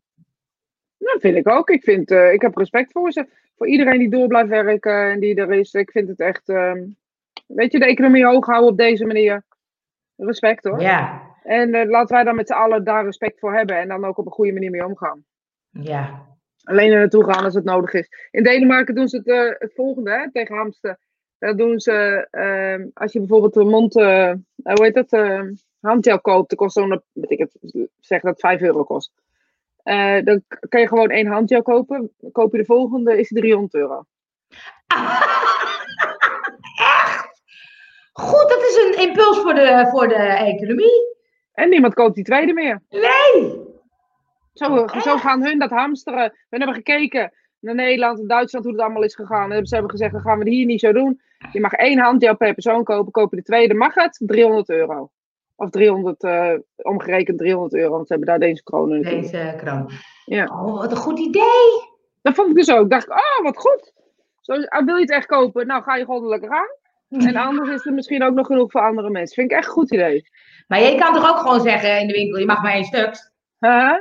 Dat 0.98 1.22
vind 1.22 1.36
ik 1.36 1.50
ook. 1.50 1.70
Ik, 1.70 1.84
vind, 1.84 2.12
eh, 2.12 2.34
ik 2.34 2.42
heb 2.42 2.56
respect 2.56 2.92
voor 2.92 3.12
ze. 3.12 3.28
Voor 3.58 3.68
iedereen 3.68 4.00
die 4.00 4.10
door 4.10 4.28
blijft 4.28 4.50
werken 4.50 5.12
en 5.12 5.20
die 5.20 5.36
er 5.36 5.52
is. 5.52 5.74
Ik 5.74 5.92
vind 5.92 6.08
het 6.08 6.20
echt, 6.20 6.50
ehm, 6.50 6.84
weet 7.48 7.72
je, 7.72 7.80
de 7.80 7.86
economie 7.86 8.26
hoog 8.26 8.46
houden 8.46 8.70
op 8.70 8.78
deze 8.78 9.06
manier. 9.06 9.44
Respect 10.16 10.64
hoor. 10.64 10.82
Ja, 10.82 11.22
En 11.44 11.74
eh, 11.74 11.90
laten 11.90 12.16
wij 12.16 12.24
dan 12.24 12.36
met 12.36 12.48
z'n 12.48 12.54
allen 12.54 12.84
daar 12.84 13.06
respect 13.06 13.40
voor 13.40 13.54
hebben 13.54 13.78
en 13.78 13.88
dan 13.88 14.06
ook 14.06 14.18
op 14.18 14.26
een 14.26 14.32
goede 14.32 14.54
manier 14.54 14.72
mee 14.72 14.86
omgaan. 14.86 15.26
ja. 15.70 16.30
Alleen 16.64 16.92
er 16.92 17.00
naartoe 17.00 17.24
gaan 17.24 17.44
als 17.44 17.54
het 17.54 17.64
nodig 17.64 17.94
is. 17.94 18.28
In 18.32 18.44
Denemarken 18.44 18.96
doen 18.96 19.08
ze 19.08 19.18
het, 19.24 19.60
het 19.60 19.74
volgende 19.74 20.12
hè, 20.12 20.32
tegen 20.32 20.56
hamster. 20.56 20.98
Daar 21.42 21.56
doen 21.56 21.80
ze, 21.80 22.28
ehm, 22.32 22.88
als 22.94 23.14
je 23.14 23.20
bijvoorbeeld 23.20 23.56
een 23.56 23.68
mond, 23.68 23.96
eh, 23.96 24.34
hoe 24.64 24.84
heet 24.84 24.94
dat, 24.94 25.12
eh, 25.12 25.42
handgel 25.80 26.22
koopt, 26.22 26.50
dat 26.50 26.60
kost 26.60 26.74
zo'n, 26.74 27.02
weet 27.12 27.32
ik 27.32 27.40
het, 27.40 27.58
zeg 28.00 28.22
dat 28.22 28.32
het 28.32 28.40
5 28.40 28.62
euro 28.62 28.84
kost. 28.84 29.12
Dan 30.24 30.44
kan 30.70 30.82
je 30.82 30.88
gewoon 30.88 31.10
één 31.10 31.28
handgel 31.28 31.62
kopen. 31.62 32.12
Koop 32.32 32.52
je 32.52 32.58
de 32.58 32.66
volgende, 32.66 33.20
is 33.20 33.30
die 33.30 33.42
300 33.42 33.74
euro. 33.74 34.04
Echt? 36.78 37.42
Goed, 38.14 38.50
dat 38.50 38.62
is 38.62 38.84
een 38.84 39.08
impuls 39.08 39.40
voor 39.40 39.54
de, 39.54 39.88
voor 39.92 40.08
de 40.08 40.24
economie. 40.24 41.18
En 41.54 41.70
niemand 41.70 41.94
koopt 41.94 42.16
die 42.16 42.24
tweede 42.24 42.54
meer. 42.54 42.82
Nee! 42.90 43.70
Zo, 44.54 44.88
zo 44.88 45.18
gaan 45.18 45.44
hun 45.44 45.60
dat 45.60 45.70
hamsteren. 45.70 46.32
We 46.50 46.58
hebben 46.58 46.76
gekeken 46.76 47.34
naar 47.62 47.76
Nederland 47.76 48.20
en 48.20 48.28
Duitsland 48.28 48.66
hoe 48.66 48.74
het 48.74 48.84
allemaal 48.84 49.04
is 49.04 49.16
gegaan. 49.16 49.52
En 49.52 49.66
ze 49.66 49.74
hebben 49.74 49.92
gezegd, 49.92 50.12
dan 50.12 50.22
gaan 50.22 50.38
we 50.38 50.44
het 50.44 50.54
hier 50.54 50.66
niet 50.66 50.80
zo 50.80 50.92
doen. 50.92 51.22
Je 51.52 51.60
mag 51.60 51.72
één 51.72 52.00
handgel 52.00 52.36
per 52.36 52.54
persoon 52.54 52.84
kopen. 52.84 53.12
Koop 53.12 53.30
je 53.30 53.36
de 53.36 53.44
tweede, 53.44 53.74
mag 53.74 53.94
het? 53.94 54.22
300 54.26 54.70
euro. 54.70 55.10
Of 55.56 55.70
300, 55.70 56.24
eh, 56.24 56.54
omgerekend 56.76 57.38
300 57.38 57.74
euro, 57.74 57.92
want 57.92 58.08
ze 58.08 58.14
hebben 58.14 58.30
daar 58.32 58.48
deze 58.48 58.64
kronen 58.64 59.02
natuurlijk. 59.02 59.32
Deze 59.32 59.54
kroon. 59.58 59.90
Ja. 60.26 60.46
Oh, 60.46 60.78
wat 60.80 60.92
een 60.92 60.98
goed 60.98 61.20
idee. 61.20 61.90
Dat 62.22 62.36
vond 62.36 62.50
ik 62.50 62.56
dus 62.56 62.72
ook. 62.72 62.84
Ik 62.84 62.90
dacht, 62.90 63.10
oh, 63.10 63.44
wat 63.44 63.58
goed. 63.58 63.94
Zo, 64.42 64.54
ah, 64.54 64.86
wil 64.86 64.96
je 64.96 65.02
het 65.02 65.12
echt 65.12 65.26
kopen? 65.26 65.68
Nou, 65.68 65.84
ga 65.84 65.96
je 65.96 66.06
gewoon 66.06 66.28
lekker 66.28 66.50
aan. 66.50 66.80
En 67.10 67.36
anders 67.48 67.70
is 67.70 67.86
er 67.86 67.94
misschien 67.94 68.24
ook 68.24 68.34
nog 68.34 68.48
genoeg 68.48 68.72
voor 68.72 68.82
andere 68.82 69.10
mensen. 69.10 69.36
Vind 69.36 69.52
ik 69.52 69.58
echt 69.58 69.68
een 69.68 69.74
goed 69.74 69.92
idee. 69.92 70.30
Maar 70.68 70.80
je 70.80 70.98
kan 70.98 71.14
toch 71.14 71.30
ook 71.30 71.38
gewoon 71.38 71.62
zeggen 71.62 72.00
in 72.00 72.08
de 72.08 72.14
winkel, 72.14 72.40
je 72.40 72.46
mag 72.46 72.62
maar 72.62 72.74
één 72.74 72.84
stuk. 72.84 73.32
Huh? 73.60 73.96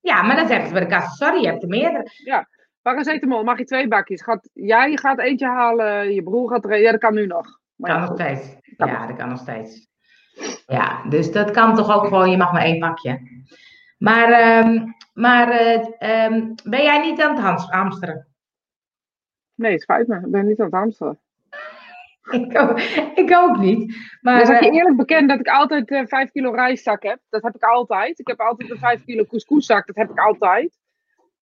Ja, 0.00 0.22
maar 0.22 0.36
dan 0.36 0.46
zeggen 0.46 0.66
ze 0.66 0.72
bij 0.72 0.82
de 0.82 0.88
kassa, 0.88 1.26
sorry, 1.26 1.40
je 1.40 1.46
hebt 1.48 1.62
er 1.62 1.68
meerdere. 1.68 2.10
Paracetamol, 2.82 3.44
mag 3.44 3.58
je 3.58 3.64
twee 3.64 3.88
bakjes? 3.88 4.22
Gaat, 4.22 4.50
jij 4.52 4.96
gaat 4.96 5.18
eentje 5.18 5.46
halen, 5.46 6.14
je 6.14 6.22
broer 6.22 6.50
gaat 6.50 6.64
er 6.64 6.80
Ja, 6.80 6.90
dat 6.90 7.00
kan 7.00 7.14
nu 7.14 7.26
nog. 7.26 7.60
Maar 7.76 7.90
Kan 7.90 8.00
ja, 8.00 8.06
nog 8.06 8.14
steeds. 8.18 8.56
Kan 8.76 8.88
Ja, 8.88 9.06
dat 9.06 9.16
kan 9.16 9.28
nog 9.28 9.38
steeds. 9.38 9.88
Ja, 10.66 11.02
dus 11.08 11.32
dat 11.32 11.50
kan 11.50 11.74
toch 11.74 11.94
ook 11.94 12.04
gewoon, 12.04 12.30
je 12.30 12.36
mag 12.36 12.52
maar 12.52 12.62
één 12.62 12.78
pakje. 12.78 13.20
Maar, 13.98 14.32
ehm, 14.32 14.86
maar 15.12 15.50
eh, 15.50 15.86
ehm, 15.98 16.54
ben 16.64 16.82
jij 16.82 17.00
niet 17.00 17.22
aan 17.22 17.34
het 17.34 17.44
hams- 17.44 17.70
hamsteren? 17.70 18.26
Nee, 19.54 19.72
het 19.72 19.82
spijt 19.82 20.06
me. 20.06 20.16
Ik 20.16 20.30
ben 20.30 20.46
niet 20.46 20.58
aan 20.58 20.66
het 20.66 20.74
hamsteren. 20.74 21.20
Ik 22.40 22.58
ook, 22.58 22.80
ik 23.14 23.36
ook 23.36 23.58
niet. 23.58 23.96
Maar, 24.20 24.38
Dus 24.40 24.48
ik 24.48 24.60
je 24.62 24.68
eh, 24.70 24.76
eerlijk 24.76 24.96
bekend 24.96 25.28
dat 25.28 25.40
ik 25.40 25.48
altijd 25.48 25.90
eh 25.90 26.02
5 26.06 26.30
kilo 26.30 26.50
rijstzak 26.50 27.02
heb. 27.02 27.18
Dat 27.28 27.42
heb 27.42 27.54
ik 27.54 27.62
altijd. 27.62 28.18
Ik 28.18 28.26
heb 28.26 28.40
altijd 28.40 28.70
een 28.70 28.78
5 28.78 29.04
kilo 29.04 29.24
couscouszak. 29.24 29.86
Dat 29.86 29.96
heb 29.96 30.10
ik 30.10 30.18
altijd. 30.18 30.78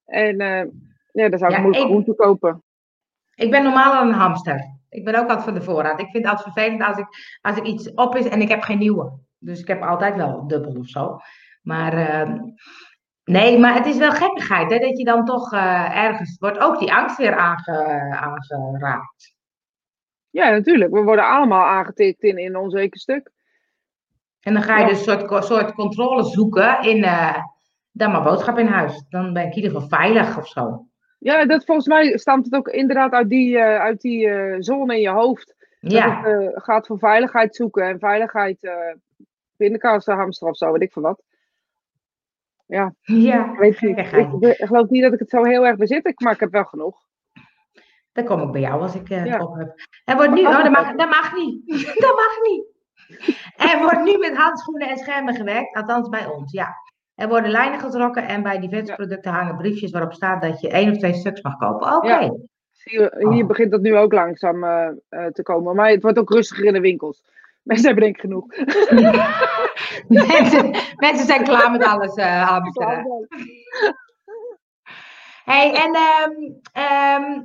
En 0.05 0.39
eh, 0.39 0.65
ja, 1.13 1.29
dan 1.29 1.39
zou 1.39 1.51
ik 1.51 1.57
Ja, 1.57 1.63
moeilijk 1.63 1.85
ik- 1.85 1.91
groente 1.91 2.15
kopen. 2.15 2.63
ik 3.35 3.51
ben 3.51 3.63
normaal 3.63 3.93
al 3.95 4.07
een 4.09 4.13
hamster. 4.15 4.77
Ik 4.89 5.05
ben 5.05 5.15
ook 5.15 5.21
altijd 5.29 5.43
voor 5.43 5.55
de 5.55 5.63
voorraad. 5.63 6.01
Ik 6.01 6.11
vind 6.11 6.25
het 6.25 6.33
altijd 6.37 6.53
vervelend 6.55 6.83
als 6.83 6.99
ik, 6.99 7.07
als 7.41 7.57
ik 7.57 7.65
iets 7.65 7.95
op 7.95 8.17
is 8.17 8.29
en 8.29 8.41
ik 8.41 8.49
heb 8.49 8.63
geen 8.63 8.79
nieuwe. 8.79 9.13
Dus 9.39 9.61
ik 9.61 9.67
heb 9.69 9.83
altijd 9.83 10.17
wel 10.17 10.47
dubbel 10.47 10.73
of 10.79 10.87
zo. 10.87 11.17
Maar 11.63 11.93
ehm, 11.93 12.39
nee, 13.25 13.59
maar 13.59 13.75
het 13.75 13.87
is 13.87 13.97
wel 13.97 14.11
gekkigheid 14.11 14.71
hè, 14.71 14.79
dat 14.79 14.99
je 14.99 15.05
dan 15.05 15.25
toch 15.25 15.53
ergens 15.53 16.37
wordt 16.39 16.59
ook 16.59 16.79
die 16.79 16.93
angst 16.93 17.17
weer 17.17 17.35
aange, 17.37 17.99
aangeraakt. 18.21 19.37
Ja, 20.31 20.51
natuurlijk. 20.51 20.93
We 20.93 21.03
worden 21.03 21.25
allemaal 21.29 21.67
aangetikt 21.67 22.23
in, 22.23 22.39
in 22.39 22.57
ons 22.57 22.65
onzeker 22.65 23.01
stuk. 23.01 23.31
En 24.41 24.53
dan 24.53 24.63
ga 24.63 24.75
je 24.77 24.83
Ja. 24.83 24.89
dus 24.89 25.07
een 25.07 25.19
soort, 25.29 25.45
soort 25.45 25.73
controle 25.73 26.25
zoeken 26.25 26.83
in 26.83 27.05
eh, 27.05 27.43
dan 27.93 28.11
maar 28.13 28.23
boodschap 28.23 28.59
in 28.59 28.67
huis. 28.67 29.05
Dan 29.09 29.33
ben 29.33 29.43
ik 29.47 29.51
in 29.51 29.57
ieder 29.63 29.71
geval 29.71 29.89
veilig 29.99 30.39
of 30.39 30.49
zo. 30.49 30.87
Ja, 31.19 31.45
dat 31.47 31.65
volgens 31.65 31.87
mij 31.87 32.19
stamt 32.19 32.45
het 32.45 32.55
ook 32.55 32.69
inderdaad 32.69 33.13
uit 33.13 33.29
die, 33.29 33.59
eh, 33.59 33.81
uit 33.81 34.01
die 34.01 34.29
eh, 34.29 34.57
zone 34.59 34.95
in 34.95 35.01
je 35.01 35.09
hoofd. 35.11 35.57
Ja, 35.81 36.23
Dat 36.23 36.33
het 36.33 36.55
eh, 36.55 36.63
gaat 36.63 36.87
voor 36.87 36.99
veiligheid 36.99 37.57
zoeken 37.57 37.83
en 37.83 37.99
veiligheid 37.99 38.63
uh, 38.65 38.73
pindakaas 39.57 40.07
hamster 40.07 40.49
of 40.49 40.57
zo, 40.57 40.73
weet 40.73 40.83
ik 40.83 40.93
veel 40.93 41.03
wat. 41.03 41.23
Ja, 42.67 42.95
ja, 43.03 43.53
ik 43.53 43.59
weet 43.59 43.81
niet. 43.81 43.97
gekkigheid. 43.97 44.43
Ik, 44.61 44.67
geloof 44.67 44.89
niet 44.89 45.03
dat 45.03 45.13
ik 45.13 45.19
het 45.19 45.31
zo 45.31 45.45
heel 45.45 45.67
erg 45.67 45.77
bezit, 45.77 46.07
ik- 46.07 46.21
maar 46.21 46.33
ik 46.33 46.41
heb 46.41 46.53
wel 46.53 46.65
genoeg. 46.65 47.08
Dan 48.19 48.27
kom 48.27 48.47
ik 48.47 48.53
bij 48.53 48.61
jou 48.61 48.83
als 48.83 48.95
ik 48.95 49.11
eh, 49.11 49.23
het 49.23 49.41
op 49.41 49.55
heb. 49.57 49.75
Er 50.05 50.17
wordt 50.17 50.33
nu, 50.33 50.43
Maar 50.43 50.57
oh, 50.57 50.63
dat 50.63 50.73
mag, 50.73 50.95
dat 50.95 51.09
mag 51.09 51.35
niet. 51.35 51.67
dat 52.01 52.15
mag 52.15 52.39
niet. 52.43 52.67
Er 53.73 53.79
wordt 53.79 54.03
nu 54.03 54.19
met 54.19 54.37
handschoenen 54.37 54.89
en 54.89 54.97
schermen 54.99 55.35
gewerkt, 55.35 55.77
althans 55.77 56.09
bij 56.09 56.27
ons, 56.27 56.53
ja. 56.53 56.75
Er 57.15 57.29
worden 57.29 57.51
lijnen 57.51 57.81
getrokken 57.81 58.27
en 58.27 58.43
bij 58.43 58.59
diverse 58.59 58.95
producten 58.95 59.33
hangen 59.33 59.57
briefjes 59.57 59.91
waarop 59.91 60.13
staat 60.13 60.43
dat 60.43 60.61
je 60.61 60.71
één 60.71 60.91
of 60.91 60.97
twee 60.99 61.15
stuks 61.15 61.43
mag 61.43 61.57
kopen. 61.57 61.97
Oké. 61.97 62.31
Hier 62.83 63.11
Oh. 63.27 63.47
begint 63.47 63.71
dat 63.71 63.81
nu 63.81 63.97
ook 63.97 64.13
langzaam 64.13 64.65
eh, 64.65 64.89
eh, 65.09 65.27
te 65.27 65.43
komen. 65.43 65.75
Maar 65.75 65.91
het 65.91 66.03
wordt 66.03 66.19
ook 66.19 66.31
rustiger 66.31 66.65
in 66.65 66.73
de 66.73 66.81
winkels. 66.81 67.23
Mensen 67.63 67.87
hebben 67.87 68.05
denk 68.05 68.15
ik 68.15 68.21
genoeg. 68.21 68.47
mensen, 70.09 70.71
mensen 70.97 71.27
zijn 71.27 71.45
klaar 71.45 71.71
met 71.71 71.85
alles 71.85 72.15
eh 72.15 72.49
hamsteren. 72.49 73.27
Hey, 75.45 75.75
en 75.75 75.95
ehm, 75.95 76.33
ehm, 76.73 77.41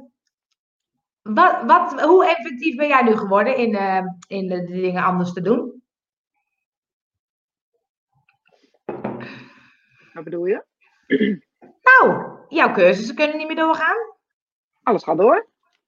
wat, 1.23 1.63
wat, 1.65 2.01
hoe 2.01 2.25
effectief 2.25 2.75
ben 2.75 2.87
jij 2.87 3.03
nu 3.03 3.17
geworden 3.17 3.57
in, 3.57 3.75
eh, 3.75 4.05
in 4.27 4.47
de, 4.47 4.63
de 4.63 4.81
dingen 4.81 5.03
anders 5.03 5.33
te 5.33 5.41
doen? 5.41 5.81
Wat 10.13 10.23
bedoel 10.23 10.45
je? 10.45 10.63
Nou, 11.81 12.37
jouw 12.49 12.71
cursussen 12.73 13.15
kunnen 13.15 13.37
niet 13.37 13.47
meer 13.47 13.55
doorgaan. 13.55 13.97
Alles 14.83 15.03
gaat 15.03 15.17
door. 15.17 15.47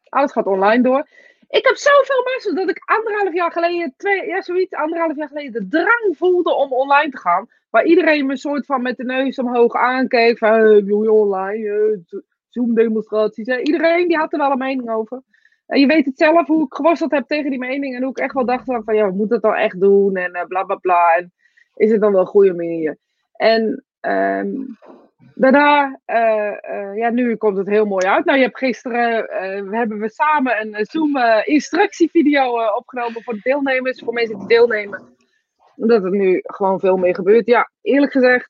Alles 0.09 0.31
gaat 0.31 0.45
online 0.45 0.83
door. 0.83 1.07
Ik 1.49 1.65
heb 1.65 1.75
zoveel 1.75 2.23
mensen 2.23 2.55
dat 2.55 2.69
ik 2.69 2.81
anderhalf 2.85 3.33
jaar 3.33 3.51
geleden, 3.51 3.93
twee, 3.97 4.27
ja, 4.27 4.41
zoiets, 4.41 4.73
anderhalf 4.73 5.15
jaar 5.15 5.27
geleden, 5.27 5.51
de 5.51 5.67
drang 5.67 6.17
voelde 6.17 6.53
om 6.53 6.73
online 6.73 7.11
te 7.11 7.17
gaan. 7.17 7.49
Waar 7.69 7.85
iedereen 7.85 8.25
me 8.25 8.37
soort 8.37 8.65
van 8.65 8.81
met 8.81 8.97
de 8.97 9.03
neus 9.03 9.39
omhoog 9.39 9.75
aankeek. 9.75 10.37
Van, 10.37 10.49
hey, 10.49 10.83
wil 10.83 11.03
je 11.03 11.11
online? 11.11 12.03
Zoom-demonstraties. 12.55 13.47
Iedereen 13.47 14.07
die 14.07 14.17
had 14.17 14.33
er 14.33 14.39
wel 14.39 14.51
een 14.51 14.57
mening 14.57 14.89
over. 14.89 15.21
En 15.65 15.79
je 15.79 15.87
weet 15.87 16.05
het 16.05 16.17
zelf 16.17 16.47
hoe 16.47 16.65
ik 16.65 16.73
geworsteld 16.73 17.11
heb 17.11 17.27
tegen 17.27 17.49
die 17.49 17.59
mening. 17.59 17.95
En 17.95 18.01
hoe 18.01 18.11
ik 18.11 18.17
echt 18.17 18.33
wel 18.33 18.45
dacht 18.45 18.63
van, 18.65 18.95
ja, 18.95 19.07
we 19.07 19.15
moeten 19.15 19.35
het 19.35 19.43
dan 19.43 19.53
echt 19.53 19.79
doen. 19.79 20.15
En 20.15 20.35
uh, 20.35 20.45
bla 20.45 20.63
bla 20.63 20.75
bla. 20.75 21.15
En 21.15 21.33
is 21.75 21.91
het 21.91 22.01
dan 22.01 22.11
wel 22.11 22.21
een 22.21 22.27
goede 22.27 22.53
manier? 22.53 22.97
En 23.33 23.85
um, 24.01 24.77
daarna, 25.33 25.99
uh, 26.05 26.51
uh, 26.71 26.97
ja, 26.97 27.09
nu 27.09 27.35
komt 27.35 27.57
het 27.57 27.67
heel 27.67 27.85
mooi 27.85 28.05
uit. 28.05 28.25
Nou, 28.25 28.37
je 28.37 28.43
hebt 28.43 28.57
gisteren, 28.57 29.23
we 29.69 29.77
hebben 29.77 29.99
we 29.99 30.09
samen 30.09 30.61
een 30.61 30.85
Zoom 30.85 31.17
instructievideo 31.43 32.75
opgenomen 32.75 33.23
voor 33.23 33.33
de 33.33 33.39
deelnemers. 33.43 34.01
Voor 34.03 34.13
mensen 34.13 34.37
die 34.37 34.47
deelnemen. 34.47 35.03
Omdat 35.75 36.03
er 36.03 36.11
nu 36.11 36.39
gewoon 36.43 36.79
veel 36.79 36.97
meer 36.97 37.15
gebeurt. 37.15 37.45
Ja, 37.45 37.69
eerlijk 37.81 38.11
gezegd. 38.11 38.49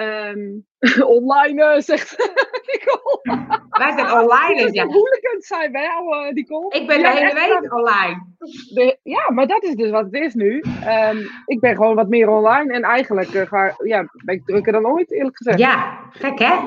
Um, 0.34 0.66
online, 1.06 1.80
zegt 1.80 2.16
Nicole. 2.72 3.20
Wij 3.68 3.92
zijn 3.92 4.12
online, 4.12 4.72
ja. 4.72 4.86
Hooligans 4.86 5.46
zijn 5.46 5.72
wij, 5.72 5.86
uh, 5.86 6.32
Nicole. 6.32 6.74
Ik 6.78 6.86
ben 6.86 7.02
de 7.02 7.08
hele 7.08 7.34
week 7.34 7.74
online. 7.74 8.26
De, 8.74 8.98
ja, 9.02 9.30
maar 9.30 9.46
dat 9.46 9.62
is 9.62 9.74
dus 9.74 9.90
wat 9.90 10.04
het 10.04 10.14
is 10.14 10.34
nu. 10.34 10.64
Um, 10.86 11.28
ik 11.44 11.60
ben 11.60 11.76
gewoon 11.76 11.94
wat 11.94 12.08
meer 12.08 12.28
online 12.28 12.72
en 12.72 12.82
eigenlijk 12.82 13.34
uh, 13.34 13.46
ga, 13.46 13.74
ja, 13.84 14.04
ben 14.24 14.34
ik 14.34 14.44
drukker 14.44 14.72
dan 14.72 14.86
ooit, 14.86 15.12
eerlijk 15.12 15.36
gezegd. 15.36 15.58
Ja, 15.58 16.08
gek 16.10 16.38
hè? 16.38 16.58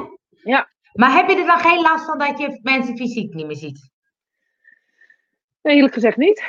Ja. 0.44 0.70
Maar 0.94 1.14
heb 1.16 1.30
je 1.30 1.36
er 1.36 1.46
dan 1.46 1.60
geen 1.60 1.82
last 1.82 2.06
van 2.06 2.18
dat 2.18 2.40
je 2.40 2.60
mensen 2.62 2.98
fysiek 2.98 3.34
niet 3.34 3.48
meer 3.48 3.56
ziet? 3.56 3.92
Nee, 5.62 5.76
eerlijk 5.76 5.94
gezegd 5.94 6.18
niet. 6.18 6.44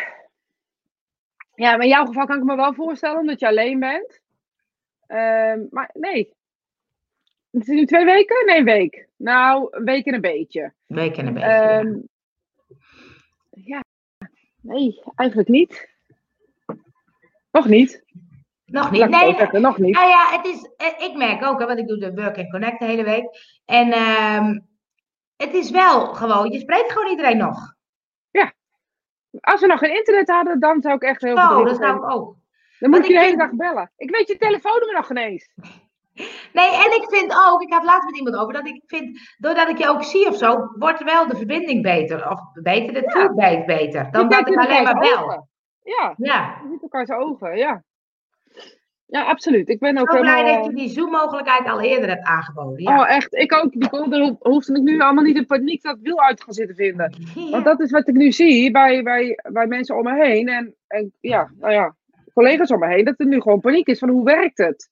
Ja, 1.55 1.71
maar 1.71 1.83
in 1.83 1.89
jouw 1.89 2.05
geval 2.05 2.27
kan 2.27 2.37
ik 2.37 2.45
me 2.45 2.57
wel 2.57 2.75
voorstellen, 2.75 3.21
omdat 3.21 3.41
je 3.41 3.47
alleen 3.47 3.79
bent. 3.79 4.23
Um, 5.09 5.67
maar 5.71 5.91
nee, 5.93 6.33
het 7.55 7.69
is 7.69 7.75
nu 7.75 7.87
twee 7.87 8.05
weken? 8.05 8.47
Nee, 8.47 8.59
een 8.59 8.65
week. 8.65 9.09
Nou, 9.17 9.69
een 9.71 9.85
week 9.85 10.07
en 10.07 10.15
een 10.15 10.21
beetje. 10.21 10.73
Een 10.87 10.97
week 10.97 11.17
en 11.17 11.27
een 11.27 11.35
beetje. 11.35 11.79
Um, 11.79 12.09
ja. 13.51 13.83
ja. 14.19 14.29
nee, 14.61 15.03
eigenlijk 15.15 15.49
niet. 15.49 15.89
Nog 17.51 17.67
niet. 17.67 18.05
Nog 18.65 18.91
niet. 18.91 19.09
Nee, 19.09 19.61
nog 19.61 19.79
niet. 19.79 19.95
Nou 19.95 20.09
ja, 20.09 20.37
het 20.37 20.47
is, 20.47 20.71
ik 21.07 21.15
merk 21.17 21.45
ook, 21.45 21.61
hè, 21.61 21.67
want 21.67 21.79
ik 21.79 21.89
doe 21.89 21.99
de 21.99 22.15
Work 22.15 22.39
and 22.39 22.51
Connect 22.51 22.79
de 22.79 22.85
hele 22.85 23.05
week. 23.05 23.59
En 23.65 23.93
um, 23.93 24.67
het 25.37 25.55
is 25.55 25.71
wel 25.71 26.15
gewoon, 26.15 26.51
je 26.51 26.59
spreekt 26.59 26.93
gewoon 26.93 27.11
iedereen 27.11 27.37
nog. 27.37 27.75
Ja. 28.31 28.53
Als 29.41 29.61
we 29.61 29.67
nog 29.67 29.79
geen 29.79 29.97
internet 29.97 30.29
hadden, 30.29 30.61
dan 30.61 30.83
zou 30.83 30.95
ik 30.95 31.03
echt 31.03 31.23
heel 31.23 31.37
veel. 31.37 31.59
Oh, 31.59 31.65
dat 31.65 31.77
zou 31.77 31.97
ik 31.97 32.11
ook. 32.11 32.37
Dan 32.79 32.91
moet 32.91 33.07
je 33.07 33.13
de 33.13 33.21
hele 33.21 33.37
dag 33.37 33.51
bellen. 33.51 33.93
Ik 33.97 34.11
weet 34.11 34.29
je 34.29 34.37
telefoonnummer 34.37 34.95
nog 34.95 35.11
ineens. 35.11 35.49
Nee, 36.53 36.71
en 36.71 37.03
ik 37.03 37.05
vind 37.09 37.35
ook, 37.47 37.63
ik 37.63 37.73
had 37.73 37.85
laatst 37.85 38.05
met 38.05 38.17
iemand 38.17 38.37
over, 38.37 38.53
dat 38.53 38.67
ik 38.67 38.83
vind, 38.87 39.35
doordat 39.39 39.69
ik 39.69 39.79
je 39.79 39.89
ook 39.89 40.05
zie 40.05 40.29
of 40.29 40.37
zo, 40.37 40.69
wordt 40.79 41.05
wel 41.05 41.27
de 41.27 41.37
verbinding 41.37 41.83
beter. 41.83 42.31
Of 42.31 42.41
beter, 42.63 42.93
de 42.95 43.33
ja. 43.37 43.65
beter. 43.65 44.11
Dan 44.11 44.29
dat 44.29 44.49
ik 44.49 44.57
alleen 44.57 44.83
maar 44.83 44.99
bel. 44.99 45.25
Ogen. 45.25 45.49
Ja, 45.83 46.15
ja. 46.17 46.61
je 46.63 46.69
ziet 46.71 46.83
elkaars 46.83 47.11
ogen, 47.11 47.57
ja. 47.57 47.83
Ja, 49.07 49.23
absoluut. 49.23 49.69
Ik 49.69 49.79
ben 49.79 49.99
ook 49.99 50.11
Zo 50.11 50.17
helemaal... 50.17 50.43
blij 50.43 50.57
dat 50.57 50.65
je 50.65 50.73
die 50.73 50.89
Zoom-mogelijkheid 50.89 51.69
al 51.69 51.81
eerder 51.81 52.09
hebt 52.09 52.25
aangeboden. 52.25 52.83
Ja. 52.83 53.01
Oh, 53.01 53.11
echt. 53.11 53.35
Ik 53.35 53.53
ook. 53.53 53.73
Die 53.73 54.37
hoefde 54.41 54.77
ik 54.77 54.83
nu 54.83 55.01
allemaal 55.01 55.25
niet 55.25 55.37
in 55.37 55.47
paniek 55.47 55.83
dat 55.83 55.99
wiel 56.03 56.23
uit 56.23 56.37
te 56.37 56.43
gaan 56.43 56.55
zitten 56.55 56.77
vinden. 56.77 57.15
Ja. 57.35 57.51
Want 57.51 57.65
dat 57.65 57.81
is 57.81 57.91
wat 57.91 58.09
ik 58.09 58.15
nu 58.15 58.33
zie 58.33 58.71
bij, 58.71 59.03
bij, 59.03 59.39
bij 59.53 59.67
mensen 59.67 59.97
om 59.97 60.03
me 60.03 60.25
heen. 60.25 60.49
En, 60.49 60.75
en 60.87 61.13
ja, 61.21 61.51
nou 61.59 61.73
ja, 61.73 61.95
collega's 62.33 62.71
om 62.71 62.79
me 62.79 62.87
heen. 62.87 63.05
Dat 63.05 63.21
er 63.21 63.27
nu 63.27 63.41
gewoon 63.41 63.61
paniek 63.61 63.87
is 63.87 63.99
van 63.99 64.09
hoe 64.09 64.25
werkt 64.25 64.59
het? 64.59 64.91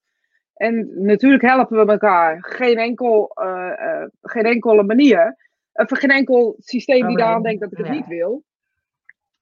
En 0.62 0.90
natuurlijk 0.94 1.42
helpen 1.42 1.86
we 1.86 1.92
elkaar. 1.92 2.36
Geen, 2.40 2.76
enkel, 2.76 3.36
uh, 3.42 3.72
uh, 3.80 4.04
geen 4.22 4.44
enkele 4.44 4.82
manier. 4.82 5.36
Of 5.72 5.98
geen 5.98 6.10
enkel 6.10 6.54
systeem 6.58 7.06
die 7.06 7.16
daaraan 7.16 7.42
denkt 7.42 7.60
dat 7.60 7.72
ik 7.72 7.78
het 7.78 7.86
ja. 7.86 7.92
niet 7.92 8.06
wil. 8.06 8.44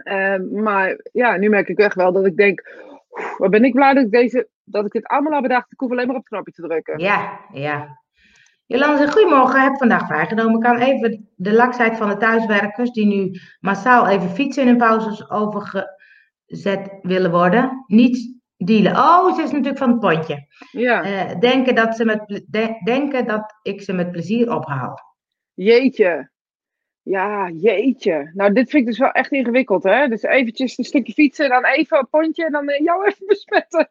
Uh, 0.05 0.63
maar 0.63 1.01
ja, 1.13 1.37
nu 1.37 1.49
merk 1.49 1.69
ik 1.69 1.79
echt 1.79 1.95
wel 1.95 2.13
dat 2.13 2.27
ik 2.27 2.37
denk. 2.37 2.75
Wat 3.37 3.51
ben 3.51 3.65
ik 3.65 3.75
blij 3.75 3.95
dat 3.95 4.05
ik, 4.05 4.11
deze, 4.11 4.49
dat 4.65 4.85
ik 4.85 4.93
dit 4.93 5.07
allemaal 5.07 5.33
heb 5.33 5.43
bedacht. 5.43 5.73
Ik 5.73 5.81
hoef 5.81 5.91
alleen 5.91 6.07
maar 6.07 6.17
op 6.17 6.23
het 6.23 6.31
knopje 6.31 6.53
te 6.53 6.63
drukken. 6.63 6.99
Ja, 6.99 7.41
ja. 7.53 7.99
Jolanda, 8.67 9.07
goedemorgen. 9.07 9.59
Ik 9.59 9.69
heb 9.69 9.77
vandaag 9.77 10.07
vrijgenomen. 10.07 10.55
Ik 10.55 10.61
kan 10.61 10.79
even 10.79 11.29
de 11.37 11.53
laksheid 11.53 11.97
van 11.97 12.09
de 12.09 12.17
thuiswerkers 12.17 12.91
die 12.91 13.07
nu 13.07 13.41
massaal 13.61 14.09
even 14.09 14.29
fietsen 14.29 14.63
in 14.63 14.69
hun 14.69 14.79
pauzes 14.79 15.31
overgezet 15.31 16.99
willen 17.03 17.31
worden. 17.31 17.85
Niet 17.87 18.40
dealen. 18.65 18.97
Oh, 18.97 19.35
ze 19.35 19.43
is 19.43 19.51
natuurlijk 19.51 19.79
van 19.79 19.91
het 19.91 20.01
pontje. 20.01 20.47
Ja. 20.71 21.07
Uh, 21.07 21.41
denken, 21.41 21.75
dat 21.75 21.97
ze 21.97 22.05
met, 22.05 22.43
de, 22.47 22.81
denken 22.85 23.27
dat 23.27 23.59
ik 23.63 23.83
ze 23.83 23.93
met 23.93 24.13
plezier 24.13 24.55
ophaal. 24.55 24.99
Jeetje. 25.55 26.31
Ja, 27.03 27.51
jeetje. 27.51 28.31
Nou, 28.35 28.53
dit 28.53 28.71
vind 28.71 28.83
ik 28.83 28.89
dus 28.89 28.99
wel 28.99 29.11
echt 29.11 29.33
ingewikkeld, 29.33 29.83
hè? 29.83 30.09
Dus 30.09 30.23
eventjes 30.23 30.79
een 30.79 30.85
stukje 30.85 31.13
fietsen, 31.13 31.49
dan 31.49 31.65
even 31.65 31.99
een 31.99 32.09
pontje 32.11 32.45
en 32.45 32.53
dan 32.53 32.71
uh, 32.71 32.79
jou 32.79 33.07
even 33.07 33.27
besmetten. 33.27 33.91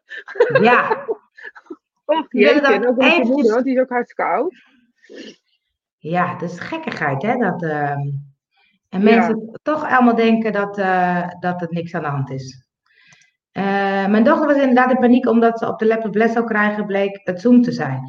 Ja. 0.60 1.06
Och, 2.04 2.26
jeetje. 2.28 2.60
Dat 2.60 2.86
ook 2.86 3.02
eventjes... 3.02 3.28
moeder, 3.28 3.62
die 3.62 3.74
is 3.74 3.80
ook 3.80 3.88
hartstikke 3.88 4.30
oud. 4.30 4.54
Ja, 5.98 6.38
dat 6.38 6.50
is 6.50 6.60
gekkigheid, 6.60 7.22
hè? 7.22 7.36
Dat, 7.36 7.62
uh... 7.62 7.96
En 8.90 9.02
mensen 9.02 9.40
ja. 9.46 9.58
toch 9.62 9.88
allemaal 9.88 10.14
denken 10.14 10.52
dat, 10.52 10.78
uh, 10.78 11.28
dat 11.40 11.60
het 11.60 11.70
niks 11.70 11.94
aan 11.94 12.02
de 12.02 12.08
hand 12.08 12.30
is. 12.30 12.69
Uh, 13.52 14.06
mijn 14.06 14.24
dochter 14.24 14.46
was 14.46 14.56
inderdaad 14.56 14.90
in 14.90 14.98
paniek 14.98 15.26
omdat 15.26 15.58
ze 15.58 15.66
op 15.66 15.78
de 15.78 15.86
laptop 15.86 16.14
les 16.14 16.32
zou 16.32 16.44
krijgen, 16.44 16.86
bleek 16.86 17.20
het 17.24 17.40
Zoom 17.40 17.62
te 17.62 17.72
zijn. 17.72 18.00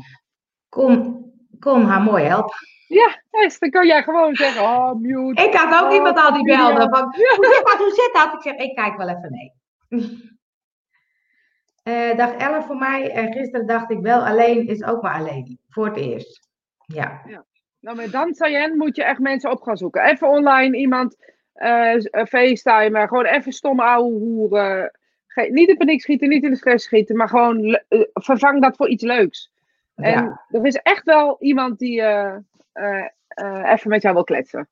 Kon, 0.70 1.26
kon 1.60 1.86
haar 1.86 2.02
mooi 2.02 2.24
helpen. 2.24 2.56
Ja, 2.88 3.22
yes, 3.30 3.60
dan 3.60 3.70
kan 3.70 3.88
jij 3.88 4.04
gewoon 4.04 4.36
zeggen, 4.36 4.62
oh, 4.62 4.94
mute. 4.94 5.44
Ik 5.44 5.54
had 5.54 5.82
ook 5.82 5.90
oh, 5.90 5.96
iemand 5.96 6.18
al 6.18 6.34
die 6.34 6.44
belde. 6.44 6.90
Van, 6.90 7.04
hoe, 7.04 7.54
zit 7.56 7.62
dat, 7.66 7.78
hoe 7.78 7.94
zit 7.94 8.10
dat? 8.14 8.34
Ik 8.34 8.42
zeg, 8.42 8.56
ik 8.56 8.76
kijk 8.76 8.98
wel 8.98 9.08
even 9.08 9.32
mee. 9.32 9.54
Uh, 11.84 12.18
dag 12.22 12.34
11 12.34 12.66
voor 12.66 12.76
mij. 12.76 13.12
En 13.12 13.34
gisteren 13.34 13.68
dacht 13.68 13.92
ik 13.92 14.00
wel, 14.00 14.26
alleen 14.26 14.68
is 14.68 14.84
ook 14.84 15.02
maar 15.02 15.20
alleen. 15.20 15.60
Voor 15.70 15.86
het 15.86 15.98
eerst. 15.98 16.50
Ja. 16.86 17.22
ja. 17.28 17.46
Nou, 17.80 17.96
met 17.96 18.76
moet 18.76 18.96
je 18.96 19.04
echt 19.04 19.20
mensen 19.20 19.52
op 19.52 19.62
gaan 19.62 19.78
zoeken. 19.78 20.04
Even 20.04 20.30
online 20.30 20.78
iemand 20.78 21.16
uh, 21.56 21.96
facetimen. 22.28 23.08
Gewoon 23.08 23.26
even 23.26 23.52
stomme 23.52 23.84
ouwe 23.84 24.12
hoeren 24.12 25.00
niet 25.36 25.70
in 25.70 25.78
paniek 25.78 26.02
schieten, 26.02 26.30
niet 26.30 26.44
in 26.44 26.50
de 26.50 26.56
stress 26.56 26.86
schieten, 26.86 27.16
maar 27.16 27.30
gewoon 27.30 27.66
uh, 27.66 28.02
vervang 28.14 28.62
dat 28.62 28.76
voor 28.76 28.90
iets 28.90 29.04
leuks. 29.04 29.52
En 29.96 30.12
ja. 30.12 30.42
er 30.50 30.66
is 30.66 30.76
echt 30.76 31.04
wel 31.04 31.36
iemand 31.40 31.80
die 31.80 32.02
uh, 32.02 32.36
uh, 32.74 33.72
even 33.72 33.90
met 33.90 34.02
jou 34.02 34.14
wil 34.14 34.24
kletsen. 34.24 34.68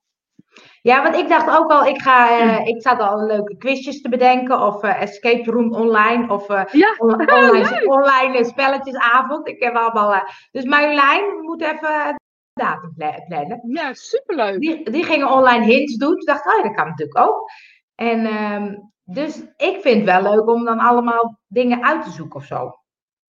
Ja, 0.81 1.03
want 1.03 1.15
ik 1.15 1.29
dacht 1.29 1.57
ook 1.57 1.71
al, 1.71 1.85
ik, 1.85 2.01
ga, 2.01 2.29
ik 2.65 2.81
zat 2.81 2.99
al 2.99 3.25
leuke 3.25 3.57
quizjes 3.57 4.01
te 4.01 4.09
bedenken, 4.09 4.61
of 4.61 4.83
escape 4.83 5.51
room 5.51 5.73
online, 5.73 6.33
of 6.33 6.47
ja. 6.71 6.95
on 6.97 7.13
online, 7.13 7.85
online 7.85 8.43
spelletjesavond. 8.43 9.47
Ik 9.47 9.63
heb 9.63 9.75
allemaal. 9.75 10.23
dus 10.51 10.63
Marjolein 10.63 11.39
moet 11.41 11.61
even 11.61 12.15
datum 12.59 12.93
plannen. 13.27 13.61
Ja, 13.67 13.93
superleuk. 13.93 14.59
Die, 14.59 14.89
die 14.91 15.03
gingen 15.03 15.31
online 15.31 15.65
hints 15.65 15.95
doen. 15.95 16.15
Toen 16.15 16.25
dacht 16.25 16.45
ik, 16.45 16.57
oh, 16.57 16.63
dat 16.63 16.75
kan 16.75 16.87
natuurlijk 16.87 17.19
ook. 17.19 17.51
En 17.95 18.43
um, 18.43 18.91
dus 19.13 19.43
ik 19.57 19.81
vind 19.81 19.95
het 19.95 20.21
wel 20.21 20.35
leuk 20.35 20.47
om 20.47 20.65
dan 20.65 20.79
allemaal 20.79 21.39
dingen 21.47 21.83
uit 21.83 22.03
te 22.03 22.09
zoeken 22.09 22.39
of 22.39 22.45
zo. 22.45 22.79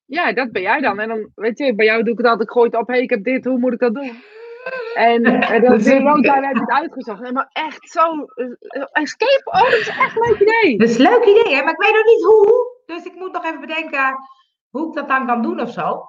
Ja, 0.04 0.32
dat 0.32 0.52
ben 0.52 0.62
jij 0.62 0.80
dan. 0.80 0.98
En 0.98 1.08
dan, 1.08 1.30
weet 1.34 1.58
je, 1.58 1.74
bij 1.74 1.86
jou 1.86 2.02
doe 2.02 2.12
ik 2.12 2.18
het 2.18 2.26
altijd, 2.26 2.48
ik 2.48 2.54
gooi 2.54 2.66
het 2.70 2.80
op, 2.80 2.86
hey, 2.86 3.02
ik 3.02 3.10
heb 3.10 3.24
dit, 3.24 3.44
hoe 3.44 3.58
moet 3.58 3.72
ik 3.72 3.78
dat 3.78 3.94
doen? 3.94 4.22
En, 4.94 5.24
en 5.24 5.62
dan 5.62 6.02
lang 6.02 6.22
tijd 6.26 6.44
heb 6.44 6.54
je 6.54 6.60
het 6.60 6.70
uitgezocht. 6.70 7.20
Nee, 7.20 7.32
maar 7.32 7.50
echt 7.52 7.90
zo, 7.90 8.24
escape, 8.92 9.42
oh, 9.44 9.62
dat 9.62 9.80
is 9.80 9.88
echt 9.88 10.16
een 10.16 10.28
leuk 10.28 10.40
idee. 10.40 10.78
Dat 10.78 10.88
is 10.88 10.98
een 10.98 11.02
leuk 11.02 11.24
idee, 11.24 11.54
hè? 11.54 11.62
maar 11.62 11.72
ik 11.72 11.80
weet 11.80 11.94
nog 11.94 12.04
niet 12.04 12.24
hoe. 12.24 12.78
Dus 12.86 13.04
ik 13.04 13.14
moet 13.14 13.32
nog 13.32 13.44
even 13.44 13.60
bedenken 13.60 14.16
hoe 14.70 14.88
ik 14.88 14.94
dat 14.94 15.08
dan 15.08 15.26
kan 15.26 15.42
doen 15.42 15.60
of 15.60 15.70
zo. 15.70 16.08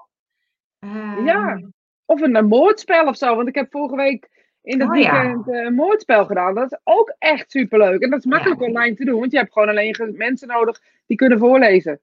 Um... 0.80 1.26
Ja, 1.26 1.62
of 2.06 2.22
een, 2.22 2.36
een 2.36 2.48
moordspel 2.48 3.08
of 3.08 3.18
zo. 3.18 3.36
Want 3.36 3.48
ik 3.48 3.56
heb 3.56 3.72
vorige 3.72 3.96
week 3.96 4.30
in 4.64 4.80
het 4.80 4.90
oh, 4.90 4.94
weekend 4.94 5.46
ja. 5.46 5.54
een 5.54 5.74
moordspel 5.74 6.26
gedaan. 6.26 6.56
Dat 6.56 6.72
is 6.72 6.80
ook 6.84 7.16
echt 7.18 7.52
superleuk. 7.52 8.02
En 8.02 8.10
dat 8.10 8.20
is 8.20 8.26
makkelijk 8.26 8.60
ja. 8.60 8.66
online 8.66 8.96
te 8.96 9.06
doen, 9.06 9.20
want 9.20 9.32
je 9.32 9.38
hebt 9.38 9.54
gewoon 9.54 9.70
alleen 9.70 10.14
mensen 10.16 10.48
nodig 10.48 10.82
die 11.06 11.18
kunnen 11.18 11.40
voorlezen. 11.40 12.00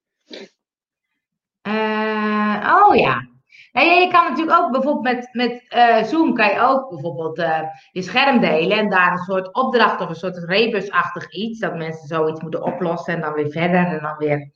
Uh, 1.69 2.81
oh 2.87 2.97
ja. 2.97 3.27
Nee, 3.73 4.01
je 4.01 4.11
kan 4.11 4.29
natuurlijk 4.29 4.59
ook 4.59 4.71
bijvoorbeeld 4.71 5.15
met, 5.15 5.29
met 5.33 5.65
uh, 5.77 6.03
Zoom 6.03 6.35
kan 6.35 6.49
je 6.49 6.61
ook 6.61 6.89
bijvoorbeeld 6.91 7.39
uh, 7.39 7.61
je 7.93 8.03
scherm 8.03 8.41
delen 8.41 8.79
en 8.79 8.91
daar 8.91 9.13
een 9.13 9.19
soort 9.19 9.55
opdracht 9.55 10.01
of 10.01 10.09
een 10.09 10.15
soort 10.15 10.45
rebusachtig 10.45 11.33
iets, 11.33 11.59
dat 11.59 11.77
mensen 11.77 12.07
zoiets 12.07 12.41
moeten 12.41 12.63
oplossen 12.63 13.15
en 13.15 13.21
dan 13.21 13.33
weer 13.33 13.51
verder 13.51 13.87
en 13.87 14.01
dan 14.01 14.17
weer 14.17 14.51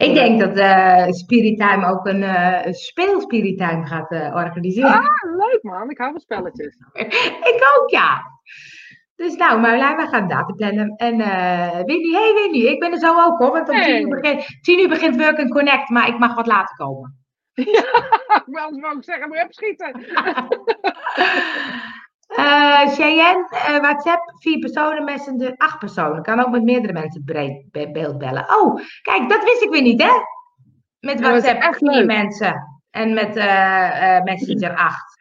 ik 0.00 0.14
denk 0.14 0.40
dat 0.40 0.56
uh, 0.56 1.10
Spirit 1.10 1.58
Time 1.58 1.86
ook 1.86 2.06
een 2.06 2.22
uh, 2.22 2.72
speel 2.72 3.26
Time 3.26 3.86
gaat 3.86 4.12
uh, 4.12 4.34
organiseren. 4.34 4.90
Ah, 4.90 5.36
leuk 5.36 5.58
man. 5.62 5.90
Ik 5.90 5.98
hou 5.98 6.10
van 6.10 6.20
spelletjes. 6.20 6.76
ik 7.52 7.74
ook, 7.78 7.90
ja. 7.90 8.22
Dus 9.16 9.36
nou, 9.36 9.60
Marjolein, 9.60 9.96
we 9.96 10.06
gaan 10.06 10.28
data 10.28 10.52
plannen. 10.52 10.94
En 10.96 11.16
Winnie, 11.86 12.14
hey 12.14 12.32
Winnie, 12.34 12.70
ik 12.70 12.80
ben 12.80 12.92
er 12.92 12.98
zo 12.98 13.20
ook 13.20 13.38
hoor. 13.38 13.52
Want 13.52 13.68
om 13.68 13.74
hey. 13.74 13.84
tien, 13.84 14.00
uur 14.00 14.20
begint, 14.20 14.46
tien 14.60 14.80
uur 14.80 14.88
begint 14.88 15.16
Work 15.16 15.38
and 15.38 15.50
Connect, 15.50 15.88
maar 15.88 16.08
ik 16.08 16.18
mag 16.18 16.34
wat 16.34 16.46
later 16.46 16.76
komen. 16.76 17.18
Ja, 17.54 17.82
maar 18.46 18.62
anders 18.62 18.82
wou 18.82 18.96
ik 18.96 19.04
zeggen, 19.04 19.28
moet 19.28 19.36
je 19.36 19.44
opschieten. 19.44 19.94
uh, 22.38 22.88
Cheyenne, 22.88 23.48
uh, 23.52 23.78
WhatsApp, 23.80 24.32
vier 24.38 24.58
personen, 24.58 25.04
Messenger, 25.04 25.54
acht 25.56 25.78
personen. 25.78 26.22
Kan 26.22 26.44
ook 26.44 26.50
met 26.50 26.62
meerdere 26.62 26.92
mensen 26.92 27.24
breed 27.24 27.92
beeld 27.92 28.18
bellen. 28.18 28.60
Oh, 28.60 28.80
kijk, 29.02 29.28
dat 29.28 29.44
wist 29.44 29.62
ik 29.62 29.70
weer 29.70 29.82
niet, 29.82 30.02
hè? 30.02 30.12
Met 31.00 31.20
WhatsApp 31.20 31.62
echt 31.62 31.78
vier 31.78 32.06
mensen. 32.06 32.82
En 32.90 33.14
met 33.14 33.36
uh, 33.36 34.22
Messenger 34.22 34.76
acht. 34.76 35.18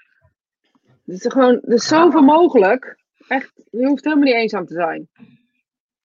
Er 1.06 1.14
is 1.14 1.26
gewoon, 1.28 1.54
er 1.62 1.74
is 1.74 1.88
zoveel 1.88 2.22
mogelijk. 2.22 2.98
Echt, 3.28 3.52
je 3.72 3.86
hoeft 3.86 4.04
helemaal 4.04 4.26
niet 4.26 4.36
eenzaam 4.36 4.66
te 4.66 4.74
zijn. 4.74 5.08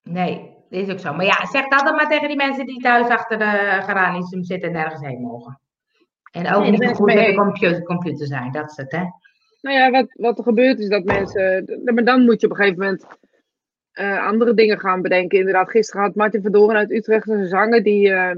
Nee, 0.03 0.55
dat 0.71 0.81
is 0.81 0.91
ook 0.91 0.99
zo. 0.99 1.15
Maar 1.15 1.25
ja, 1.25 1.47
zeg 1.47 1.69
dat 1.69 1.85
dan 1.85 1.95
maar 1.95 2.09
tegen 2.09 2.29
die 2.29 2.37
mensen 2.37 2.67
die 2.67 2.81
thuis 2.81 3.09
achter 3.09 3.39
de 3.39 3.81
geranium 3.85 4.45
zitten 4.45 4.69
en 4.69 4.75
nergens 4.75 5.01
heen 5.01 5.21
mogen. 5.21 5.61
En 6.31 6.55
ook 6.55 6.65
niet 6.71 6.87
goed 6.87 7.07
met 7.07 7.27
de 7.27 7.35
computer, 7.35 7.83
computer 7.83 8.27
zijn, 8.27 8.53
dat 8.53 8.71
is 8.71 8.77
het, 8.77 8.93
hè? 8.93 9.05
Nou 9.65 9.77
ja, 9.77 9.91
wat, 9.91 10.07
wat 10.13 10.39
er 10.39 10.45
gebeurt 10.45 10.79
is 10.79 10.89
dat 10.89 11.05
mensen. 11.05 11.81
Maar 11.85 12.05
dan 12.05 12.25
moet 12.25 12.41
je 12.41 12.47
op 12.47 12.53
een 12.53 12.59
gegeven 12.59 12.79
moment 12.79 13.07
uh, 13.95 14.27
andere 14.27 14.55
dingen 14.55 14.81
gaan 14.81 15.03
bedenken. 15.03 15.39
Inderdaad, 15.39 15.71
gisteren 15.71 16.03
had 16.03 16.15
Martin 16.15 16.43
Verdoren 16.43 16.77
uit 16.77 16.91
Utrecht 16.91 17.29
een 17.29 17.47
zanger. 17.47 17.83
Die 17.83 18.09
uh, 18.09 18.31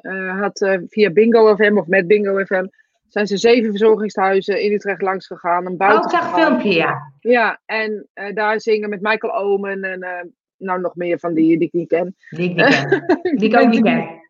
uh, 0.00 0.40
had 0.40 0.78
via 0.88 1.10
Bingo 1.10 1.56
FM 1.56 1.76
of 1.76 1.86
met 1.86 2.06
Bingo 2.06 2.44
FM. 2.44 2.66
Zijn 3.08 3.26
ze 3.26 3.36
zeven 3.36 3.70
verzorgingshuizen 3.70 4.62
in 4.62 4.72
Utrecht 4.72 5.02
langs 5.02 5.26
gegaan. 5.26 5.66
Een 5.66 5.76
buiten 5.76 6.20
oh, 6.20 6.34
filmpje, 6.34 6.72
ja. 6.72 7.12
Ja, 7.20 7.60
en 7.64 8.08
daar 8.34 8.60
zingen 8.60 8.88
met 8.88 9.00
Michael 9.00 9.34
Omen 9.34 9.84
en 9.84 10.32
nou 10.56 10.80
nog 10.80 10.94
meer 10.94 11.18
van 11.18 11.34
die 11.34 11.58
die 11.58 11.66
ik 11.66 11.72
niet 11.72 11.88
ken. 11.88 12.16
Die 12.28 12.50
ik 12.50 12.56
niet 12.56 12.64
ken. 12.64 13.04
die 13.38 13.48
ik 13.48 13.60
ook 13.60 13.68
niet 13.68 13.82
ken. 13.82 14.22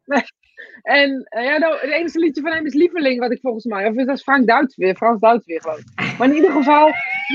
En 0.83 1.29
uh, 1.37 1.45
ja, 1.45 1.59
nou, 1.59 1.79
het 1.81 1.91
enige 1.91 2.19
liedje 2.19 2.43
van 2.43 2.53
hem 2.53 2.67
is 2.67 2.75
Lieveling, 2.75 3.21
wat 3.21 3.31
ik 3.31 3.41
volgens 3.41 3.65
mij. 3.65 3.89
Of 3.89 3.95
dat 3.95 4.09
is 4.09 4.23
Frank 4.23 4.47
Duits 4.47 4.77
weer, 4.77 4.95
Frans 4.95 5.21
Duits 5.21 5.47
weer, 5.47 5.61
geloof 5.61 5.79
ik. 5.79 6.17
Maar 6.19 6.29
in 6.29 6.35
ieder 6.35 6.51
geval, 6.51 6.85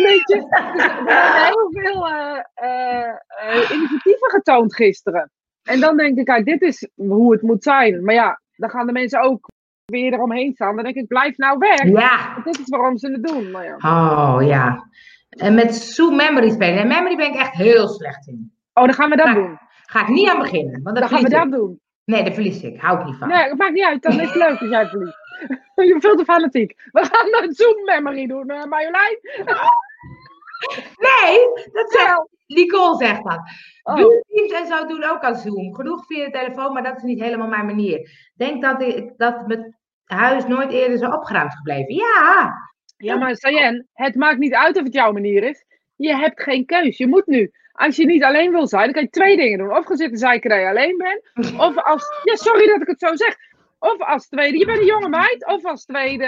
weet 0.04 0.28
je, 0.28 0.48
er 0.50 0.74
zijn 1.08 1.46
heel 1.46 1.72
veel 1.72 2.10
uh, 2.10 3.72
initiatieven 3.78 4.30
getoond 4.30 4.76
gisteren. 4.76 5.32
En 5.64 5.80
dan 5.80 5.98
denk 5.98 6.18
ik, 6.18 6.26
kijk, 6.26 6.46
dit 6.46 6.62
is 6.62 6.90
hoe 6.96 7.32
het 7.32 7.42
moet 7.42 7.64
zijn. 7.64 8.04
Maar 8.04 8.14
ja, 8.14 8.42
dan 8.56 8.70
gaan 8.70 8.86
de 8.86 8.92
mensen 8.92 9.22
ook 9.22 9.52
weer 9.86 10.14
eromheen 10.14 10.54
staan. 10.54 10.76
Dan 10.76 10.84
denk 10.84 10.96
ik, 10.96 11.08
blijf 11.08 11.38
nou 11.38 11.58
weg. 11.58 11.84
Ja. 11.84 12.42
dit 12.44 12.60
is 12.60 12.70
waarom 12.70 12.98
ze 12.98 13.12
het 13.12 13.24
doen. 13.24 13.52
Maar 13.52 13.66
ja. 13.66 13.76
Oh 13.76 14.48
ja. 14.48 14.88
En 15.30 15.54
met 15.54 15.76
Zoom 15.76 16.16
Memory 16.16 16.50
spelen. 16.50 16.78
En 16.78 16.88
Memory 16.88 17.16
ben 17.16 17.34
ik 17.34 17.40
echt 17.40 17.54
heel 17.54 17.88
slecht 17.88 18.28
in. 18.28 18.54
Oh, 18.74 18.84
dan 18.84 18.94
gaan 18.94 19.10
we 19.10 19.16
dat 19.16 19.34
doen. 19.34 19.58
Ga 19.86 20.02
ik 20.02 20.08
niet 20.08 20.30
aan 20.30 20.40
beginnen. 20.40 20.82
Want 20.84 20.98
dan 20.98 21.08
gaan 21.08 21.24
we 21.24 21.30
dat 21.30 21.52
doen. 21.52 21.80
Nee, 22.06 22.24
dat 22.24 22.34
verlies 22.34 22.62
ik. 22.62 22.82
Hou 22.82 23.00
ik 23.00 23.06
niet 23.06 23.16
van. 23.16 23.28
Nee, 23.28 23.44
het 23.44 23.58
maakt 23.58 23.74
niet 23.74 23.84
uit. 23.84 24.02
Dan 24.02 24.20
is 24.20 24.28
het 24.28 24.36
leuk 24.36 24.60
als 24.60 24.70
jij 24.70 24.88
verliest. 24.88 25.18
Je 25.76 25.88
bent 25.90 26.02
veel 26.02 26.16
te 26.16 26.24
fanatiek. 26.24 26.82
We 26.92 27.06
gaan 27.06 27.44
een 27.44 27.54
Zoom 27.54 27.84
memory 27.84 28.28
doen, 28.28 28.52
uh, 28.52 28.64
Marjolein. 28.64 29.20
nee, 31.08 31.38
dat 31.72 31.92
zegt, 31.92 32.28
Nicole 32.48 32.98
zegt 32.98 33.24
dat. 33.24 33.40
Oh. 33.84 34.22
Teams 34.28 34.52
en 34.52 34.68
zo 34.68 34.86
doen 34.86 35.04
ook 35.04 35.22
aan 35.22 35.36
Zoom. 35.36 35.76
Genoeg 35.76 36.06
via 36.06 36.26
de 36.26 36.32
telefoon, 36.32 36.74
maar 36.74 36.84
dat 36.84 36.98
is 36.98 37.04
niet 37.04 37.20
helemaal 37.20 37.48
mijn 37.48 37.66
manier. 37.66 38.10
Denk 38.36 38.62
dat, 38.62 38.82
ik, 38.82 39.14
dat 39.18 39.48
mijn 39.48 39.78
huis 40.06 40.48
nooit 40.48 40.72
eerder 40.72 40.98
zo 40.98 41.10
opgeruimd 41.10 41.56
gebleven. 41.56 41.94
Ja. 41.94 42.54
Ja, 42.98 43.16
maar 43.16 43.36
Sayen, 43.36 43.88
het 43.94 44.16
maakt 44.16 44.40
niet 44.40 44.54
uit 44.54 44.78
of 44.78 44.84
het 44.84 44.94
jouw 44.94 45.12
manier 45.12 45.44
is. 45.44 45.66
Je 45.96 46.16
hebt 46.16 46.42
geen 46.42 46.66
keus. 46.66 46.98
Je 46.98 47.08
moet 47.08 47.28
nu. 47.28 47.52
Als 47.74 47.96
je 47.96 48.06
niet 48.06 48.24
alleen 48.24 48.52
wil 48.52 48.68
zijn, 48.68 48.84
dan 48.84 48.94
kan 48.94 49.02
je 49.04 49.10
twee 49.10 49.38
dingen 49.38 49.58
doen. 49.58 49.78
Of 49.78 49.86
gaan 49.86 49.98
zitten 49.98 50.18
zeiken 50.18 50.50
dat 50.50 50.60
je 50.60 50.68
alleen 50.68 50.98
bent. 50.98 51.52
Of 51.60 51.78
als, 51.78 52.22
ja, 52.24 52.36
sorry 52.36 52.68
dat 52.68 52.82
ik 52.82 52.88
het 52.88 53.00
zo 53.00 53.16
zeg. 53.16 53.36
Of 53.80 54.02
als 54.02 54.28
tweede, 54.28 54.58
je 54.58 54.66
bent 54.66 54.80
een 54.80 54.86
jonge 54.86 55.10
meid. 55.10 55.46
Of 55.48 55.66
als 55.66 55.86
tweede, 55.86 56.26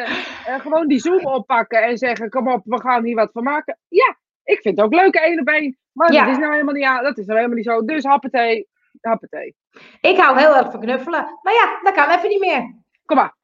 uh, 0.48 0.60
gewoon 0.60 0.88
die 0.88 1.00
Zoom 1.00 1.26
oppakken 1.26 1.84
en 1.84 1.98
zeggen: 1.98 2.30
Kom 2.30 2.48
op, 2.48 2.62
we 2.64 2.80
gaan 2.82 3.04
hier 3.04 3.16
wat 3.16 3.32
van 3.32 3.44
maken. 3.44 3.78
Ja, 3.88 4.18
ik 4.44 4.62
vind 4.62 4.78
het 4.78 4.86
ook 4.86 4.94
leuk, 4.94 5.16
één 5.16 5.40
op 5.40 5.48
één. 5.48 5.78
Maar 5.92 6.12
dat 6.12 6.28
is 6.28 6.38
nou 6.38 6.52
helemaal 6.52 6.74
niet, 6.74 6.84
ja, 6.84 7.02
dat 7.02 7.18
is 7.18 7.26
nou 7.26 7.38
helemaal 7.38 7.58
niet 7.58 7.68
zo. 7.68 7.86
Dus 7.86 8.04
happetee, 8.04 8.68
happetee. 9.02 9.56
Ik 10.02 10.18
hou 10.18 10.40
heel 10.40 10.56
erg 10.56 10.72
van 10.72 10.80
knuffelen. 10.80 11.40
Maar 11.42 11.54
ja, 11.54 11.80
dat 11.84 11.94
kan 11.94 12.10
even 12.10 12.30
niet 12.30 12.40
meer. 12.40 12.76
Kom 13.06 13.18
maar. 13.18 13.36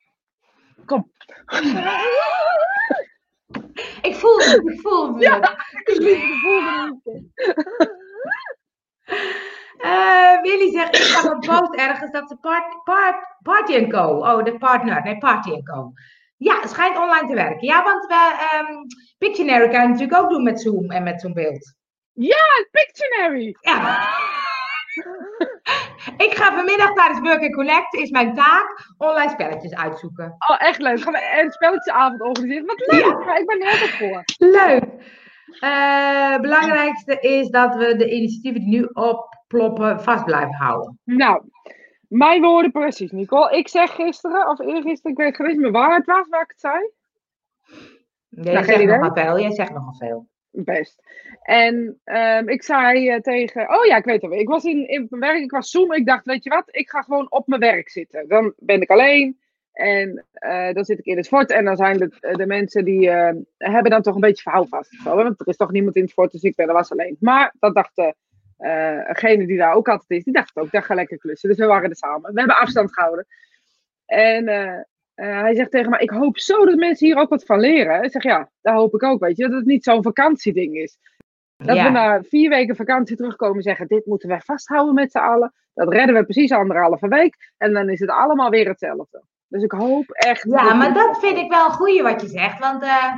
Kom. 0.85 1.11
Ik 4.09 4.15
voel 4.15 4.37
het, 4.37 4.67
ik 4.67 4.81
voel 4.81 5.07
het. 5.13 5.21
Ja, 5.23 5.57
ik 5.83 6.39
voel 6.41 6.61
het. 6.63 7.23
Uh, 9.77 10.41
Willy 10.45 10.71
zegt, 10.71 10.95
ik 10.95 11.01
zag 11.01 11.23
een 11.23 11.39
post 11.39 11.75
ergens 11.75 12.11
dat 12.11 12.29
ze 12.29 12.35
part, 12.35 12.83
part, 12.83 13.35
Party 13.41 13.87
Co. 13.87 14.17
Oh, 14.17 14.43
de 14.43 14.57
partner. 14.57 15.03
Nee, 15.03 15.17
Party 15.17 15.63
Co. 15.63 15.91
Ja, 16.37 16.59
het 16.59 16.69
schijnt 16.69 16.97
online 16.97 17.27
te 17.27 17.33
werken. 17.33 17.67
Ja, 17.67 17.83
want 17.83 18.05
we, 18.05 18.47
um, 18.69 18.85
Pictionary 19.17 19.69
kan 19.69 19.81
je 19.81 19.87
natuurlijk 19.87 20.21
ook 20.21 20.29
doen 20.29 20.43
met 20.43 20.61
Zoom 20.61 20.91
en 20.91 21.03
met 21.03 21.21
zo'n 21.21 21.33
beeld. 21.33 21.75
Ja, 22.13 22.65
Pictionary! 22.71 23.55
Ja. 23.59 24.09
ik 26.25 26.33
ga 26.33 26.55
vanmiddag 26.55 26.93
tijdens 26.93 27.19
Work 27.19 27.53
Collect, 27.53 27.93
is 27.93 28.09
mijn 28.09 28.33
taak, 28.33 28.93
online 28.97 29.31
spelletjes 29.31 29.75
uitzoeken. 29.75 30.35
Oh, 30.49 30.55
echt 30.59 30.79
leuk. 30.81 31.01
Gaan 31.01 31.13
we 31.13 31.39
een 31.41 31.51
spelletjesavond 31.51 32.21
organiseren? 32.21 32.65
Wat 32.65 32.79
leuk! 32.87 33.23
Ja. 33.25 33.37
Ik 33.37 33.45
ben 33.45 33.61
er 33.61 33.71
altijd 33.71 33.89
voor. 33.89 34.23
Leuk! 34.37 34.83
Uh, 35.59 36.39
belangrijkste 36.39 37.19
is 37.19 37.49
dat 37.49 37.75
we 37.75 37.95
de 37.95 38.11
initiatieven 38.11 38.61
die 38.61 38.79
nu 38.79 38.89
opploppen 38.93 40.01
vast 40.01 40.25
blijven 40.25 40.53
houden. 40.55 40.99
Nou, 41.03 41.43
mijn 42.07 42.41
woorden 42.41 42.71
precies, 42.71 43.11
Nicole. 43.11 43.57
Ik 43.57 43.67
zeg 43.67 43.95
gisteren, 43.95 44.49
of 44.49 44.59
eergisteren, 44.59 45.11
ik 45.11 45.17
weet 45.17 45.35
geweest 45.35 45.57
meer 45.57 45.71
waar 45.71 45.95
het 45.95 46.05
was, 46.05 46.27
waar 46.29 46.41
ik 46.41 46.49
het 46.49 46.59
zei. 46.59 46.89
Ja, 48.29 48.51
jij 48.51 48.63
zegt 48.63 48.85
nogal 48.85 49.13
veel, 49.13 49.39
jij 49.39 49.51
zegt 49.51 49.73
nogal 49.73 49.93
veel. 49.93 50.27
Best. 50.51 51.03
En 51.41 51.99
um, 52.05 52.49
ik 52.49 52.63
zei 52.63 53.13
uh, 53.13 53.19
tegen, 53.19 53.69
oh 53.69 53.85
ja, 53.85 53.97
ik 53.97 54.05
weet 54.05 54.21
het. 54.21 54.31
Ik 54.31 54.47
was 54.47 54.63
in, 54.63 54.87
in 54.87 55.07
mijn 55.09 55.21
werk, 55.21 55.43
ik 55.43 55.51
was 55.51 55.69
Zoom. 55.69 55.93
Ik 55.93 56.05
dacht, 56.05 56.25
weet 56.25 56.43
je 56.43 56.49
wat, 56.49 56.63
ik 56.65 56.89
ga 56.89 57.01
gewoon 57.01 57.31
op 57.31 57.47
mijn 57.47 57.61
werk 57.61 57.89
zitten. 57.89 58.27
Dan 58.27 58.53
ben 58.57 58.81
ik 58.81 58.89
alleen. 58.89 59.39
En 59.71 60.25
uh, 60.33 60.71
dan 60.73 60.85
zit 60.85 60.99
ik 60.99 61.05
in 61.05 61.17
het 61.17 61.27
fort 61.27 61.51
en 61.51 61.65
dan 61.65 61.75
zijn 61.75 61.97
de, 61.97 62.35
de 62.35 62.45
mensen 62.45 62.85
die 62.85 63.09
hebben 63.57 63.91
dan 63.91 64.01
toch 64.01 64.15
een 64.15 64.21
beetje 64.21 64.41
verhouvast. 64.41 64.93
Zo, 65.03 65.15
want 65.15 65.39
er 65.39 65.47
is 65.47 65.55
toch 65.55 65.71
niemand 65.71 65.95
in 65.95 66.03
het 66.03 66.13
fort, 66.13 66.31
dus 66.31 66.41
ik 66.41 66.55
ben 66.55 66.67
er 66.67 66.73
was 66.73 66.91
alleen. 66.91 67.17
Maar 67.19 67.55
dat 67.59 67.75
dacht 67.75 67.97
uh, 67.97 69.07
degene 69.07 69.47
die 69.47 69.57
daar 69.57 69.73
ook 69.73 69.87
altijd 69.87 70.09
is, 70.09 70.23
die 70.23 70.33
dacht 70.33 70.57
ook, 70.57 70.71
dat 70.71 70.85
ga 70.85 70.95
lekker 70.95 71.17
klussen. 71.17 71.49
Dus 71.49 71.57
we 71.57 71.65
waren 71.65 71.89
er 71.89 71.95
samen. 71.95 72.33
We 72.33 72.39
hebben 72.39 72.57
afstand 72.57 72.93
gehouden. 72.93 73.25
En 74.05 74.45
hij 75.27 75.55
zegt 75.55 75.71
tegen 75.71 75.89
mij, 75.89 75.99
ik 75.99 76.09
hoop 76.09 76.37
zo 76.37 76.65
dat 76.65 76.75
mensen 76.75 77.07
hier 77.07 77.17
ook 77.17 77.29
wat 77.29 77.45
van 77.45 77.59
leren. 77.59 78.03
Ik 78.03 78.11
zeg, 78.11 78.23
ja, 78.23 78.49
dat 78.61 78.73
hoop 78.73 78.93
ik 78.93 79.03
ook, 79.03 79.19
weet 79.19 79.37
je. 79.37 79.47
Dat 79.47 79.57
het 79.57 79.65
niet 79.65 79.83
zo'n 79.83 80.03
vakantieding 80.03 80.75
is. 80.75 80.97
Dat 81.57 81.75
ja. 81.75 81.83
we 81.83 81.89
na 81.89 82.21
vier 82.23 82.49
weken 82.49 82.75
vakantie 82.75 83.15
terugkomen 83.15 83.55
en 83.55 83.61
zeggen, 83.61 83.87
dit 83.87 84.05
moeten 84.05 84.29
wij 84.29 84.41
vasthouden 84.41 84.93
met 84.93 85.11
z'n 85.11 85.17
allen. 85.17 85.53
Dat 85.73 85.93
redden 85.93 86.15
we 86.15 86.23
precies 86.23 86.51
anderhalve 86.51 87.07
week. 87.07 87.51
En 87.57 87.73
dan 87.73 87.89
is 87.89 87.99
het 87.99 88.09
allemaal 88.09 88.49
weer 88.49 88.67
hetzelfde. 88.67 89.23
Dus 89.47 89.63
ik 89.63 89.71
hoop 89.71 90.09
echt. 90.09 90.43
Ja, 90.49 90.73
maar 90.73 90.93
dat 90.93 91.19
vind 91.19 91.37
ik 91.37 91.49
wel 91.49 91.65
een 91.65 91.71
goeie 91.71 92.03
wat 92.03 92.21
je 92.21 92.27
zegt. 92.27 92.59
Want 92.59 92.83
uh, 92.83 93.13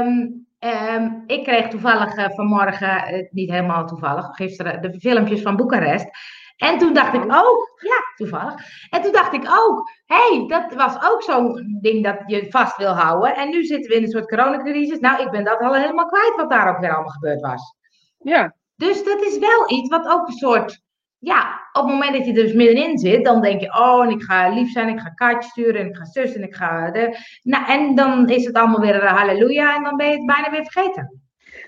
um, 0.00 0.46
um, 0.58 1.24
ik 1.26 1.44
kreeg 1.44 1.68
toevallig 1.68 2.16
uh, 2.16 2.28
vanmorgen, 2.28 3.28
niet 3.30 3.50
helemaal 3.50 3.86
toevallig, 3.86 4.26
gisteren 4.26 4.82
de 4.82 5.00
filmpjes 5.00 5.42
van 5.42 5.56
Boekarest. 5.56 6.08
En 6.56 6.78
toen 6.78 6.94
dacht 6.94 7.14
ik 7.14 7.22
ook, 7.22 7.78
ja, 7.80 8.02
toevallig. 8.16 8.54
En 8.90 9.02
toen 9.02 9.12
dacht 9.12 9.32
ik 9.32 9.44
ook, 9.58 9.90
hé, 10.06 10.36
hey, 10.36 10.46
dat 10.46 10.74
was 10.74 10.94
ook 11.12 11.22
zo'n 11.22 11.78
ding 11.80 12.04
dat 12.04 12.22
je 12.26 12.46
vast 12.50 12.76
wil 12.76 12.92
houden. 12.92 13.36
En 13.36 13.50
nu 13.50 13.64
zitten 13.64 13.90
we 13.90 13.96
in 13.96 14.02
een 14.02 14.10
soort 14.10 14.28
coronacrisis. 14.28 14.98
Nou, 14.98 15.22
ik 15.22 15.30
ben 15.30 15.44
dat 15.44 15.60
al 15.60 15.74
helemaal 15.74 16.06
kwijt 16.06 16.32
wat 16.36 16.50
daar 16.50 16.68
ook 16.68 16.80
weer 16.80 16.94
allemaal 16.94 17.12
gebeurd 17.12 17.40
was. 17.40 17.74
Ja. 18.18 18.54
Dus 18.76 19.04
dat 19.04 19.22
is 19.22 19.38
wel 19.38 19.70
iets 19.70 19.88
wat 19.88 20.06
ook 20.06 20.26
een 20.26 20.32
soort 20.32 20.82
ja, 21.24 21.68
op 21.72 21.82
het 21.82 21.92
moment 21.92 22.12
dat 22.12 22.26
je 22.26 22.32
er 22.32 22.42
dus 22.42 22.52
middenin 22.52 22.98
zit, 22.98 23.24
dan 23.24 23.42
denk 23.42 23.60
je, 23.60 23.78
oh, 23.78 24.04
en 24.04 24.10
ik 24.10 24.22
ga 24.22 24.48
lief 24.48 24.72
zijn, 24.72 24.88
ik 24.88 25.00
ga 25.00 25.08
kaartjes 25.08 25.50
sturen, 25.50 25.80
en 25.80 25.86
ik 25.86 25.96
ga 25.96 26.04
zus, 26.04 26.34
en 26.34 26.42
ik 26.42 26.54
ga... 26.54 26.90
De... 26.90 27.18
Nou, 27.42 27.66
en 27.66 27.94
dan 27.94 28.28
is 28.28 28.44
het 28.44 28.54
allemaal 28.54 28.80
weer 28.80 29.06
halleluja, 29.06 29.76
en 29.76 29.82
dan 29.82 29.96
ben 29.96 30.06
je 30.06 30.16
het 30.16 30.26
bijna 30.26 30.50
weer 30.50 30.66
vergeten. 30.66 31.22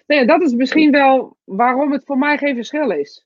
Nee, 0.06 0.26
dat 0.26 0.42
is 0.42 0.52
misschien 0.52 0.90
wel 0.90 1.36
waarom 1.44 1.92
het 1.92 2.04
voor 2.04 2.18
mij 2.18 2.38
geen 2.38 2.54
verschil 2.54 2.90
is. 2.90 3.25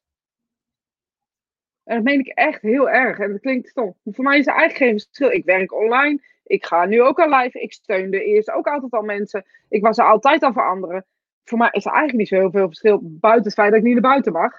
En 1.91 1.97
dat 1.97 2.05
meen 2.05 2.19
ik 2.19 2.27
echt 2.27 2.63
heel 2.63 2.91
erg. 2.91 3.19
En 3.19 3.33
dat 3.33 3.41
klinkt 3.41 3.69
stom. 3.69 3.95
Voor 4.05 4.25
mij 4.25 4.39
is 4.39 4.47
er 4.47 4.55
eigenlijk 4.55 4.91
geen 4.91 5.01
verschil. 5.01 5.31
Ik 5.31 5.45
werk 5.45 5.75
online. 5.75 6.23
Ik 6.45 6.67
ga 6.67 6.85
nu 6.85 7.03
ook 7.03 7.19
al 7.19 7.39
live. 7.39 7.61
Ik 7.61 7.73
steunde 7.73 8.25
eerst 8.25 8.51
ook 8.51 8.67
altijd 8.67 8.93
al 8.93 9.03
mensen. 9.03 9.45
Ik 9.69 9.83
was 9.83 9.99
er 9.99 10.05
altijd 10.05 10.43
al 10.43 10.53
voor 10.53 10.69
anderen. 10.69 11.07
Voor 11.45 11.59
mij 11.59 11.69
is 11.73 11.85
er 11.85 11.91
eigenlijk 11.91 12.19
niet 12.19 12.29
zo 12.29 12.37
heel 12.37 12.51
veel 12.51 12.67
verschil. 12.67 12.99
Buiten 13.03 13.45
het 13.45 13.55
feit 13.55 13.71
dat 13.71 13.79
ik 13.79 13.85
niet 13.85 13.93
naar 13.93 14.11
buiten 14.11 14.33
mag. 14.33 14.53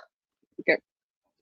Ik 0.56 0.66
heb 0.66 0.80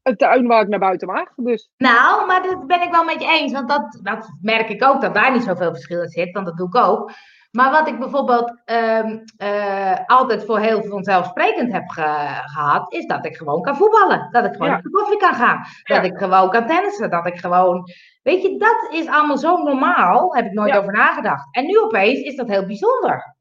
een 0.01 0.17
tuin 0.17 0.47
waar 0.47 0.61
ik 0.61 0.67
naar 0.67 0.79
buiten 0.79 1.07
mag. 1.07 1.33
Dus. 1.35 1.71
Nou, 1.77 2.27
maar 2.27 2.43
dat 2.43 2.67
ben 2.67 2.81
ik 2.81 2.91
wel 2.91 3.03
met 3.03 3.21
je 3.21 3.27
eens. 3.27 3.51
Want 3.51 3.69
dat, 3.69 3.99
dat 4.03 4.27
merk 4.41 4.69
ik 4.69 4.83
ook, 4.83 5.01
dat 5.01 5.13
daar 5.13 5.31
niet 5.31 5.43
zoveel 5.43 5.71
verschil 5.71 6.01
in 6.01 6.09
zit. 6.09 6.31
Want 6.31 6.45
dat 6.45 6.57
doe 6.57 6.67
ik 6.67 6.75
ook. 6.75 7.11
Maar 7.51 7.71
wat 7.71 7.87
ik 7.87 7.99
bijvoorbeeld 7.99 8.61
um, 8.65 9.23
uh, 9.37 9.95
altijd 10.05 10.45
voor 10.45 10.59
heel 10.59 10.83
vanzelfsprekend 10.83 11.71
heb 11.71 11.89
ge 11.89 12.01
gehad, 12.45 12.93
is 12.93 13.05
dat 13.05 13.25
ik 13.25 13.37
gewoon 13.37 13.61
kan 13.61 13.75
voetballen. 13.75 14.27
Dat 14.31 14.45
ik 14.45 14.51
gewoon 14.51 14.69
ja. 14.69 14.81
de 14.81 14.89
koffie 14.89 15.17
kan 15.17 15.33
gaan. 15.33 15.65
Dat 15.83 16.03
ik 16.03 16.17
gewoon 16.17 16.49
kan 16.49 16.67
tennissen. 16.67 17.09
Dat 17.09 17.25
ik 17.27 17.39
gewoon. 17.39 17.89
Weet 18.23 18.41
je, 18.41 18.57
dat 18.57 18.87
is 18.91 19.07
allemaal 19.07 19.37
zo 19.37 19.57
normaal. 19.57 20.35
Heb 20.35 20.45
ik 20.45 20.51
nooit 20.51 20.73
ja. 20.73 20.79
over 20.79 20.93
nagedacht. 20.93 21.47
En 21.55 21.65
nu 21.65 21.79
opeens 21.79 22.19
is 22.19 22.35
dat 22.35 22.47
heel 22.47 22.65
bijzonder. 22.65 23.35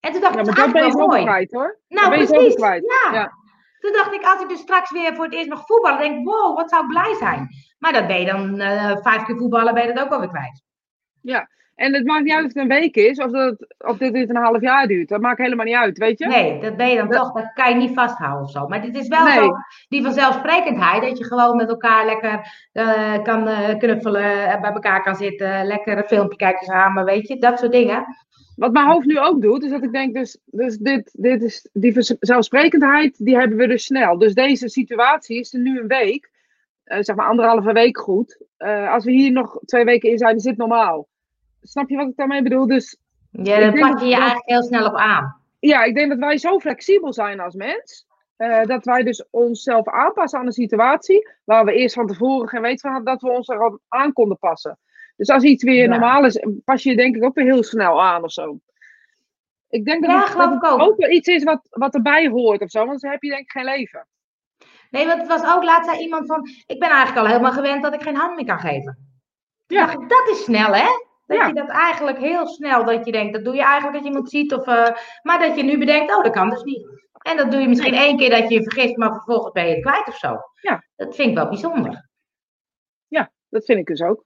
En 0.00 0.12
toen 0.12 0.20
dacht 0.20 0.36
ik, 0.36 0.46
maar 0.46 0.54
dat 0.54 0.72
ben 0.72 0.84
je 0.84 0.90
zo 0.90 1.06
kwijt 1.06 1.52
hoor. 1.52 1.80
Nou, 1.88 2.08
precies. 2.08 2.56
Ja. 2.56 3.32
Toen 3.78 3.92
dacht 3.92 4.12
ik, 4.12 4.24
als 4.24 4.42
ik 4.42 4.48
dus 4.48 4.60
straks 4.60 4.90
weer 4.90 5.14
voor 5.14 5.24
het 5.24 5.34
eerst 5.34 5.48
mag 5.48 5.66
voetballen, 5.66 5.98
denk 5.98 6.18
ik, 6.18 6.24
wow, 6.24 6.56
wat 6.56 6.70
zou 6.70 6.82
ik 6.82 6.88
blij 6.88 7.14
zijn. 7.14 7.48
Maar 7.78 7.92
dat 7.92 8.06
ben 8.06 8.20
je 8.20 8.26
dan 8.26 8.60
uh, 8.60 8.96
vijf 9.02 9.24
keer 9.24 9.36
voetballen, 9.36 9.74
ben 9.74 9.86
je 9.86 9.92
dat 9.92 10.04
ook 10.04 10.12
alweer 10.12 10.28
kwijt. 10.28 10.62
Ja, 11.20 11.48
en 11.74 11.94
het 11.94 12.04
maakt 12.04 12.24
niet 12.24 12.32
uit 12.32 12.44
of 12.44 12.52
het 12.52 12.62
een 12.62 12.68
week 12.68 12.96
is 12.96 13.18
of 13.18 13.30
dat 13.30 13.66
of 13.78 13.96
dit 13.96 14.28
een 14.28 14.36
half 14.36 14.60
jaar 14.60 14.86
duurt. 14.86 15.08
Dat 15.08 15.20
maakt 15.20 15.38
helemaal 15.38 15.64
niet 15.64 15.74
uit, 15.74 15.98
weet 15.98 16.18
je? 16.18 16.26
Nee, 16.26 16.60
dat 16.60 16.76
ben 16.76 16.88
je 16.88 16.96
dan 16.96 17.10
toch, 17.10 17.32
dat 17.32 17.52
kan 17.52 17.70
je 17.70 17.76
niet 17.76 17.94
vasthouden 17.94 18.42
of 18.42 18.50
zo. 18.50 18.66
Maar 18.66 18.82
het 18.82 18.96
is 18.96 19.08
wel 19.08 19.26
zo, 19.26 19.56
die 19.88 20.02
vanzelfsprekendheid, 20.02 21.02
dat 21.02 21.18
je 21.18 21.24
gewoon 21.24 21.56
met 21.56 21.68
elkaar 21.68 22.06
lekker 22.06 22.68
uh, 22.72 23.22
kan 23.22 23.48
uh, 23.48 23.78
knuffelen, 23.78 24.60
bij 24.60 24.72
elkaar 24.72 25.02
kan 25.02 25.16
zitten, 25.16 25.66
lekker 25.66 25.98
een 25.98 26.04
filmpje 26.04 26.36
kijken 26.36 26.66
samen, 26.66 27.04
weet 27.04 27.28
je, 27.28 27.38
dat 27.38 27.58
soort 27.58 27.72
dingen. 27.72 28.04
Wat 28.56 28.72
mijn 28.72 28.86
hoofd 28.86 29.06
nu 29.06 29.18
ook 29.18 29.42
doet, 29.42 29.64
is 29.64 29.70
dat 29.70 29.82
ik 29.82 29.92
denk, 29.92 30.14
dus, 30.14 30.38
dus 30.44 30.76
dit, 30.76 31.10
dit 31.12 31.42
is, 31.42 31.68
die 31.72 31.92
vanzelfsprekendheid, 31.92 33.24
die 33.24 33.36
hebben 33.36 33.58
we 33.58 33.66
dus 33.66 33.84
snel. 33.84 34.18
Dus 34.18 34.34
deze 34.34 34.68
situatie 34.68 35.38
is 35.38 35.54
er 35.54 35.60
nu 35.60 35.80
een 35.80 35.86
week, 35.86 36.30
uh, 36.84 36.98
zeg 37.00 37.16
maar 37.16 37.28
anderhalve 37.28 37.72
week 37.72 37.98
goed. 37.98 38.38
als 38.88 39.04
we 39.04 39.12
hier 39.12 39.32
nog 39.32 39.58
twee 39.64 39.84
weken 39.84 40.10
in 40.10 40.18
zijn, 40.18 40.36
is 40.36 40.42
dit 40.42 40.56
normaal. 40.56 41.08
Snap 41.66 41.88
je 41.88 41.96
wat 41.96 42.08
ik 42.08 42.16
daarmee 42.16 42.42
bedoel? 42.42 42.66
Dus, 42.66 42.96
ja, 43.30 43.58
daar 43.58 43.78
pak 43.78 44.00
je 44.00 44.06
je 44.06 44.14
eigenlijk 44.14 44.48
heel 44.48 44.62
snel 44.62 44.86
op 44.86 44.94
aan. 44.94 45.36
Ja, 45.58 45.82
ik 45.82 45.94
denk 45.94 46.08
dat 46.10 46.18
wij 46.18 46.38
zo 46.38 46.58
flexibel 46.58 47.12
zijn 47.12 47.40
als 47.40 47.54
mens. 47.54 48.06
Uh, 48.38 48.64
dat 48.64 48.84
wij 48.84 49.02
dus 49.02 49.24
onszelf 49.30 49.88
aanpassen 49.88 50.38
aan 50.38 50.46
een 50.46 50.52
situatie 50.52 51.28
waar 51.44 51.64
we 51.64 51.72
eerst 51.72 51.94
van 51.94 52.06
tevoren 52.06 52.48
geen 52.48 52.62
weet 52.62 52.80
van 52.80 52.90
hadden 52.90 53.12
dat 53.12 53.22
we 53.22 53.36
ons 53.36 53.48
er 53.48 53.78
aan 53.88 54.12
konden 54.12 54.38
passen. 54.38 54.78
Dus 55.16 55.28
als 55.28 55.42
iets 55.42 55.62
weer 55.64 55.88
normaal 55.88 56.24
is, 56.24 56.44
pas 56.64 56.82
je 56.82 56.90
je 56.90 56.96
denk 56.96 57.16
ik 57.16 57.24
ook 57.24 57.34
weer 57.34 57.44
heel 57.44 57.62
snel 57.62 58.02
aan 58.02 58.22
of 58.22 58.32
zo. 58.32 58.58
Ik 59.68 59.84
denk 59.84 60.02
dat, 60.02 60.10
ja, 60.10 60.20
het, 60.20 60.28
geloof 60.28 60.46
dat 60.46 60.62
ik 60.62 60.64
ook. 60.64 60.80
ook 60.80 60.96
wel 60.96 61.10
iets 61.10 61.28
is 61.28 61.44
wat, 61.44 61.66
wat 61.70 61.94
erbij 61.94 62.28
hoort 62.28 62.60
of 62.60 62.70
zo, 62.70 62.86
want 62.86 63.00
dan 63.00 63.10
heb 63.10 63.22
je 63.22 63.28
denk 63.28 63.42
ik 63.42 63.50
geen 63.50 63.64
leven. 63.64 64.06
Nee, 64.90 65.06
want 65.06 65.18
het 65.18 65.28
was 65.28 65.54
ook 65.54 65.62
laatst 65.62 65.90
zei 65.90 66.02
iemand 66.02 66.26
van, 66.26 66.48
ik 66.66 66.78
ben 66.78 66.88
eigenlijk 66.88 67.18
al 67.18 67.26
helemaal 67.26 67.52
gewend 67.52 67.82
dat 67.82 67.94
ik 67.94 68.02
geen 68.02 68.16
hand 68.16 68.36
meer 68.36 68.44
kan 68.44 68.58
geven. 68.58 68.98
Ja. 69.66 69.86
Dacht 69.86 70.02
ik, 70.02 70.08
dat 70.08 70.28
is 70.28 70.44
snel 70.44 70.74
hè? 70.74 70.88
Dat 71.26 71.36
ja. 71.36 71.46
je 71.46 71.52
dat 71.52 71.68
eigenlijk 71.68 72.18
heel 72.18 72.46
snel, 72.46 72.84
dat 72.84 73.06
je 73.06 73.12
denkt, 73.12 73.32
dat 73.32 73.44
doe 73.44 73.54
je 73.54 73.62
eigenlijk 73.62 73.92
dat 73.92 74.02
je 74.02 74.08
iemand 74.08 74.30
ziet. 74.30 74.52
Of, 74.52 74.66
uh, 74.66 74.88
maar 75.22 75.38
dat 75.38 75.56
je 75.56 75.62
nu 75.62 75.78
bedenkt, 75.78 76.16
oh, 76.16 76.22
dat 76.22 76.32
kan 76.32 76.50
dus 76.50 76.62
niet. 76.62 77.02
En 77.12 77.36
dat 77.36 77.50
doe 77.50 77.60
je 77.60 77.68
misschien 77.68 77.94
één 77.94 78.16
keer 78.16 78.30
dat 78.30 78.48
je 78.48 78.54
je 78.54 78.62
vergist, 78.62 78.96
maar 78.96 79.12
vervolgens 79.12 79.52
ben 79.52 79.66
je 79.66 79.74
het 79.74 79.82
kwijt 79.82 80.08
of 80.08 80.16
zo. 80.16 80.38
Ja. 80.60 80.84
Dat 80.96 81.14
vind 81.14 81.28
ik 81.28 81.34
wel 81.34 81.48
bijzonder. 81.48 82.08
Ja, 83.08 83.32
dat 83.48 83.64
vind 83.64 83.78
ik 83.78 83.86
dus 83.86 84.02
ook. 84.02 84.24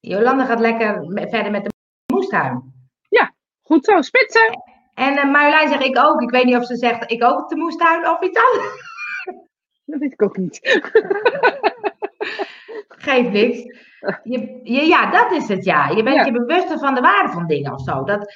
Jolanda 0.00 0.44
gaat 0.44 0.60
lekker 0.60 1.04
verder 1.30 1.50
met 1.50 1.64
de 1.64 1.70
moestuin. 2.12 2.72
Ja, 3.08 3.34
goed 3.62 3.84
zo, 3.84 4.00
spitsen. 4.00 4.62
En 4.94 5.16
uh, 5.16 5.32
Marjolein 5.32 5.68
zegt 5.68 5.84
ik 5.84 5.98
ook. 5.98 6.20
Ik 6.20 6.30
weet 6.30 6.44
niet 6.44 6.56
of 6.56 6.66
ze 6.66 6.76
zegt 6.76 7.10
ik 7.10 7.24
ook 7.24 7.48
de 7.48 7.56
moestuin 7.56 8.08
of 8.08 8.22
iets 8.22 8.38
anders. 8.38 8.90
Dat 9.84 10.00
weet 10.00 10.12
ik 10.12 10.22
ook 10.22 10.36
niet. 10.36 10.60
Geeft 13.02 13.30
niks. 13.30 13.62
Je, 14.22 14.60
je, 14.62 14.86
ja, 14.86 15.10
dat 15.10 15.32
is 15.32 15.48
het 15.48 15.64
ja. 15.64 15.88
Je 15.88 16.02
bent 16.02 16.16
ja. 16.16 16.24
je 16.24 16.32
bewuster 16.32 16.78
van 16.78 16.94
de 16.94 17.00
waarde 17.00 17.32
van 17.32 17.46
dingen 17.46 17.72
of 17.72 17.82
zo. 17.82 18.04
Dat, 18.04 18.34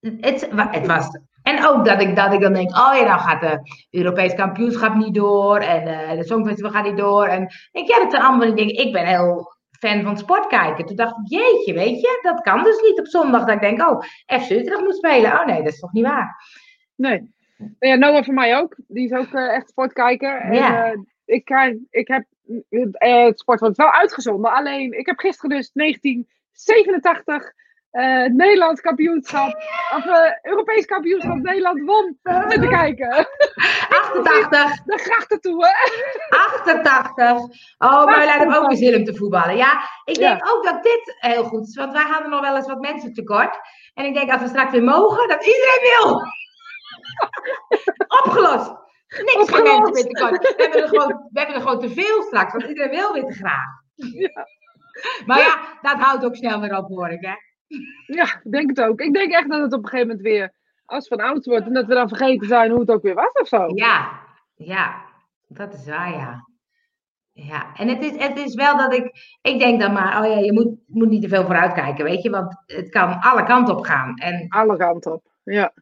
het, 0.00 0.48
het 0.70 0.86
was 0.86 1.08
en 1.46 1.66
ook 1.66 1.84
dat 1.84 2.00
ik, 2.00 2.16
dat 2.16 2.32
ik 2.32 2.40
dan 2.40 2.52
denk, 2.52 2.76
oh 2.76 2.92
ja, 2.94 3.04
dan 3.04 3.18
gaat 3.18 3.40
de 3.40 3.60
Europees 3.90 4.34
kampioenschap 4.34 4.94
niet 4.94 5.14
door. 5.14 5.58
En 5.58 5.88
uh, 5.88 6.18
de 6.18 6.24
Songfestival 6.24 6.70
gaat 6.70 6.84
niet 6.84 6.96
door. 6.96 7.26
En 7.26 7.42
ik 7.72 7.88
ja, 7.88 7.98
dat 7.98 8.10
zijn 8.10 8.22
allemaal 8.22 8.54
dingen. 8.54 8.74
Ik 8.74 8.92
ben 8.92 9.06
heel 9.06 9.54
fan 9.78 10.02
van 10.02 10.18
sport 10.18 10.46
kijken. 10.46 10.86
Toen 10.86 10.96
dacht 10.96 11.16
ik, 11.16 11.38
jeetje, 11.38 11.74
weet 11.74 12.00
je, 12.00 12.18
dat 12.22 12.40
kan 12.40 12.64
dus 12.64 12.80
niet 12.80 12.98
op 12.98 13.06
zondag. 13.06 13.44
Dat 13.44 13.54
ik 13.54 13.60
denk, 13.60 13.80
oh, 13.80 14.00
FC 14.26 14.50
Utrecht 14.50 14.80
moet 14.80 14.96
spelen. 14.96 15.32
Oh 15.32 15.46
nee, 15.46 15.62
dat 15.62 15.72
is 15.72 15.78
toch 15.78 15.92
niet 15.92 16.06
waar? 16.06 16.36
Nee. 16.96 17.34
Ja, 17.78 17.94
Noah 17.94 18.24
voor 18.24 18.34
mij 18.34 18.56
ook. 18.56 18.76
Die 18.88 19.04
is 19.04 19.18
ook 19.18 19.32
uh, 19.32 19.54
echt 19.54 19.68
sportkijker. 19.68 20.40
En, 20.40 20.54
Ja. 20.54 20.92
uh, 20.92 20.98
ik, 21.24 21.44
krijg, 21.44 21.74
ik 21.90 22.08
heb 22.08 22.24
uh, 22.70 23.24
het 23.24 23.38
sport 23.40 23.60
wordt 23.60 23.76
wel 23.76 23.92
uitgezonden. 23.92 24.52
Alleen, 24.52 24.98
ik 24.98 25.06
heb 25.06 25.18
gisteren 25.18 25.56
dus 25.56 25.70
1987 25.72 27.52
uh, 27.92 28.24
Nederlands 28.24 28.80
kampioenschap, 28.80 29.54
of 29.96 30.04
uh, 30.04 30.14
Europees 30.42 30.84
kampioenschap 30.84 31.36
Nederland 31.36 31.80
won 31.84 32.18
zitten 32.48 32.68
kijken. 32.68 33.28
88. 33.88 34.74
De 34.84 34.98
grachten 34.98 35.40
toe, 35.40 35.64
hè? 35.66 35.72
88. 36.36 37.32
Oh, 37.78 38.04
maar 38.04 38.16
wij 38.16 38.24
lijken 38.24 38.54
ook 38.54 38.68
weer 38.68 38.76
zin 38.76 38.96
om 38.96 39.04
te 39.04 39.16
voetballen. 39.16 39.56
Ja, 39.56 39.88
ik 40.04 40.14
denk 40.14 40.40
Ja. 40.40 40.50
ook 40.52 40.64
dat 40.64 40.82
dit 40.82 41.16
heel 41.18 41.44
goed 41.44 41.68
is. 41.68 41.76
Want 41.76 41.92
wij 41.92 42.02
hadden 42.02 42.30
nog 42.30 42.40
wel 42.40 42.56
eens 42.56 42.66
wat 42.66 42.80
mensen 42.80 43.12
tekort. 43.12 43.58
En 43.94 44.04
ik 44.04 44.14
denk 44.14 44.30
als 44.30 44.42
we 44.42 44.48
straks 44.48 44.72
weer 44.72 44.82
mogen, 44.84 45.28
dat 45.28 45.46
iedereen 45.46 45.80
wil. 45.98 46.22
Opgelost. 48.24 48.85
Niks 49.08 49.50
voor 49.50 49.62
mensen 49.62 49.92
meer 49.92 50.04
tekort. 50.04 50.54
We 50.56 50.62
hebben, 50.62 50.82
er 50.82 50.88
gewoon, 50.88 51.28
we 51.32 51.38
hebben 51.38 51.54
er 51.54 51.60
gewoon 51.60 51.80
te 51.80 51.90
veel 51.90 52.22
straks, 52.22 52.52
want 52.52 52.64
iedereen 52.64 52.90
wil 52.90 53.12
weer 53.12 53.24
te 53.24 53.32
graag. 53.32 53.84
Maar 55.26 55.38
ja, 55.38 55.78
dat 55.82 55.96
houdt 55.98 56.24
ook 56.24 56.36
snel 56.36 56.60
weer 56.60 56.76
op, 56.76 56.88
hoor 56.88 57.08
ik, 57.08 57.24
hè? 57.24 57.34
Ja, 58.06 58.24
ik 58.42 58.52
denk 58.52 58.68
het 58.68 58.80
ook. 58.80 59.00
Ik 59.00 59.12
denk 59.14 59.32
echt 59.32 59.50
dat 59.50 59.60
het 59.60 59.72
op 59.72 59.82
een 59.82 59.88
gegeven 59.88 60.06
moment 60.06 60.26
weer, 60.26 60.52
als 60.84 61.08
van 61.08 61.20
oud 61.20 61.46
wordt, 61.46 61.66
en 61.66 61.72
dat 61.72 61.86
we 61.86 61.94
dan 61.94 62.08
vergeten 62.08 62.46
zijn 62.46 62.70
hoe 62.70 62.80
het 62.80 62.90
ook 62.90 63.02
weer 63.02 63.14
was 63.14 63.32
of 63.32 63.48
zo. 63.48 63.66
Ja, 63.74 64.20
ja, 64.54 65.04
dat 65.48 65.74
is 65.74 65.86
waar, 65.86 66.10
ja. 66.10 66.44
Ja, 67.32 67.74
en 67.74 67.88
het 67.88 68.04
is, 68.04 68.22
het 68.22 68.38
is 68.38 68.54
wel 68.54 68.76
dat 68.76 68.94
ik, 68.94 69.36
ik 69.42 69.58
denk 69.58 69.80
dan 69.80 69.92
maar, 69.92 70.20
oh 70.20 70.30
ja, 70.30 70.38
je 70.38 70.52
moet, 70.52 70.78
moet 70.86 71.08
niet 71.08 71.22
te 71.22 71.28
veel 71.28 71.44
vooruitkijken, 71.44 72.04
weet 72.04 72.22
je, 72.22 72.30
want 72.30 72.62
het 72.66 72.88
kan 72.88 73.20
alle 73.20 73.44
kanten 73.44 73.76
op 73.76 73.84
gaan. 73.84 74.14
En, 74.14 74.46
Alle 74.48 74.76
kanten 74.76 75.12
op. 75.12 75.22
Ja. 75.44 75.72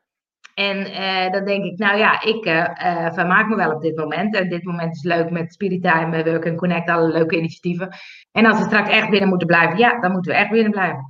En 0.54 0.84
eh, 0.84 1.30
dan 1.32 1.44
denk 1.44 1.64
ik, 1.64 1.78
nou 1.78 1.98
ja, 1.98 2.22
ik 2.22 2.44
eh, 2.44 3.12
vermaak 3.12 3.48
me 3.48 3.56
wel 3.56 3.72
op 3.74 3.82
dit 3.82 3.96
moment. 3.96 4.34
En 4.34 4.48
dit 4.48 4.64
moment 4.64 4.94
is 4.96 5.02
leuk 5.02 5.30
met 5.30 5.52
Spirit 5.52 5.82
Time, 5.82 6.24
Work 6.24 6.46
and 6.46 6.56
Connect, 6.56 6.88
alle 6.88 7.12
leuke 7.12 7.36
initiatieven. 7.36 7.88
En 8.32 8.46
als 8.46 8.58
we 8.58 8.64
straks 8.64 8.90
echt 8.90 9.10
binnen 9.10 9.28
moeten 9.28 9.46
blijven, 9.46 9.78
ja, 9.78 10.00
dan 10.00 10.12
moeten 10.12 10.32
we 10.32 10.38
echt 10.38 10.50
binnen 10.50 10.72
blijven. 10.72 11.04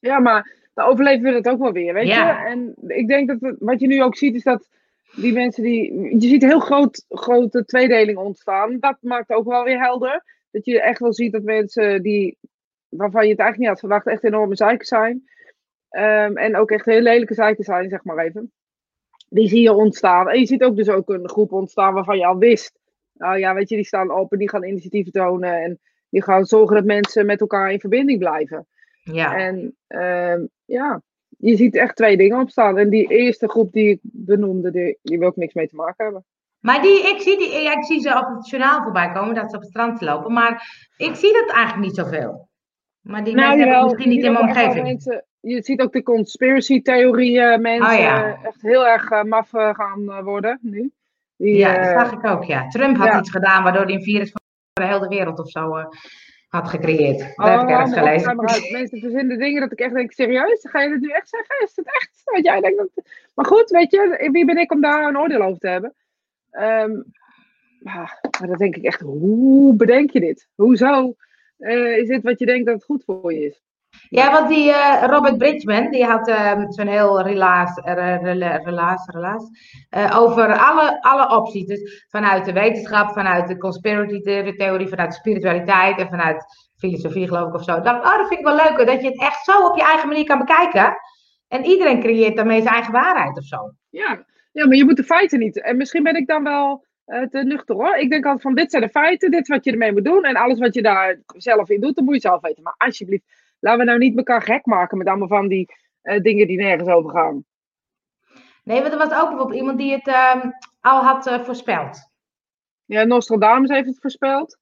ja, 0.00 0.18
maar 0.18 0.56
dan 0.74 0.86
overleven 0.86 1.22
we 1.22 1.36
het 1.36 1.48
ook 1.48 1.58
wel 1.58 1.72
weer, 1.72 1.94
weet 1.94 2.06
Ja. 2.06 2.42
je. 2.42 2.48
En 2.48 2.74
ik 2.86 3.08
denk 3.08 3.28
dat 3.28 3.54
wat 3.58 3.80
je 3.80 3.86
nu 3.86 4.02
ook 4.02 4.16
ziet, 4.16 4.34
is 4.34 4.42
dat 4.42 4.68
die 5.16 5.32
mensen 5.32 5.62
die... 5.62 5.94
Je 6.20 6.28
ziet 6.28 6.42
een 6.42 6.48
heel 6.48 6.60
groot, 6.60 7.04
grote 7.08 7.64
tweedeling 7.64 8.18
ontstaan. 8.18 8.76
Dat 8.80 8.96
maakt 9.00 9.30
ook 9.30 9.46
wel 9.46 9.64
weer 9.64 9.80
helder. 9.80 10.24
Dat 10.50 10.64
je 10.64 10.80
echt 10.82 10.98
wel 11.00 11.12
ziet 11.12 11.32
dat 11.32 11.42
mensen 11.42 12.02
die, 12.02 12.38
waarvan 12.88 13.24
je 13.24 13.30
het 13.30 13.38
eigenlijk 13.40 13.58
niet 13.58 13.68
had 13.68 13.78
verwacht, 13.78 14.06
echt 14.06 14.24
enorme 14.24 14.56
zeikers 14.56 14.88
zijn. 14.88 15.22
Ehm, 15.88 16.36
en 16.36 16.56
ook 16.56 16.70
echt 16.70 16.84
heel 16.84 17.00
lelijke 17.00 17.34
zeikers 17.34 17.66
zijn, 17.66 17.88
zeg 17.88 18.04
maar 18.04 18.18
even. 18.18 18.52
Die 19.28 19.48
zie 19.48 19.62
je 19.62 19.72
ontstaan. 19.72 20.28
En 20.28 20.38
je 20.38 20.46
ziet 20.46 20.62
ook 20.62 20.76
dus 20.76 20.88
ook 20.88 21.08
een 21.08 21.28
groep 21.28 21.52
ontstaan 21.52 21.94
waarvan 21.94 22.18
je 22.18 22.26
al 22.26 22.38
wist. 22.38 22.78
Nou 23.12 23.38
ja, 23.38 23.54
weet 23.54 23.68
je, 23.68 23.76
die 23.76 23.84
staan 23.84 24.10
op 24.10 24.32
en 24.32 24.38
die 24.38 24.48
gaan 24.48 24.64
initiatieven 24.64 25.12
tonen. 25.12 25.62
En 25.62 25.78
die 26.08 26.22
gaan 26.22 26.44
zorgen 26.44 26.76
dat 26.76 26.84
mensen 26.84 27.26
met 27.26 27.40
elkaar 27.40 27.72
in 27.72 27.80
verbinding 27.80 28.18
blijven. 28.18 28.66
Ja, 29.02 29.36
En 29.36 29.76
ehm, 29.86 30.44
ja, 30.64 31.02
je 31.38 31.56
ziet 31.56 31.76
echt 31.76 31.96
twee 31.96 32.16
dingen 32.16 32.40
opstaan. 32.40 32.78
En 32.78 32.90
die 32.90 33.06
eerste 33.06 33.48
groep 33.48 33.72
die 33.72 33.88
ik 33.88 33.98
benoemde, 34.02 34.70
die, 34.70 34.98
die 35.02 35.18
wil 35.18 35.28
ik 35.28 35.36
niks 35.36 35.54
mee 35.54 35.68
te 35.68 35.76
maken 35.76 36.04
hebben. 36.04 36.24
maar 36.58 36.82
die, 36.82 37.08
ik, 37.08 37.20
zie 37.20 37.38
die, 37.38 37.52
ik 37.52 37.84
zie 37.84 38.00
ze 38.00 38.08
op 38.08 38.36
het 38.36 38.48
journaal 38.48 38.82
voorbij 38.82 39.12
komen, 39.12 39.34
dat 39.34 39.50
ze 39.50 39.56
op 39.56 39.62
het 39.62 39.70
strand 39.70 40.00
lopen, 40.00 40.32
maar 40.32 40.52
ik 40.96 41.14
zie 41.14 41.32
dat 41.32 41.50
eigenlijk 41.50 41.86
niet 41.86 41.96
zoveel. 41.96 42.48
Maar 43.00 43.24
die 43.24 43.34
mensen 43.34 43.58
hebben 43.58 43.84
misschien 43.84 44.08
niet 44.08 44.24
in 44.24 44.32
mijn 44.32 44.44
ook 44.44 44.50
omgeving. 44.50 44.86
Mensen, 44.86 45.24
je 45.40 45.62
ziet 45.62 45.80
ook 45.80 45.92
de 45.92 46.02
conspiracy 46.02 46.82
theorieën 46.82 47.60
mensen 47.60 47.92
Oh 47.92 47.98
ja. 47.98 48.24
eh, 48.24 48.44
echt 48.44 48.62
heel 48.62 48.86
erg 48.86 49.10
eh, 49.10 49.22
maf 49.22 49.54
eh, 49.54 49.74
gaan 49.74 50.10
eh, 50.10 50.22
worden 50.22 50.58
nu. 50.62 50.92
Die, 51.36 51.56
Ja, 51.56 51.74
dat 51.74 51.86
eh, 51.86 52.00
zag 52.00 52.12
ik 52.12 52.26
ook, 52.26 52.44
ja. 52.44 52.68
Trump 52.68 52.96
had 52.96 53.06
ja. 53.06 53.18
iets 53.18 53.30
gedaan 53.30 53.62
waardoor 53.62 53.84
hij 53.84 53.94
een 53.94 54.02
virus 54.02 54.30
voor 54.30 54.40
de 54.72 54.84
hele 54.84 55.08
wereld 55.08 55.38
of 55.38 55.50
zo 55.50 55.76
eh, 55.76 55.86
had 56.48 56.68
gecreëerd. 56.68 57.18
Dat 57.18 57.32
oh, 57.36 57.50
heb 57.50 57.62
ik 57.62 57.68
ergens 57.68 57.92
gelezen. 57.92 58.36
Mensen 58.72 59.00
verzinnen 59.00 59.38
dingen 59.38 59.60
dat 59.60 59.72
ik 59.72 59.78
echt 59.78 59.94
denk, 59.94 60.12
serieus? 60.12 60.66
Ga 60.70 60.82
je 60.82 60.88
dit 60.88 61.00
nu 61.00 61.08
echt 61.08 61.28
zeggen? 61.28 61.56
Is 61.64 61.76
het 61.76 61.86
echt? 61.86 62.20
Wat 62.24 62.44
jij 62.44 62.60
denkt 62.60 62.78
dat... 62.78 63.04
Maar 63.34 63.46
goed, 63.46 63.70
weet 63.70 63.90
je, 63.90 64.28
wie 64.32 64.44
ben 64.44 64.58
ik 64.58 64.72
om 64.72 64.80
daar 64.80 65.08
een 65.08 65.18
oordeel 65.18 65.42
over 65.42 65.58
te 65.58 65.68
hebben? 65.68 65.94
Ehm, 66.50 67.02
maar 67.78 68.18
maar 68.40 68.48
dan 68.48 68.56
denk 68.56 68.76
ik 68.76 68.84
echt, 68.84 69.00
hoe 69.00 69.74
bedenk 69.74 70.10
je 70.10 70.20
dit? 70.20 70.48
Hoezo 70.54 71.14
eh, 71.58 71.96
is 71.96 72.08
dit 72.08 72.22
wat 72.22 72.38
je 72.38 72.46
denkt 72.46 72.66
dat 72.66 72.74
het 72.74 72.84
goed 72.84 73.04
voor 73.04 73.32
je 73.32 73.46
is? 73.46 73.62
Ja, 74.08 74.32
want 74.32 74.48
die 74.48 74.72
eh, 74.72 75.04
Robert 75.06 75.38
Bridgman, 75.38 75.90
die 75.90 76.04
had 76.04 76.28
ehm, 76.28 76.70
zo'n 76.70 76.86
heel 76.86 77.22
relaas, 77.22 77.76
eh, 77.78 77.94
rela- 78.22 78.56
relaas, 78.56 79.06
relaas 79.06 79.44
eh, 79.88 80.18
over 80.20 80.58
alle, 80.58 81.02
alle 81.02 81.36
opties. 81.36 81.66
Dus 81.66 82.06
vanuit 82.08 82.44
de 82.44 82.52
wetenschap, 82.52 83.12
vanuit 83.12 83.48
de 83.48 83.56
conspiracy 83.58 84.20
the- 84.20 84.54
theorie, 84.56 84.88
vanuit 84.88 85.10
de 85.10 85.16
spiritualiteit 85.16 85.98
en 85.98 86.08
vanuit 86.08 86.44
filosofie 86.76 87.26
geloof 87.28 87.48
ik 87.48 87.54
of 87.54 87.64
zo. 87.64 87.76
Ik 87.76 87.84
dacht, 87.84 88.04
oh, 88.04 88.16
dat 88.16 88.28
vind 88.28 88.40
ik 88.40 88.46
wel 88.46 88.56
leuk, 88.56 88.86
dat 88.86 89.00
je 89.02 89.08
het 89.08 89.20
echt 89.20 89.44
zo 89.44 89.66
op 89.66 89.76
je 89.76 89.82
eigen 89.82 90.08
manier 90.08 90.24
kan 90.24 90.38
bekijken. 90.38 90.96
En 91.48 91.64
iedereen 91.64 92.00
creëert 92.00 92.36
daarmee 92.36 92.62
zijn 92.62 92.74
eigen 92.74 92.92
waarheid 92.92 93.36
of 93.38 93.44
zo. 93.44 93.56
Ja, 93.90 94.24
ja, 94.52 94.66
maar 94.66 94.76
je 94.76 94.84
moet 94.84 94.96
de 94.96 95.04
feiten 95.04 95.38
niet. 95.38 95.62
En 95.62 95.76
misschien 95.76 96.02
ben 96.02 96.16
ik 96.16 96.26
dan 96.26 96.42
wel 96.42 96.86
te 97.30 97.42
nuchter 97.44 97.74
hoor. 97.74 97.96
Ik 97.96 98.10
denk 98.10 98.24
altijd 98.24 98.42
van 98.42 98.54
dit 98.54 98.70
zijn 98.70 98.82
de 98.82 98.88
feiten, 98.88 99.30
dit 99.30 99.40
is 99.40 99.48
wat 99.48 99.64
je 99.64 99.70
ermee 99.70 99.92
moet 99.92 100.04
doen. 100.04 100.22
En 100.24 100.36
alles 100.36 100.58
wat 100.58 100.74
je 100.74 100.82
daar 100.82 101.20
zelf 101.36 101.68
in 101.68 101.80
doet, 101.80 101.94
dan 101.94 102.04
moet 102.04 102.14
je 102.14 102.20
zelf 102.20 102.40
weten. 102.40 102.62
Maar 102.62 102.74
alsjeblieft, 102.76 103.24
laten 103.58 103.78
we 103.80 103.84
nou 103.84 103.98
niet 103.98 104.16
elkaar 104.16 104.42
gek 104.42 104.66
maken 104.66 104.98
met 104.98 105.06
allemaal 105.06 105.28
van 105.28 105.48
die 105.48 105.74
eh, 106.02 106.20
dingen 106.20 106.46
die 106.46 106.56
nergens 106.56 106.88
over 106.88 107.10
gaan. 107.10 107.44
Nee, 108.64 108.80
want 108.80 108.92
er 108.92 108.98
was 108.98 109.12
ook 109.12 109.28
bijvoorbeeld 109.28 109.58
iemand 109.58 109.78
die 109.78 109.92
het 109.92 110.06
ehm, 110.06 110.50
al 110.80 111.02
had 111.02 111.26
eh, 111.26 111.44
voorspeld. 111.44 112.10
Ja, 112.84 113.04
Nostradamus 113.04 113.70
heeft 113.70 113.86
het 113.86 114.00
voorspeld. 114.00 114.58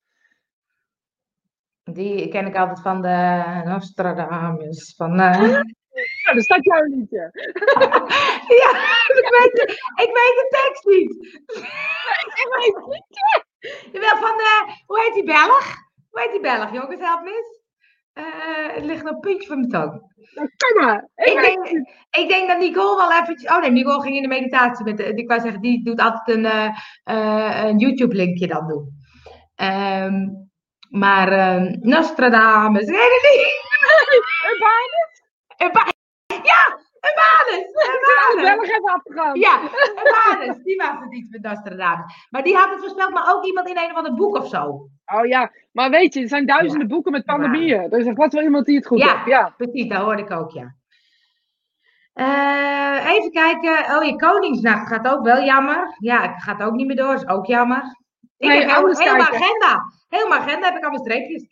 Die 1.82 2.28
ken 2.28 2.46
ik 2.46 2.56
altijd 2.56 2.80
van 2.80 3.02
de 3.02 3.42
Nostradamus. 3.64 4.94
Van, 4.96 5.20
eh, 5.20 5.60
Ja, 5.96 6.32
daar 6.32 6.42
staat 6.42 6.64
jouw 6.64 6.82
liedje. 6.82 7.30
ja, 8.62 8.70
ik 9.20 9.28
weet, 9.38 9.52
de, 9.52 9.62
ik 10.04 10.10
weet 10.18 10.36
de 10.36 10.46
tekst 10.50 10.84
niet. 10.84 11.14
Ik 12.42 12.48
weet 12.50 12.74
het 12.74 12.86
niet. 12.86 13.92
Jawel, 13.92 14.16
van, 14.16 14.40
hoe 14.86 15.00
heet 15.00 15.14
die 15.14 15.24
Belg? 15.24 15.74
Hoe 16.10 16.20
heet 16.20 16.30
die 16.30 16.40
Belg, 16.40 16.72
jongens, 16.72 17.00
help 17.00 17.22
me 17.22 17.30
eens. 17.30 17.65
Het 18.74 18.84
ligt 18.84 19.06
een 19.06 19.20
puntje 19.20 19.48
van 19.48 19.58
mijn 19.58 19.70
tong. 19.70 20.14
Nou, 20.34 20.48
Kom 20.56 20.84
maar. 20.84 21.08
Ik, 21.14 21.40
denk, 21.40 21.66
ik 22.10 22.28
denk 22.28 22.48
dat 22.48 22.58
Nicole 22.58 22.96
wel 22.96 23.12
eventjes... 23.12 23.50
Oh 23.50 23.60
nee, 23.60 23.70
Nicole 23.70 24.02
ging 24.02 24.16
in 24.16 24.22
de 24.22 24.28
meditatie. 24.28 24.84
Met 24.84 25.00
ik 25.00 25.28
wou 25.28 25.40
zeggen, 25.40 25.60
die 25.60 25.84
doet 25.84 26.00
altijd 26.00 26.36
een, 26.36 26.44
eh, 26.44 26.68
eh, 27.04 27.64
een 27.64 27.78
YouTube-linkje 27.78 28.46
dan 28.46 28.68
doen. 28.68 28.88
Ehm, 29.54 30.28
maar 30.90 31.32
ehm, 31.32 31.76
Nostradamus, 31.80 32.84
weet 32.86 32.96
het 32.96 33.28
niet. 33.32 33.54
Een 35.56 35.72
ba- 35.72 35.92
ja, 36.42 36.78
een 37.08 37.16
Banus. 37.22 37.66
Een 37.66 38.62
is 38.62 38.80
Banus. 38.80 39.14
wel. 39.14 39.34
Ja, 39.34 39.60
een 39.62 40.14
Banus. 40.38 40.62
Die 40.64 40.76
was 40.76 40.88
het 41.00 41.10
niet 41.10 41.30
met 41.30 41.42
Nostradamus. 41.42 42.26
Maar 42.30 42.42
die 42.42 42.56
had 42.56 42.70
het 42.70 42.78
voorspeld, 42.80 43.12
maar 43.12 43.34
ook 43.34 43.44
iemand 43.44 43.68
in 43.68 43.76
een 43.78 43.90
of 43.90 43.96
ander 43.96 44.14
boek 44.14 44.36
of 44.36 44.48
zo. 44.48 44.88
Oh 45.14 45.26
ja, 45.26 45.50
maar 45.72 45.90
weet 45.90 46.14
je, 46.14 46.20
er 46.20 46.28
zijn 46.28 46.46
duizenden 46.46 46.88
boeken 46.88 47.12
met 47.12 47.24
pandemieën. 47.24 47.90
Dus 47.90 48.06
er 48.06 48.14
was 48.14 48.32
wel 48.32 48.42
iemand 48.42 48.66
die 48.66 48.76
het 48.76 48.86
goed 48.86 48.98
Ja. 48.98 49.14
heeft. 49.14 49.26
Ja. 49.26 49.54
Precies, 49.56 49.88
dat 49.88 49.98
hoorde 50.02 50.22
ik 50.22 50.30
ook, 50.30 50.50
ja. 50.50 50.74
Eh, 52.12 53.10
even 53.14 53.30
kijken. 53.30 53.96
Oh, 53.96 54.04
je 54.04 54.16
Koningsnacht 54.16 54.88
gaat 54.88 55.08
ook 55.08 55.24
wel 55.24 55.42
jammer. 55.44 55.94
Ja, 55.98 56.32
het 56.32 56.42
gaat 56.42 56.62
ook 56.62 56.72
niet 56.74 56.86
meer 56.86 56.96
door. 56.96 57.14
Is 57.14 57.28
ook 57.28 57.46
jammer. 57.46 57.82
Ik 58.38 58.48
Nee, 58.48 58.58
heb 58.58 58.68
kijken. 58.68 59.20
agenda. 59.20 59.82
Mijn 60.08 60.32
agenda 60.32 60.66
heb 60.66 60.76
ik 60.76 60.82
allemaal 60.82 61.04
streepjes. 61.04 61.46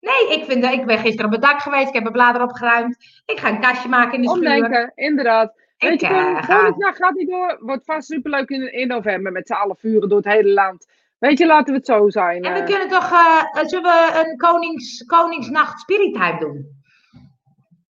Nee, 0.00 0.38
ik, 0.38 0.44
vind, 0.44 0.64
ik 0.64 0.86
ben 0.86 0.98
gisteren 0.98 1.26
op 1.26 1.32
het 1.32 1.42
dak 1.42 1.60
geweest. 1.60 1.88
Ik 1.88 1.94
heb 1.94 2.02
mijn 2.02 2.14
bladeren 2.14 2.46
opgeruimd. 2.48 3.22
Ik 3.26 3.38
ga 3.40 3.48
een 3.48 3.60
kastje 3.60 3.88
maken 3.88 4.14
in 4.14 4.22
de 4.22 4.28
schuur. 4.28 4.54
Omdenken, 4.54 4.92
inderdaad. 4.94 5.52
Ik, 5.78 5.88
Weet 5.88 6.00
je, 6.00 6.06
eh, 6.06 6.42
ga- 6.42 6.56
Koningsnacht 6.56 6.96
gaat 6.96 7.14
niet 7.14 7.28
door. 7.28 7.56
Wordt 7.60 7.84
vast 7.84 8.08
superleuk 8.08 8.48
in, 8.48 8.72
in 8.72 8.88
november 8.88 9.32
met 9.32 9.46
z'n 9.46 9.52
allen 9.52 9.76
vuren 9.76 10.08
door 10.08 10.18
het 10.18 10.32
hele 10.32 10.52
land. 10.52 10.86
Weet 11.18 11.38
je, 11.38 11.46
laten 11.46 11.72
we 11.72 11.78
het 11.78 11.86
zo 11.86 12.10
zijn. 12.10 12.42
En 12.42 12.52
we 12.52 12.58
eh. 12.58 12.64
kunnen 12.66 12.88
toch, 12.88 13.12
eh, 13.12 13.64
zullen 13.66 13.82
we 13.82 14.24
een 14.26 14.36
konings, 14.36 15.04
Koningsnacht 15.06 15.80
Spirit 15.80 16.14
Time 16.14 16.38
doen? 16.38 16.76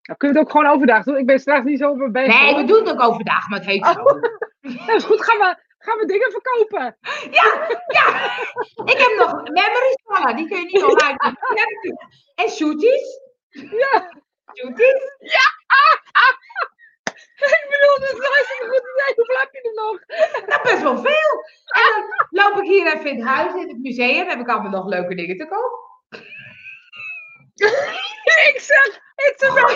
Nou, 0.02 0.18
kunnen 0.18 0.38
we 0.38 0.44
het 0.44 0.48
ook 0.48 0.52
gewoon 0.52 0.76
overdag 0.76 1.04
doen? 1.04 1.18
Ik 1.18 1.26
ben 1.26 1.40
straks 1.40 1.66
niet 1.66 1.80
zo 1.80 2.12
bezig. 2.12 2.40
Nee, 2.40 2.52
hoor. 2.54 2.62
we 2.62 2.68
doen 2.68 2.78
het 2.78 2.92
ook 2.92 3.02
overdag, 3.02 3.50
maar 3.50 3.60
het 3.60 3.68
heet 3.68 3.86
zo. 3.86 4.04
Dat 4.88 4.96
is 4.96 5.04
goed, 5.04 5.24
gaan 5.24 5.38
we, 5.38 5.58
gaan 5.86 5.98
we 5.98 6.06
dingen 6.06 6.32
verkopen. 6.32 6.98
Ja, 7.32 7.68
ja. 7.88 8.06
Ik 8.92 8.98
heb 8.98 9.14
nog 9.18 9.32
memories 9.44 10.02
vallen, 10.04 10.36
die 10.36 10.48
kun 10.48 10.58
je 10.58 10.66
niet 10.66 10.84
online 10.84 11.18
doen. 11.18 11.38
Ik. 11.82 12.06
En 12.36 12.50
shooties. 12.50 13.20
Ja, 13.50 14.24
Shooties. 14.54 15.04
ik 17.58 17.68
bedoel, 17.70 18.00
dat 18.00 18.12
is 18.14 18.28
hartstikke 18.28 18.68
goed 18.68 18.86
idee. 18.94 19.14
Hoeveel 19.16 19.40
heb 19.40 19.54
je 19.54 19.62
er 19.62 19.74
nog? 19.84 20.00
Nou, 20.48 20.62
best 20.62 20.82
wel 20.82 20.98
veel. 20.98 21.32
En 21.68 21.82
dan 21.92 22.04
loop 22.30 22.64
ik 22.64 22.70
hier 22.70 22.94
even 22.94 23.10
in 23.10 23.16
het 23.16 23.28
huis, 23.28 23.54
in 23.54 23.68
het 23.68 23.82
museum. 23.82 24.28
Heb 24.28 24.40
ik 24.40 24.50
allemaal 24.50 24.72
nog 24.72 24.88
leuke 24.88 25.16
dingen 25.16 25.38
te 25.38 25.48
koop. 25.48 25.94
ik 28.54 28.60
zeg, 28.60 29.00
a 29.44 29.54
wrap. 29.54 29.70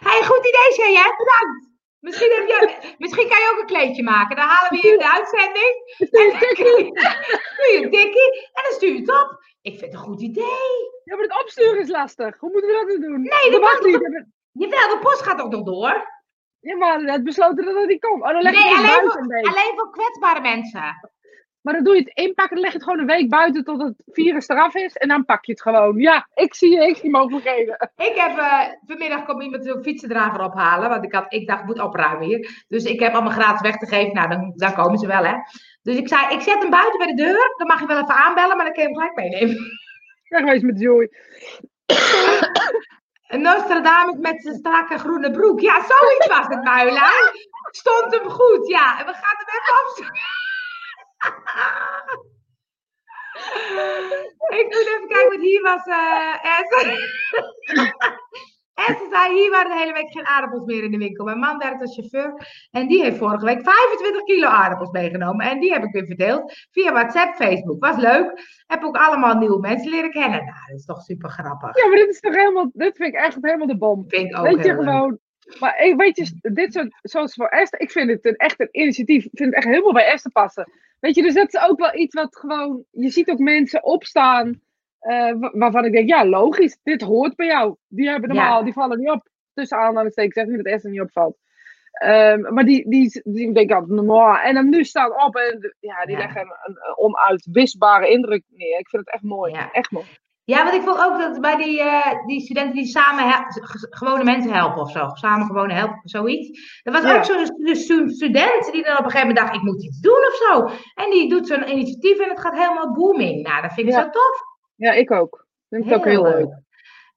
Hey, 0.00 0.24
goed 0.24 0.46
idee, 0.46 0.72
Shay, 0.72 1.14
Bedankt. 1.16 1.65
Misschien, 2.06 2.32
heb 2.38 2.46
je, 2.48 2.94
misschien 2.98 3.28
kan 3.28 3.38
je 3.38 3.50
ook 3.52 3.60
een 3.60 3.74
kleedje 3.74 4.02
maken. 4.02 4.36
Dan 4.36 4.44
halen 4.44 4.70
we 4.70 4.76
je 4.76 4.92
in 4.92 4.98
de 4.98 5.12
uitzending. 5.12 5.72
En 5.98 6.30
dan 6.30 6.40
je 7.72 7.80
een 7.82 7.90
tikkie 7.90 8.30
en 8.52 8.62
dan 8.62 8.72
stuur 8.72 8.92
je 8.92 9.00
het 9.00 9.22
op. 9.22 9.44
Ik 9.62 9.78
vind 9.78 9.92
het 9.92 9.92
een 9.92 10.06
goed 10.06 10.20
idee. 10.20 10.70
Ja, 11.04 11.14
maar 11.14 11.24
het 11.24 11.40
opsturen 11.42 11.80
is 11.80 11.88
lastig. 11.88 12.38
Hoe 12.38 12.50
moeten 12.50 12.70
we 12.70 12.76
dat 12.76 12.86
nu 12.86 12.98
doen? 13.06 13.22
Nee, 13.22 13.50
dat 13.50 13.60
mag 13.60 13.80
niet. 13.82 14.24
Jawel, 14.52 14.88
de 14.88 14.98
post 15.02 15.22
gaat 15.22 15.40
ook 15.40 15.50
nog 15.50 15.62
door. 15.64 16.14
Ja, 16.60 16.76
maar 16.76 17.02
net 17.02 17.24
besloten 17.24 17.64
dat 17.64 17.74
het 17.74 17.88
niet 17.88 18.00
komt. 18.00 18.22
Oh, 18.22 18.28
dan 18.28 18.42
leg 18.42 18.52
Nee, 18.52 18.62
het 18.62 18.78
alleen 18.78 19.10
voor, 19.10 19.50
alleen 19.50 19.72
voor 19.76 19.90
kwetsbare 19.90 20.40
mensen. 20.40 21.10
Maar 21.66 21.74
dan 21.74 21.84
doe 21.84 21.94
je 21.94 22.00
het 22.00 22.14
inpakken, 22.14 22.54
dan 22.54 22.64
leg 22.64 22.72
je 22.72 22.78
het 22.78 22.86
gewoon 22.86 22.98
een 22.98 23.16
week 23.16 23.28
buiten 23.28 23.64
tot 23.64 23.82
het 23.82 23.94
virus 24.06 24.48
eraf 24.48 24.74
is. 24.74 24.92
En 24.92 25.08
dan 25.08 25.24
pak 25.24 25.44
je 25.44 25.52
het 25.52 25.62
gewoon. 25.62 25.98
Ja, 25.98 26.28
ik 26.34 26.54
zie 26.54 26.70
je, 26.70 26.86
ik 26.86 26.96
zie 26.96 27.10
mogelijkheden. 27.10 27.90
Ik 27.96 28.14
heb 28.14 28.38
eh, 28.38 28.60
vanmiddag 28.86 29.24
kwam 29.24 29.40
iemand 29.40 29.66
een 29.66 29.82
fietsendrager 29.82 30.44
ophalen. 30.44 30.88
Want 30.88 31.04
ik, 31.04 31.12
had, 31.12 31.32
ik 31.32 31.46
dacht, 31.46 31.60
ik 31.60 31.66
moet 31.66 31.80
opruimen 31.80 32.26
hier. 32.26 32.64
Dus 32.68 32.84
ik 32.84 33.00
heb 33.00 33.12
allemaal 33.12 33.32
gratis 33.32 33.60
weg 33.60 33.76
te 33.76 33.86
geven. 33.86 34.14
Nou, 34.14 34.28
dan, 34.28 34.52
dan 34.56 34.74
komen 34.74 34.98
ze 34.98 35.06
wel, 35.06 35.24
hè. 35.24 35.34
Dus 35.82 35.96
ik 35.96 36.08
zei, 36.08 36.34
ik 36.34 36.40
zet 36.40 36.58
hem 36.58 36.70
buiten 36.70 36.98
bij 36.98 37.06
de 37.06 37.22
deur. 37.22 37.54
Dan 37.56 37.66
mag 37.66 37.80
je 37.80 37.86
wel 37.86 38.02
even 38.02 38.14
aanbellen, 38.14 38.56
maar 38.56 38.64
dan 38.64 38.74
kun 38.74 38.82
je 38.82 38.88
hem 38.88 38.98
gelijk 38.98 39.16
meenemen. 39.16 39.56
Wegwees 40.28 40.62
met 40.62 40.80
Joy. 40.80 41.10
Een 43.32 43.40
Nostradamus 43.40 44.18
met 44.18 44.42
zijn 44.42 44.56
strakke 44.56 44.98
groene 44.98 45.30
broek. 45.30 45.60
Ja, 45.60 45.74
zoiets 45.74 46.26
was 46.26 46.46
het, 46.46 46.64
Muilijn. 46.64 47.30
Stond 47.70 48.14
hem 48.14 48.30
goed, 48.30 48.68
ja. 48.68 48.98
En 48.98 49.06
we 49.06 49.12
gaan 49.12 49.36
hem 49.36 49.48
even 49.48 49.88
opzoeken. 49.88 50.44
Ik 54.60 54.66
moet 54.68 54.86
even 54.94 55.08
kijken, 55.08 55.28
want 55.28 55.42
hier 55.42 55.62
was 55.62 55.86
eh 55.86 56.58
Esther. 56.58 56.88
Esther 58.76 59.08
zei, 59.10 59.34
hier 59.34 59.50
waren 59.50 59.70
de 59.70 59.78
hele 59.78 59.92
week 59.92 60.10
geen 60.10 60.26
aardappels 60.26 60.64
meer 60.64 60.84
in 60.84 60.90
de 60.90 60.98
winkel. 60.98 61.24
Mijn 61.24 61.38
man 61.38 61.58
werkt 61.58 61.80
als 61.80 61.94
chauffeur 61.94 62.46
en 62.70 62.86
die 62.88 63.02
heeft 63.02 63.16
vorige 63.16 63.44
week 63.44 63.62
25 63.62 64.22
kilo 64.22 64.48
aardappels 64.48 64.90
meegenomen. 64.90 65.46
En 65.46 65.60
die 65.60 65.72
heb 65.72 65.84
ik 65.84 65.92
weer 65.92 66.06
verdeeld 66.06 66.52
via 66.70 66.92
WhatsApp, 66.92 67.34
Facebook. 67.34 67.84
Was 67.84 67.96
leuk. 67.96 68.40
Heb 68.66 68.84
ook 68.84 68.96
allemaal 68.96 69.34
nieuwe 69.34 69.60
mensen 69.60 69.90
leren 69.90 70.10
kennen. 70.10 70.44
Nou, 70.44 70.66
dat 70.66 70.78
is 70.78 70.84
toch 70.84 71.02
super 71.02 71.30
grappig. 71.30 71.76
Ja, 71.76 71.88
maar 71.88 71.96
dit 71.96 72.08
is 72.08 72.20
toch 72.20 72.34
helemaal, 72.34 72.70
dit 72.72 72.96
vind 72.96 73.14
ik 73.14 73.20
echt 73.20 73.38
helemaal 73.40 73.66
de 73.66 73.78
bom. 73.78 74.04
Vind 74.08 74.30
ik 74.30 74.38
ook 74.38 74.44
weet 74.44 74.64
je 74.64 74.74
leuk. 74.74 74.82
gewoon. 74.82 75.18
Maar 75.60 75.84
ik 75.84 75.96
weet 75.96 76.16
je, 76.16 76.50
dit 76.52 76.72
soort, 76.72 76.98
zoals 77.02 77.34
voor 77.34 77.46
Esther, 77.48 77.80
ik 77.80 77.90
vind 77.90 78.10
het 78.10 78.24
een, 78.26 78.36
echt 78.36 78.60
een 78.60 78.68
initiatief. 78.70 79.24
Ik 79.24 79.30
vind 79.32 79.48
het 79.54 79.54
echt 79.64 79.72
helemaal 79.74 79.92
bij 79.92 80.06
Esther 80.06 80.32
passen. 80.32 80.72
Weet 81.00 81.14
je, 81.14 81.22
dus 81.22 81.34
dat 81.34 81.54
is 81.54 81.60
ook 81.60 81.78
wel 81.78 81.94
iets 81.94 82.14
wat 82.14 82.36
gewoon, 82.36 82.84
je 82.90 83.10
ziet 83.10 83.28
ook 83.30 83.38
mensen 83.38 83.84
opstaan, 83.84 84.60
eh, 84.98 85.32
wa- 85.38 85.50
waarvan 85.54 85.84
ik 85.84 85.92
denk, 85.92 86.08
ja, 86.08 86.26
logisch, 86.26 86.78
dit 86.82 87.02
hoort 87.02 87.36
bij 87.36 87.46
jou. 87.46 87.76
Die 87.88 88.08
hebben 88.08 88.28
normaal, 88.28 88.58
Ja. 88.58 88.64
die 88.64 88.72
vallen 88.72 88.98
niet 88.98 89.10
op. 89.10 89.28
Tussen 89.54 89.78
aanhalingstekens, 89.78 90.34
ik 90.34 90.40
zeg 90.42 90.46
niet 90.54 90.64
dat 90.64 90.72
Esther 90.72 90.90
niet 90.90 91.00
opvalt. 91.00 91.36
Ehm, 91.92 92.54
maar 92.54 92.64
die, 92.64 92.88
die, 92.90 93.20
die 93.24 93.52
denk 93.52 93.70
ik 93.70 93.76
altijd, 93.76 93.92
normaal. 93.92 94.36
En 94.38 94.54
dan 94.54 94.68
nu 94.68 94.84
staan 94.84 95.24
op 95.24 95.36
en 95.36 95.74
ja, 95.80 96.04
die 96.04 96.16
Ja. 96.16 96.22
leggen 96.22 96.40
een, 96.40 96.48
een, 96.64 96.76
een 96.88 96.96
onuitwisbare 96.98 98.08
indruk 98.08 98.42
neer. 98.48 98.78
Ik 98.78 98.88
vind 98.88 99.04
het 99.04 99.14
echt 99.14 99.22
mooi. 99.22 99.52
Ja. 99.52 99.70
Echt 99.72 99.90
mooi. 99.90 100.06
Ja, 100.46 100.62
want 100.62 100.74
ik 100.74 100.82
vond 100.82 101.04
ook 101.04 101.18
dat 101.18 101.40
bij 101.40 101.56
die, 101.56 101.80
eh, 101.82 102.26
die 102.26 102.40
studenten 102.40 102.74
die 102.74 102.86
samen 102.86 103.46
gewone 103.90 104.24
mensen 104.24 104.52
helpen 104.52 104.80
of 104.82 104.90
zo. 104.90 105.08
Samen 105.12 105.46
gewone 105.46 105.72
helpen, 105.74 106.00
zoiets. 106.04 106.80
Er 106.82 106.92
was 106.92 107.02
Ja. 107.02 107.16
ook 107.16 107.24
zo'n 107.24 107.46
stu- 107.46 107.74
stu- 107.74 108.08
student 108.10 108.68
die 108.72 108.82
dan 108.84 108.92
op 108.98 109.04
een 109.04 109.10
gegeven 109.10 109.28
moment 109.28 109.36
dacht, 109.36 109.54
ik 109.54 109.62
moet 109.62 109.84
iets 109.84 110.00
doen 110.00 110.24
of 110.28 110.34
zo. 110.48 110.64
En 111.02 111.10
die 111.10 111.28
doet 111.28 111.46
zo'n 111.46 111.68
initiatief 111.70 112.18
en 112.18 112.28
het 112.28 112.40
gaat 112.40 112.56
helemaal 112.58 112.92
booming. 112.92 113.42
Nou, 113.42 113.62
dat 113.62 113.72
vind 113.72 113.86
ik 113.88 113.92
Ja. 113.94 114.00
zo 114.02 114.10
tof. 114.10 114.40
Ja, 114.74 114.92
ik 114.92 115.10
ook. 115.10 115.46
Ik 115.68 115.76
vind 115.78 115.84
het 115.90 115.94
ook 115.98 116.04
heel 116.04 116.22
leuk. 116.22 116.64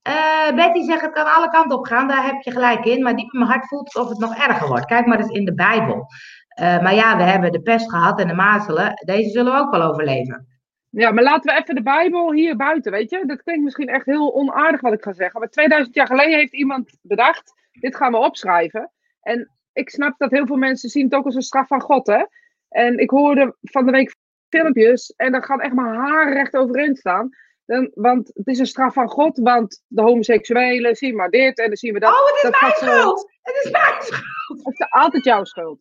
Eh, 0.02 0.56
Betty 0.56 0.82
zegt, 0.84 1.02
het 1.02 1.12
kan 1.14 1.34
alle 1.34 1.50
kanten 1.50 1.78
op 1.78 1.86
gaan. 1.86 2.08
Daar 2.08 2.26
heb 2.26 2.42
je 2.42 2.52
gelijk 2.52 2.86
in. 2.86 3.04
Maar 3.04 3.16
diep 3.16 3.34
in 3.34 3.40
mijn 3.40 3.52
hart 3.52 3.68
voelt 3.68 3.94
het 3.94 4.04
of 4.04 4.10
het 4.10 4.20
nog 4.20 4.36
erger 4.36 4.68
wordt. 4.68 4.86
Kijk 4.86 5.06
maar 5.06 5.20
eens 5.20 5.30
in 5.32 5.46
de 5.46 5.54
Bijbel. 5.54 6.06
Eh, 6.48 6.80
maar 6.82 6.94
ja, 6.96 7.18
we 7.18 7.24
hebben 7.24 7.52
de 7.52 7.62
pest 7.62 7.90
gehad 7.90 8.20
en 8.20 8.28
de 8.28 8.34
mazelen. 8.34 8.94
Deze 9.06 9.30
zullen 9.30 9.54
we 9.54 9.60
ook 9.60 9.72
wel 9.72 9.82
overleven. 9.82 10.48
Ja, 10.90 11.12
maar 11.12 11.24
laten 11.24 11.54
we 11.54 11.62
even 11.62 11.76
de 11.76 11.82
Bijbel 11.84 12.34
hier 12.34 12.56
buiten, 12.56 12.92
weet 12.92 13.10
je? 13.10 13.26
Dat 13.26 13.44
klinkt 13.44 13.64
misschien 13.64 13.88
echt 13.88 14.06
heel 14.06 14.34
onaardig 14.34 14.82
wat 14.82 14.94
ik 14.94 15.04
ga 15.04 15.14
zeggen. 15.14 15.40
Maar 15.40 15.50
2000 15.50 15.96
jaar 15.96 16.08
geleden 16.08 16.38
heeft 16.38 16.54
iemand 16.54 16.98
bedacht, 17.02 17.54
dit 17.72 17.96
gaan 17.96 18.12
we 18.12 18.18
opschrijven. 18.18 18.92
En 19.22 19.52
ik 19.74 19.90
snap 19.90 20.18
dat 20.18 20.32
heel 20.32 20.46
veel 20.46 20.56
mensen 20.58 20.90
zien 20.90 21.04
het 21.04 21.14
ook 21.14 21.26
als 21.26 21.36
een 21.36 21.42
straf 21.42 21.68
van 21.68 21.82
God, 21.82 22.08
hè? 22.08 22.24
En 22.70 22.98
ik 22.98 23.10
hoorde 23.10 23.56
van 23.62 23.86
de 23.86 23.92
week 23.92 24.16
filmpjes 24.50 25.14
en 25.16 25.32
daar 25.32 25.44
gaat 25.44 25.62
echt 25.62 25.74
mijn 25.74 25.96
haar 25.96 26.34
recht 26.34 26.56
overeind 26.56 26.98
staan. 26.98 27.30
Dan, 27.66 27.92
want 27.94 28.32
het 28.34 28.48
is 28.48 28.60
een 28.60 28.66
straf 28.66 28.94
van 28.94 29.08
God, 29.10 29.38
want 29.38 29.84
de 29.88 30.02
homoseksuelen 30.02 30.96
zien 30.96 31.16
maar 31.16 31.30
dit 31.30 31.60
en 31.60 31.68
dan 31.68 31.78
zien 31.78 31.94
we 31.94 32.00
dat. 32.00 32.10
Oh, 32.12 32.26
het 32.26 32.36
is 32.36 32.42
dat 32.42 32.62
mijn 32.62 32.74
zo- 32.74 32.86
schuld! 32.86 33.32
Het 33.42 33.56
is 33.64 33.72
mijn 33.72 34.02
schuld! 34.02 34.66
Het 34.66 34.80
is 34.80 34.90
altijd 34.90 35.24
jouw 35.24 35.44
schuld. 35.44 35.80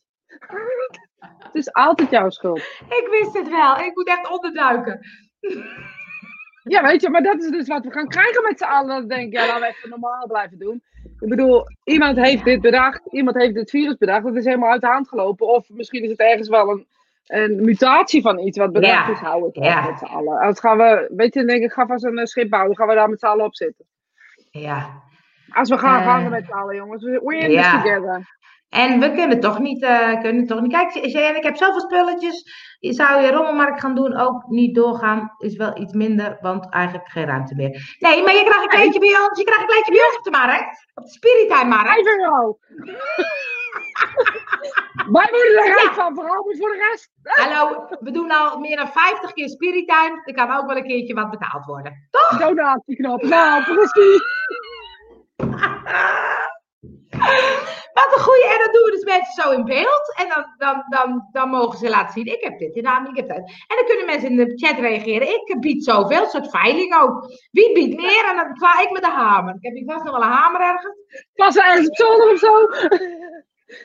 Het 1.38 1.54
is 1.54 1.72
altijd 1.72 2.10
jouw 2.10 2.30
schuld. 2.30 2.58
Ik 2.88 3.08
wist 3.10 3.34
het 3.34 3.48
wel. 3.48 3.78
Ik 3.78 3.94
moet 3.94 4.08
echt 4.08 4.30
onderduiken. 4.30 5.00
Ja, 6.62 6.82
weet 6.82 7.00
je, 7.00 7.10
maar 7.10 7.22
dat 7.22 7.42
is 7.42 7.50
dus 7.50 7.68
wat 7.68 7.84
we 7.84 7.90
gaan 7.92 8.08
krijgen 8.08 8.42
met 8.42 8.58
z'n 8.58 8.64
allen. 8.64 8.88
Dan 8.88 9.08
denk 9.08 9.26
ik, 9.26 9.32
ja, 9.32 9.46
laten 9.46 9.60
we 9.60 9.66
even 9.66 9.88
normaal 9.88 10.26
blijven 10.26 10.58
doen. 10.58 10.82
Ik 11.20 11.28
bedoel, 11.28 11.64
iemand 11.84 12.16
heeft 12.16 12.44
dit 12.44 12.60
bedacht, 12.60 13.00
iemand 13.12 13.36
heeft 13.36 13.54
dit 13.54 13.70
virus 13.70 13.96
bedacht, 13.96 14.24
dat 14.24 14.36
is 14.36 14.44
helemaal 14.44 14.70
uit 14.70 14.80
de 14.80 14.86
hand 14.86 15.08
gelopen. 15.08 15.46
Of 15.46 15.68
misschien 15.68 16.02
is 16.02 16.10
het 16.10 16.20
ergens 16.20 16.48
wel 16.48 16.70
een, 16.70 16.86
een 17.26 17.64
mutatie 17.64 18.22
van 18.22 18.38
iets 18.38 18.58
wat 18.58 18.72
bedacht 18.72 19.06
Ja, 19.06 19.12
is. 19.12 19.18
Hou 19.18 19.44
het 19.44 19.54
ja. 19.56 19.86
met 19.86 19.98
z'n 19.98 20.04
allen. 20.04 20.56
Gaan 20.56 20.78
we, 20.78 21.10
weet 21.16 21.34
je, 21.34 21.38
dan 21.40 21.48
denk 21.48 21.62
ik, 21.64 21.72
ga 21.72 21.86
vast 21.86 22.04
een 22.04 22.18
eh, 22.18 22.24
schip 22.24 22.50
bouwen, 22.50 22.76
gaan 22.76 22.88
we 22.88 22.94
daar 22.94 23.08
met 23.08 23.20
z'n 23.20 23.26
allen 23.26 23.44
op 23.44 23.54
zitten. 23.54 23.86
Ja. 24.50 25.02
Als 25.48 25.68
we 25.68 25.78
gaan, 25.78 26.00
Eh, 26.00 26.06
gaan 26.06 26.24
we 26.24 26.30
met 26.30 26.44
z'n 26.44 26.52
allen, 26.52 26.76
jongens. 26.76 27.04
We're 27.04 27.38
in 27.38 27.50
ja. 27.50 27.62
this 27.62 27.82
together. 27.82 28.37
En 28.68 29.00
we 29.00 29.12
kunnen 29.12 29.40
toch 29.40 29.58
niet, 29.58 29.82
uh, 29.82 30.20
kunnen 30.20 30.46
toch 30.46 30.60
niet. 30.60 30.72
Kijk, 30.72 30.94
en 30.94 31.36
ik 31.36 31.42
heb 31.42 31.56
zoveel 31.56 31.80
spulletjes. 31.80 32.44
Zou 32.80 33.22
je 33.22 33.30
rommelmarkt 33.30 33.80
gaan 33.80 33.94
doen, 33.94 34.16
ook 34.16 34.46
niet 34.46 34.74
doorgaan, 34.74 35.34
is 35.38 35.56
wel 35.56 35.78
iets 35.80 35.92
minder, 35.92 36.38
want 36.40 36.68
eigenlijk 36.72 37.08
geen 37.08 37.26
ruimte 37.26 37.54
meer. 37.54 37.96
Nee, 37.98 38.22
maar 38.22 38.34
je 38.34 38.44
krijgt 38.44 38.62
een 38.62 38.68
kleedje 38.68 39.00
bij 39.00 39.20
ons, 39.20 39.38
je 39.38 39.44
krijgt 39.44 39.62
een 39.62 39.68
kleedje 39.68 39.92
bij 39.92 40.06
ons 40.06 40.16
op 40.16 40.24
de 40.24 40.30
markt. 40.30 40.90
Op 40.94 41.04
de 41.04 41.10
Spiritime 41.10 41.64
markt. 41.64 41.88
5 41.88 42.06
euro. 42.06 42.58
Wij 45.12 45.28
worden 45.30 45.58
er 45.58 45.66
rijk 45.66 45.92
van, 45.92 46.14
vooral 46.14 46.44
voor 46.58 46.68
de 46.68 46.88
rest. 46.90 47.10
Hallo, 47.22 47.86
we 48.00 48.10
doen 48.10 48.30
al 48.30 48.58
meer 48.58 48.76
dan 48.76 48.88
50 48.88 49.32
keer 49.32 49.48
Spiritime. 49.48 50.22
Er 50.24 50.34
kan 50.34 50.52
ook 50.52 50.66
wel 50.66 50.76
een 50.76 50.86
keertje 50.86 51.14
wat 51.14 51.30
betaald 51.30 51.64
worden. 51.64 52.08
Toch? 52.10 52.38
Donatieknop. 52.38 53.22
Nou, 53.22 53.62
precies. 53.62 54.22
Wat 57.98 58.12
een 58.14 58.22
goede. 58.22 58.44
En 58.44 58.58
dan 58.58 58.72
doen 58.72 58.84
we 58.84 58.90
dus 58.90 59.04
mensen 59.04 59.42
zo 59.42 59.50
in 59.50 59.64
beeld. 59.64 60.14
En 60.16 60.28
dan, 60.28 60.44
dan, 60.56 60.84
dan, 60.88 61.28
dan 61.32 61.48
mogen 61.48 61.78
ze 61.78 61.88
laten 61.88 62.12
zien: 62.12 62.34
ik 62.34 62.42
heb 62.42 62.58
dit 62.58 62.72
gedaan, 62.72 63.08
ik 63.08 63.16
heb 63.16 63.28
dat. 63.28 63.38
En 63.38 63.76
dan 63.76 63.84
kunnen 63.86 64.06
mensen 64.06 64.30
in 64.30 64.36
de 64.36 64.66
chat 64.66 64.78
reageren: 64.78 65.28
ik 65.28 65.56
bied 65.60 65.84
zoveel, 65.84 66.22
een 66.22 66.30
soort 66.30 66.50
veiling 66.50 66.94
ook. 67.00 67.26
Wie 67.50 67.72
biedt 67.72 67.96
meer? 67.96 68.24
En 68.28 68.36
dan 68.36 68.56
sla 68.56 68.80
ik 68.80 68.90
met 68.90 69.02
de 69.02 69.10
hamer. 69.10 69.54
Ik 69.54 69.62
heb 69.62 69.72
hier 69.72 69.84
vast 69.84 70.04
nog 70.04 70.12
wel 70.12 70.22
een 70.22 70.36
hamer 70.36 70.60
ergens. 70.60 70.94
Pas 71.34 71.56
ergens 71.56 71.88
op 71.88 71.96
zolder 71.96 72.32
of 72.32 72.38
zo. 72.38 72.66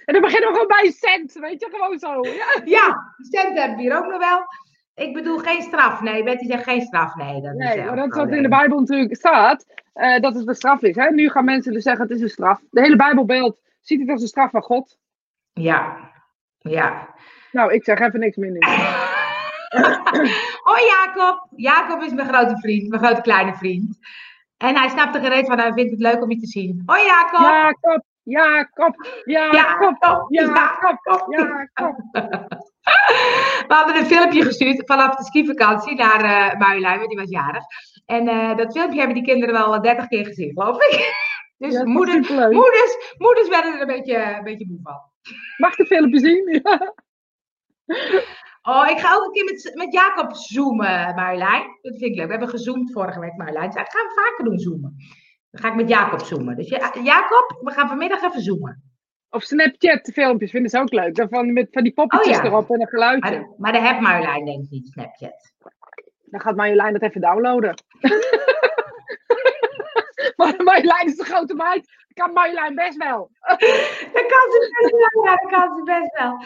En 0.05 0.13
dan 0.13 0.21
beginnen 0.21 0.49
we 0.49 0.53
gewoon 0.55 0.67
bij 0.67 0.85
een 0.85 0.91
cent, 0.91 1.33
weet 1.33 1.59
je, 1.59 1.67
gewoon 1.71 1.99
zo. 1.99 2.19
Ja, 2.21 2.61
ja 2.65 3.15
cent 3.31 3.57
hebben 3.57 3.77
we 3.77 3.81
hier 3.83 3.97
ook 3.97 4.05
nog 4.05 4.19
wel. 4.19 4.45
Ik 4.95 5.13
bedoel 5.13 5.37
geen 5.37 5.61
straf, 5.61 6.01
nee. 6.01 6.23
Betty 6.23 6.45
zegt 6.45 6.63
geen 6.63 6.81
straf, 6.81 7.15
nee. 7.15 7.41
Dat 7.41 7.53
nee, 7.53 7.77
is 7.77 7.85
maar 7.85 7.95
dat 7.95 8.07
is 8.07 8.15
wat 8.15 8.31
in 8.31 8.41
de 8.41 8.49
Bijbel 8.49 8.79
natuurlijk 8.79 9.15
staat, 9.15 9.65
uh, 9.95 10.19
dat 10.19 10.35
het 10.35 10.47
een 10.47 10.55
straf 10.55 10.81
is. 10.81 10.95
Hè? 10.95 11.09
Nu 11.09 11.29
gaan 11.29 11.45
mensen 11.45 11.73
dus 11.73 11.83
zeggen, 11.83 12.03
het 12.03 12.15
is 12.15 12.21
een 12.21 12.29
straf. 12.29 12.61
De 12.69 12.81
hele 12.81 12.95
Bijbelbeeld 12.95 13.57
ziet 13.81 13.99
het 13.99 14.09
als 14.09 14.21
een 14.21 14.27
straf 14.27 14.51
van 14.51 14.61
God. 14.61 14.97
Ja, 15.53 16.11
ja. 16.57 17.15
Nou, 17.51 17.73
ik 17.73 17.83
zeg 17.83 17.99
even 17.99 18.19
niks 18.19 18.37
minder. 18.37 18.67
Hoi 20.63 20.83
Jacob. 20.95 21.47
Jacob 21.55 22.01
is 22.01 22.13
mijn 22.13 22.27
grote 22.27 22.57
vriend, 22.57 22.89
mijn 22.89 23.03
grote 23.03 23.21
kleine 23.21 23.53
vriend. 23.53 23.97
En 24.57 24.75
hij 24.75 24.89
snapt 24.89 25.15
er 25.15 25.21
gereed 25.21 25.45
van, 25.45 25.59
hij 25.59 25.73
vindt 25.73 25.91
het 25.91 25.99
leuk 25.99 26.21
om 26.21 26.29
je 26.29 26.39
te 26.39 26.47
zien. 26.47 26.83
Hoi 26.85 27.05
Jacob. 27.05 27.39
Jacob. 27.41 28.03
Jacob, 28.25 28.95
Jacob, 29.25 29.97
Jacob, 29.99 30.27
Jacob, 30.29 31.25
Jacob. 31.29 31.95
We 33.67 33.73
hadden 33.73 33.95
een 33.95 34.05
filmpje 34.05 34.43
gestuurd 34.43 34.83
vanaf 34.85 35.15
de 35.15 35.23
skivakantie 35.23 35.95
naar 35.95 36.23
uh, 36.23 36.59
Marjolein, 36.59 36.97
want 36.97 37.09
die 37.09 37.19
was 37.19 37.29
jarig. 37.29 37.63
En 38.05 38.27
uh, 38.27 38.55
dat 38.55 38.71
filmpje 38.71 38.97
hebben 38.97 39.15
die 39.15 39.25
kinderen 39.25 39.53
wel 39.53 39.81
30 39.81 40.07
keer 40.07 40.25
gezien, 40.25 40.51
geloof 40.53 40.83
ik. 40.83 41.01
Dus 41.57 41.73
ja, 41.73 41.85
moeders, 41.85 42.29
moeders, 42.29 43.13
moeders 43.17 43.49
werden 43.49 43.73
er 43.73 43.81
een 43.81 43.87
beetje, 43.87 44.35
een 44.37 44.43
beetje 44.43 44.65
moe 44.67 44.79
van. 44.83 44.95
Mag 45.57 45.71
ik 45.71 45.77
de 45.77 45.85
filmpje 45.85 46.19
zien? 46.19 46.61
Oh, 48.65 48.89
ik 48.89 48.99
ga 48.99 49.15
ook 49.15 49.25
een 49.25 49.31
keer 49.31 49.43
met, 49.43 49.71
met 49.75 49.93
Jacob 49.93 50.35
zoomen, 50.35 51.15
Marjolein. 51.15 51.77
Dat 51.81 51.97
vind 51.97 52.01
ik 52.01 52.15
leuk. 52.15 52.25
We 52.25 52.31
hebben 52.31 52.49
gezoomd 52.49 52.91
vorige 52.91 53.19
week, 53.19 53.37
Marjolein. 53.37 53.69
Dat 53.69 53.75
gaan 53.75 54.07
we 54.07 54.21
vaker 54.25 54.45
doen, 54.45 54.59
zoomen. 54.59 54.95
Dan 55.51 55.61
ga 55.61 55.67
ik 55.67 55.75
met 55.75 55.89
Jacob 55.89 56.19
zoomen. 56.19 56.55
Dus 56.55 56.69
Jacob, 57.03 57.59
we 57.61 57.71
gaan 57.71 57.87
vanmiddag 57.87 58.21
even 58.21 58.41
zoomen. 58.41 58.92
Of 59.33 59.43
Snapchat 59.43 60.09
filmpjes 60.13 60.51
vinden 60.51 60.69
ze 60.69 60.79
ook 60.79 60.91
leuk. 60.91 61.29
Met 61.29 61.67
van 61.71 61.83
die 61.83 61.93
poppetjes 61.93 62.37
oh, 62.37 62.43
erop 62.43 62.69
en 62.69 62.81
een 62.81 62.87
geluidje. 62.87 63.29
Maar, 63.29 63.47
maar 63.57 63.71
daar 63.71 63.87
heeft 63.87 63.99
Marjolein 63.99 64.45
denk 64.45 64.63
ik 64.63 64.69
niet, 64.69 64.87
Snapchat. 64.87 65.53
Dan 66.25 66.39
gaat 66.39 66.55
Marjolein 66.55 66.93
dat 66.93 67.01
even 67.01 67.21
downloaden. 67.21 67.73
maar 70.37 70.63
Marjolein 70.63 71.05
is 71.05 71.15
de 71.15 71.23
grote 71.23 71.53
meid. 71.53 71.87
Dat 72.07 72.25
kan 72.25 72.33
Marjolein 72.33 72.75
best 72.75 72.97
wel. 72.97 73.31
dat 74.15 74.25
kan 74.33 74.45
ze 74.51 74.75
best 74.79 74.91
wel. 74.91 75.25
Ja, 75.25 75.35
dat 75.35 75.51
kan 75.51 75.77
ze 75.77 75.83
best 75.83 76.19
wel. 76.19 76.43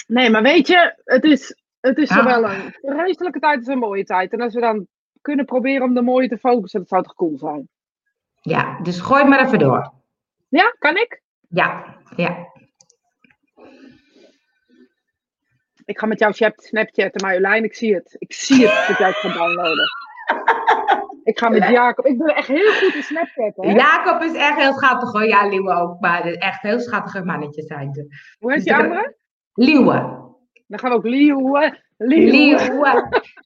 nee, 0.08 0.30
maar 0.30 0.42
weet 0.42 0.68
je, 0.68 1.02
het 1.04 1.24
is, 1.24 1.56
het 1.80 1.98
is 1.98 2.10
zowel 2.10 2.44
een 2.44 2.76
vreselijke 2.82 3.40
tijd 3.40 3.58
als 3.58 3.68
een 3.68 3.78
mooie 3.78 4.04
tijd. 4.04 4.34
En 4.34 4.42
als 4.42 4.54
we 4.54 4.60
dan 4.60 4.88
kunnen 5.22 5.46
proberen 5.46 5.84
om 5.84 5.94
de 5.94 6.02
mooie 6.02 6.28
te 6.28 6.38
focussen, 6.38 6.80
dat 6.80 6.90
zou 6.90 7.04
toch 7.04 7.16
cool 7.16 7.38
zijn. 7.38 7.70
Ja, 8.42 8.80
dus 8.82 9.00
gooi 9.00 9.24
maar 9.24 9.46
even 9.46 9.60
door. 9.60 9.92
Ja, 10.50 10.76
kan 10.80 10.98
ik? 10.98 11.22
Ja, 11.50 11.98
ja. 12.16 12.48
Ik 15.86 16.00
ga 16.00 16.06
met 16.06 16.20
jou 16.20 16.34
Snapchatten, 16.56 17.22
Marjolein, 17.22 17.64
ik 17.64 17.76
zie 17.76 17.96
het. 17.96 18.16
Ik 18.20 18.34
zie 18.34 18.68
het 18.68 18.88
dat 18.88 18.98
jij 18.98 19.08
het 19.08 19.16
gaat 19.16 19.34
downloaden. 19.34 19.88
Ik 21.24 21.40
ga 21.40 21.50
met 21.50 21.68
Jacob. 21.68 22.06
Ik 22.06 22.18
ben 22.18 22.36
echt 22.36 22.48
heel 22.48 22.72
goed 22.72 22.96
in 22.96 23.04
Snapchat. 23.04 23.56
Hè? 23.56 23.72
Jacob 23.72 24.22
is 24.22 24.34
echt 24.34 24.58
heel 24.58 24.74
schattig 24.74 25.12
hoor. 25.12 25.26
Ja, 25.26 25.48
Liewe 25.48 25.74
ook. 25.74 26.00
Maar 26.00 26.22
echt 26.22 26.62
heel 26.62 26.80
schattige 26.80 27.24
mannetjes 27.24 27.66
zijn 27.66 27.94
ze. 27.94 28.08
Hoe 28.40 28.52
heet 28.52 28.64
dus 28.64 28.74
die 28.74 28.84
andere? 28.84 29.16
Liewe. 29.54 29.94
Dan 30.68 30.80
gaan 30.80 30.90
we 30.90 30.96
ook 30.96 31.06
Liewe. 31.06 31.78
Liewe. 31.98 32.32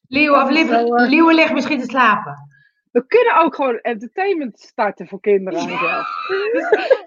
Liewe. 0.08 0.36
of 0.36 0.50
Liewe, 1.08 1.34
ligt 1.34 1.52
misschien 1.52 1.80
te 1.80 1.88
slapen. 1.88 2.53
We 2.94 3.06
kunnen 3.06 3.36
ook 3.36 3.54
gewoon 3.54 3.78
entertainment 3.78 4.58
starten 4.58 5.06
voor 5.08 5.20
kinderen. 5.20 5.60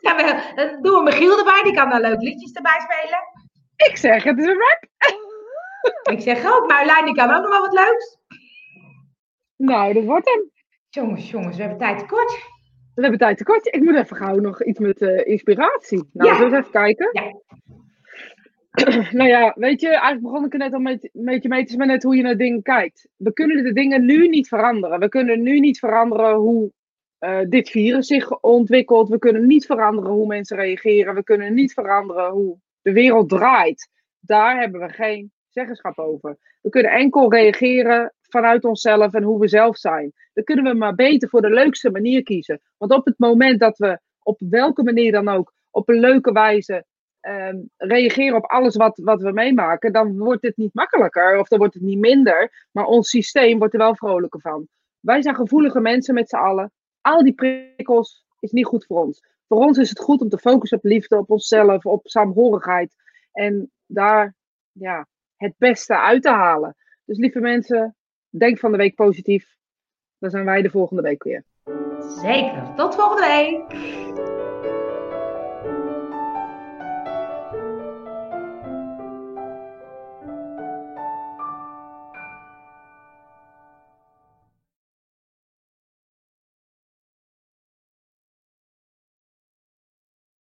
ja, 0.06 0.16
we, 0.16 0.52
dan 0.56 0.82
doen 0.82 0.94
we 0.94 1.02
Michiel 1.04 1.38
erbij. 1.38 1.64
Die 1.64 1.74
kan 1.74 1.90
dan 1.90 2.02
leuk 2.02 2.22
liedjes 2.22 2.52
erbij 2.52 2.80
spelen. 2.80 3.20
Ik 3.90 3.98
zeg, 3.98 4.24
het 4.24 4.40
is 4.40 4.46
een 4.46 4.58
rap. 4.58 4.86
Ik 6.14 6.22
zeg 6.22 6.52
ook, 6.52 6.68
Marjolein, 6.68 7.06
die 7.06 7.14
kan 7.14 7.34
ook 7.34 7.42
nog 7.42 7.50
wel 7.50 7.62
wat 7.62 7.74
leuks. 7.74 8.18
Nou, 9.58 9.94
dat 9.94 10.04
wordt 10.04 10.30
hem. 10.30 10.52
Jongens, 10.90 11.30
jongens, 11.30 11.56
we 11.56 11.62
hebben 11.62 11.80
tijd 11.80 12.00
tekort. 12.00 12.32
We 12.96 13.02
hebben 13.02 13.20
tijd 13.20 13.38
tekort. 13.38 13.66
Ik 13.66 13.82
moet 13.82 13.96
even 13.96 14.18
gauw 14.18 14.36
nog 14.36 14.64
iets 14.64 14.80
met 14.80 15.02
uh, 15.02 15.28
inspiratie. 15.28 16.10
Nou, 16.14 16.30
ja. 16.30 16.50
we 16.50 16.58
even 16.58 16.72
kijken. 16.72 17.10
Ja. 17.12 17.47
nou 19.20 19.30
ja, 19.30 19.54
weet 19.56 19.82
je, 19.82 19.88
eigenlijk 19.88 20.22
begon 20.22 20.46
ik 20.46 20.54
er 20.54 20.60
net 20.60 20.74
al 20.74 20.80
met, 20.80 21.10
met 21.14 21.44
je 21.44 21.50
mee 21.50 21.66
te 21.66 21.78
met 21.78 21.88
net 21.88 22.04
hoe 22.04 22.16
je 22.16 22.22
naar 22.22 22.38
dingen 22.38 22.62
kijkt. 22.62 23.08
We 23.16 23.34
kunnen 23.34 23.64
de 23.64 23.74
dingen 23.74 24.06
nu 24.06 24.28
niet 24.28 24.48
veranderen. 24.48 25.00
We 25.00 25.10
kunnen 25.10 25.42
nu 25.42 25.60
niet 25.60 25.80
veranderen 25.80 26.36
hoe 26.36 26.72
uh, 27.20 27.40
dit 27.50 27.70
virus 27.70 28.08
zich 28.08 28.40
ontwikkelt. 28.40 29.10
We 29.10 29.20
kunnen 29.20 29.48
niet 29.48 29.66
veranderen 29.66 30.12
hoe 30.12 30.28
mensen 30.28 30.58
reageren. 30.58 31.16
We 31.16 31.24
kunnen 31.24 31.54
niet 31.54 31.74
veranderen 31.74 32.32
hoe 32.32 32.58
de 32.82 32.92
wereld 32.92 33.30
draait. 33.30 33.90
Daar 34.20 34.60
hebben 34.60 34.82
we 34.82 34.90
geen 34.90 35.32
zeggenschap 35.50 36.00
over. 36.00 36.38
We 36.62 36.70
kunnen 36.70 36.92
enkel 36.92 37.34
reageren 37.34 38.14
vanuit 38.22 38.66
onszelf 38.66 39.14
en 39.14 39.24
hoe 39.24 39.40
we 39.40 39.48
zelf 39.48 39.78
zijn. 39.78 40.14
Dan 40.34 40.44
kunnen 40.44 40.66
we 40.66 40.74
maar 40.74 40.96
beter 40.96 41.30
voor 41.30 41.42
de 41.42 41.54
leukste 41.54 41.92
manier 41.92 42.24
kiezen. 42.24 42.62
Want 42.78 42.92
op 42.92 43.06
het 43.06 43.18
moment 43.18 43.60
dat 43.60 43.78
we 43.78 44.00
op 44.24 44.40
welke 44.50 44.84
manier 44.84 45.12
dan 45.12 45.28
ook 45.28 45.54
op 45.72 45.90
een 45.90 46.00
leuke 46.00 46.32
wijze 46.32 46.86
um, 47.28 47.70
reageren 47.78 48.38
op 48.38 48.46
alles 48.46 48.76
wat, 48.76 49.00
wat 49.04 49.22
we 49.22 49.32
meemaken, 49.32 49.94
dan 49.94 50.18
wordt 50.18 50.42
het 50.42 50.58
niet 50.58 50.74
makkelijker 50.74 51.40
of 51.40 51.48
dan 51.48 51.60
wordt 51.60 51.74
het 51.74 51.84
niet 51.84 52.00
minder. 52.00 52.68
Maar 52.72 52.86
ons 52.86 53.10
systeem 53.10 53.58
wordt 53.58 53.74
er 53.74 53.80
wel 53.80 53.96
vrolijker 53.96 54.42
van. 54.42 54.68
Wij 55.00 55.22
zijn 55.22 55.36
gevoelige 55.36 55.80
mensen 55.80 56.14
met 56.14 56.30
z'n 56.30 56.36
allen. 56.36 56.72
Al 57.02 57.24
die 57.24 57.34
prikkels 57.34 58.26
is 58.40 58.52
niet 58.52 58.66
goed 58.66 58.86
voor 58.86 59.04
ons. 59.04 59.24
Voor 59.48 59.58
ons 59.58 59.78
is 59.78 59.90
het 59.90 60.00
goed 60.00 60.22
om 60.22 60.30
te 60.30 60.38
focussen 60.38 60.78
op 60.78 60.84
liefde, 60.84 61.18
op 61.18 61.30
onszelf, 61.30 61.86
op 61.86 62.08
saamhorigheid. 62.08 62.96
En 63.32 63.72
daar 63.86 64.36
ja, 64.72 65.08
het 65.36 65.54
beste 65.58 66.00
uit 66.00 66.22
te 66.22 66.30
halen. 66.30 66.76
Dus 67.06 67.18
lieve 67.18 67.40
mensen, 67.40 67.96
denk 68.30 68.60
van 68.60 68.72
de 68.72 68.78
week 68.78 68.96
positief. 68.96 69.56
Dan 70.18 70.30
zijn 70.30 70.46
wij 70.46 70.62
de 70.62 70.70
volgende 70.70 71.02
week 71.02 71.24
weer. 71.24 71.44
Zeker. 72.22 72.74
Tot 72.76 72.96
volgende 72.96 73.28
week. 73.28 74.27